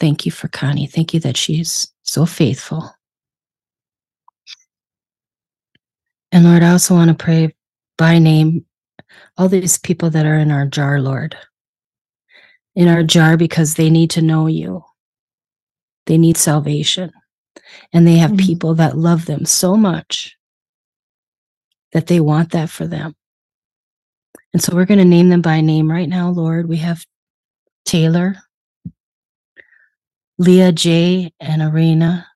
[0.00, 0.86] Thank you for Connie.
[0.86, 2.92] Thank you that she's so faithful.
[6.32, 7.54] And Lord, I also want to pray
[7.98, 8.66] by name
[9.38, 11.36] all these people that are in our jar, Lord.
[12.76, 14.84] In our jar because they need to know you.
[16.06, 17.12] They need salvation.
[17.92, 18.40] And they have Mhm.
[18.40, 20.36] people that love them so much
[21.92, 23.14] that they want that for them.
[24.52, 26.68] And so we're going to name them by name right now, Lord.
[26.68, 27.06] We have
[27.84, 28.36] Taylor,
[30.38, 31.32] Leah J.
[31.40, 32.28] and Arena,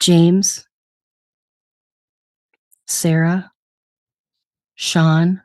[0.00, 0.66] James,
[2.86, 3.50] Sarah,
[4.74, 5.42] Sean,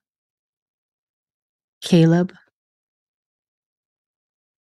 [1.81, 2.33] Caleb,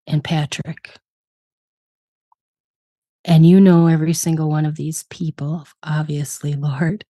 [0.06, 0.96] and Patrick.
[3.24, 7.04] And you know every single one of these people, obviously, Lord.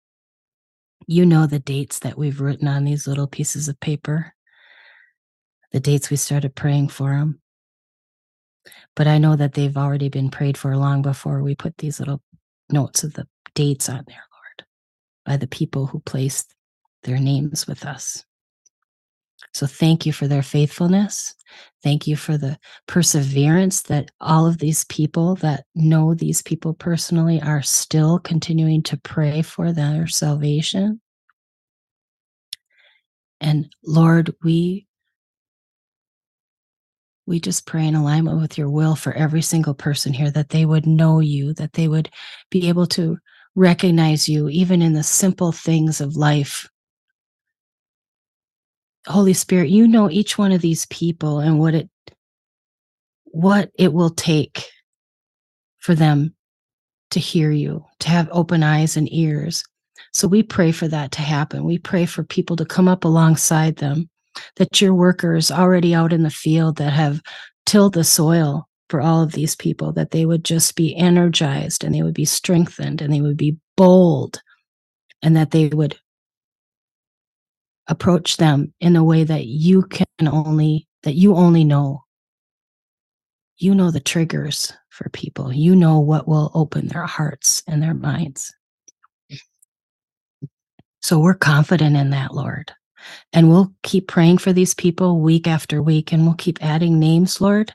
[1.07, 4.35] You know the dates that we've written on these little pieces of paper,
[5.73, 7.41] the dates we started praying for them.
[8.97, 12.23] But I know that they've already been prayed for long before we put these little
[12.71, 14.25] notes of the dates on there,
[15.25, 16.55] by the people who placed
[17.03, 18.25] their names with us.
[19.53, 21.35] So thank you for their faithfulness.
[21.83, 27.41] Thank you for the perseverance that all of these people that know these people personally
[27.41, 31.01] are still continuing to pray for their salvation.
[33.41, 34.87] And Lord, we
[37.27, 40.67] we just pray in alignment with your will for every single person here that they
[40.67, 42.11] would know you, that they would
[42.51, 43.17] be able to
[43.55, 46.69] recognize you even in the simple things of life.
[49.07, 51.91] Holy Spirit, you know each one of these people and what it
[53.27, 54.65] what it will take
[55.79, 56.35] for them
[57.11, 59.65] to hear you, to have open eyes and ears.
[60.13, 61.65] So we pray for that to happen.
[61.65, 64.09] We pray for people to come up alongside them,
[64.57, 67.21] that your workers already out in the field that have
[67.67, 71.95] tilled the soil for all of these people, that they would just be energized and
[71.95, 74.41] they would be strengthened and they would be bold
[75.23, 75.97] and that they would
[77.87, 82.03] approach them in a way that you can only, that you only know.
[83.57, 85.53] You know the triggers for people.
[85.53, 88.53] You know what will open their hearts and their minds.
[91.03, 92.73] So we're confident in that, Lord.
[93.33, 97.41] And we'll keep praying for these people week after week, and we'll keep adding names,
[97.41, 97.75] Lord,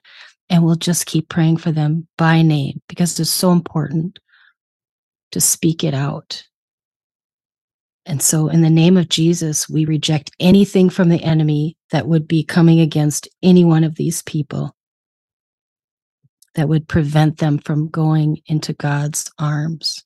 [0.49, 4.19] and we'll just keep praying for them by name because it's so important
[5.31, 6.43] to speak it out.
[8.05, 12.27] And so, in the name of Jesus, we reject anything from the enemy that would
[12.27, 14.75] be coming against any one of these people
[16.55, 20.03] that would prevent them from going into God's arms.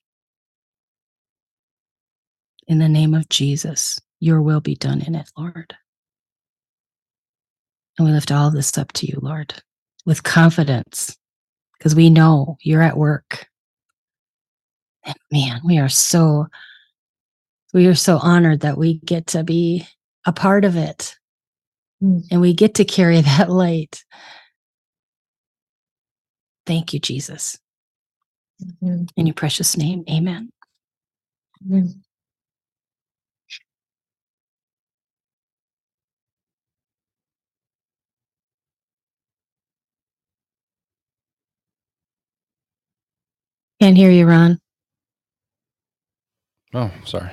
[2.67, 5.75] In the name of Jesus, your will be done in it, Lord.
[7.97, 9.53] And we lift all this up to you, Lord,
[10.05, 11.17] with confidence,
[11.77, 13.47] because we know you're at work.
[15.05, 16.47] And man, we are so
[17.73, 19.87] we are so honored that we get to be
[20.25, 21.15] a part of it
[22.03, 22.25] Mm.
[22.31, 24.03] and we get to carry that light.
[26.65, 27.57] Thank you, Jesus.
[28.81, 29.07] Amen.
[29.15, 30.51] In your precious name, amen.
[31.65, 32.03] Amen.
[43.83, 44.59] Can't hear you, Ron.
[46.73, 47.31] Oh, sorry.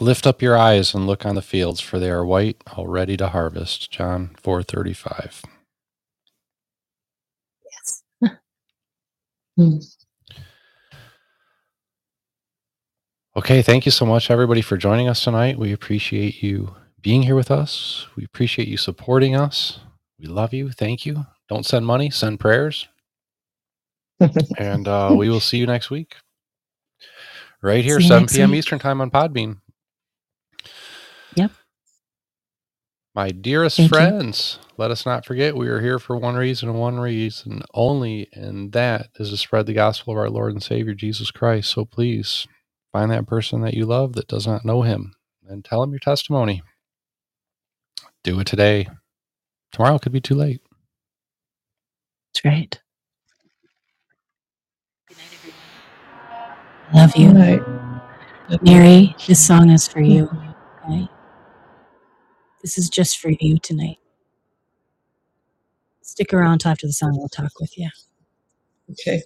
[0.00, 3.16] Lift up your eyes and look on the fields, for they are white, all ready
[3.18, 3.90] to harvest.
[3.90, 5.42] John four thirty five.
[7.72, 8.02] Yes.
[13.34, 15.58] Okay, thank you so much, everybody, for joining us tonight.
[15.58, 18.06] We appreciate you being here with us.
[18.14, 19.80] We appreciate you supporting us.
[20.20, 20.70] We love you.
[20.70, 21.26] Thank you.
[21.48, 22.88] Don't send money, send prayers.
[24.58, 26.16] And uh, we will see you next week.
[27.62, 28.50] Right here, See 7 p.m.
[28.50, 28.58] week.
[28.58, 29.58] Eastern Time on Podbean.
[31.36, 31.52] Yep.
[33.14, 34.14] My dearest Thank you.
[34.22, 38.28] friends, let us not forget we are here for one reason and one reason only,
[38.34, 41.70] and that is to spread the gospel of our Lord and Savior Jesus Christ.
[41.72, 42.48] So please
[42.92, 45.14] find that person that you love that does not know him
[45.48, 46.62] and tell him your testimony.
[48.24, 48.88] Do it today.
[49.72, 50.60] Tomorrow could be too late.
[52.34, 52.80] That's right.
[56.92, 57.32] Love you.
[58.48, 58.62] Good night.
[58.62, 60.30] Mary, this song is for you.
[60.84, 61.08] Okay.
[62.62, 63.98] This is just for you tonight.
[66.02, 67.16] Stick around till after the song.
[67.16, 67.90] We'll talk with you.
[68.90, 69.22] Okay.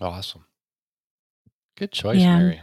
[0.00, 0.44] Awesome.
[1.76, 2.38] Good choice, Yeah.
[2.38, 2.60] Mary.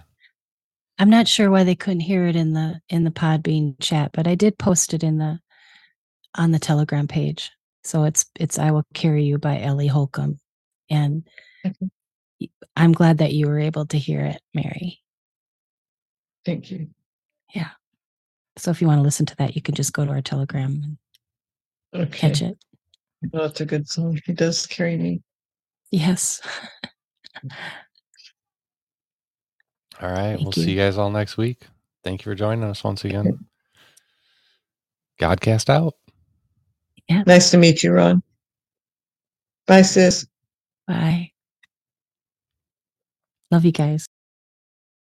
[0.99, 4.27] I'm not sure why they couldn't hear it in the in the Podbean chat, but
[4.27, 5.39] I did post it in the
[6.35, 7.51] on the Telegram page.
[7.83, 10.39] So it's it's I will carry you by Ellie Holcomb,
[10.89, 11.27] and
[11.65, 11.89] Okay.
[12.39, 15.01] y- I'm glad that you were able to hear it, Mary.
[16.45, 16.89] Thank you.
[17.53, 17.69] Yeah.
[18.57, 20.97] So if you want to listen to that, you can just go to our Telegram
[21.93, 22.17] and Okay.
[22.29, 22.57] catch it.
[23.31, 24.19] Well, that's a good song.
[24.25, 25.21] He does carry me.
[25.89, 26.41] Yes.
[30.01, 30.38] All right.
[30.38, 30.63] Thank we'll you.
[30.63, 31.63] see you guys all next week.
[32.03, 33.39] Thank you for joining us once again.
[35.19, 35.95] Godcast out.
[37.09, 37.23] Yeah.
[37.27, 38.23] Nice to meet you, Ron.
[39.68, 40.27] Bye, sis.
[40.88, 41.31] Bye.
[43.51, 44.07] Love you guys.